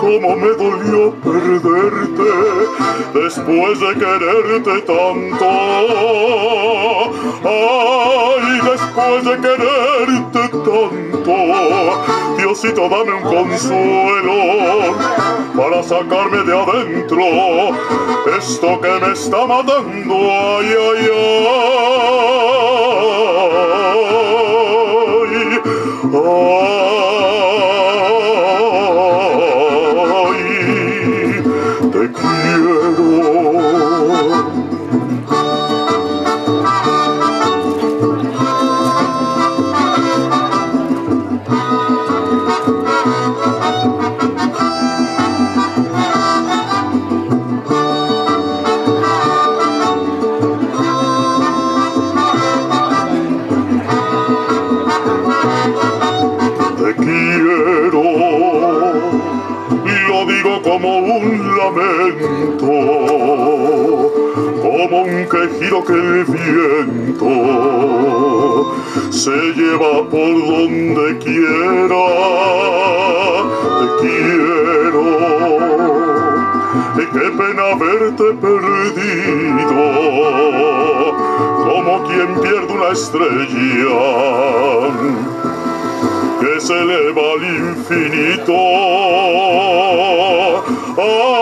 cómo 0.00 0.36
me 0.36 0.48
dolió 0.48 1.14
perderte 1.22 2.30
después 3.14 3.80
de 3.80 3.94
quererte 3.94 4.80
tanto. 4.82 5.46
Ay, 7.44 8.60
después 8.70 9.24
de 9.24 9.36
quererte. 9.40 10.31
Diosito, 12.38 12.88
dame 12.88 13.12
un 13.12 13.22
consuelo 13.22 14.94
para 15.54 15.82
sacarme 15.82 16.42
de 16.44 16.58
adentro 16.58 17.20
esto 18.38 18.80
que 18.80 18.88
me 18.88 19.12
está 19.12 19.46
matando. 19.46 20.14
Ay, 20.14 20.66
ay, 20.66 21.10
ay. 21.14 21.71
Que 65.84 65.92
el 65.92 66.24
viento 66.24 67.28
se 69.10 69.36
lleva 69.54 70.08
por 70.08 70.34
donde 70.46 71.18
quiera. 71.18 72.04
Te 73.80 73.86
quiero. 74.00 75.04
Y 76.94 77.04
qué 77.06 77.26
pena 77.30 77.66
verte 77.78 78.26
perdido, 78.40 79.82
como 81.64 81.92
quien 82.06 82.30
pierde 82.40 82.72
una 82.72 82.90
estrella 82.90 84.00
que 86.40 86.52
se 86.60 86.74
eleva 86.74 87.22
al 87.34 87.42
infinito. 87.44 88.52
Ay, 90.98 91.41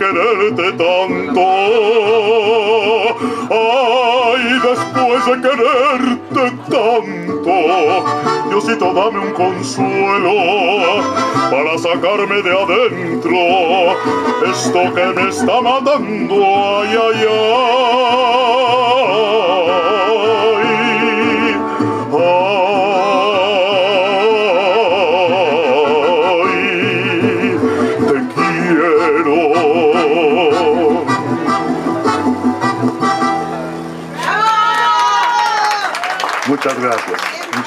quererte 0.00 0.72
tanto. 0.72 1.40
Ay, 3.50 4.44
después 4.62 5.26
de 5.26 5.34
quererte 5.46 6.44
tanto, 6.70 7.56
Diosito, 8.48 8.94
dame 8.94 9.18
un 9.20 9.32
consuelo 9.32 10.34
para 11.50 11.76
sacarme 11.76 12.40
de 12.42 12.50
adentro 12.50 13.36
esto 14.50 14.94
que 14.94 15.06
me 15.16 15.28
está 15.28 15.60
matando. 15.60 16.34
Ay, 16.34 16.96
ay, 16.96 17.26
ay. 17.28 18.39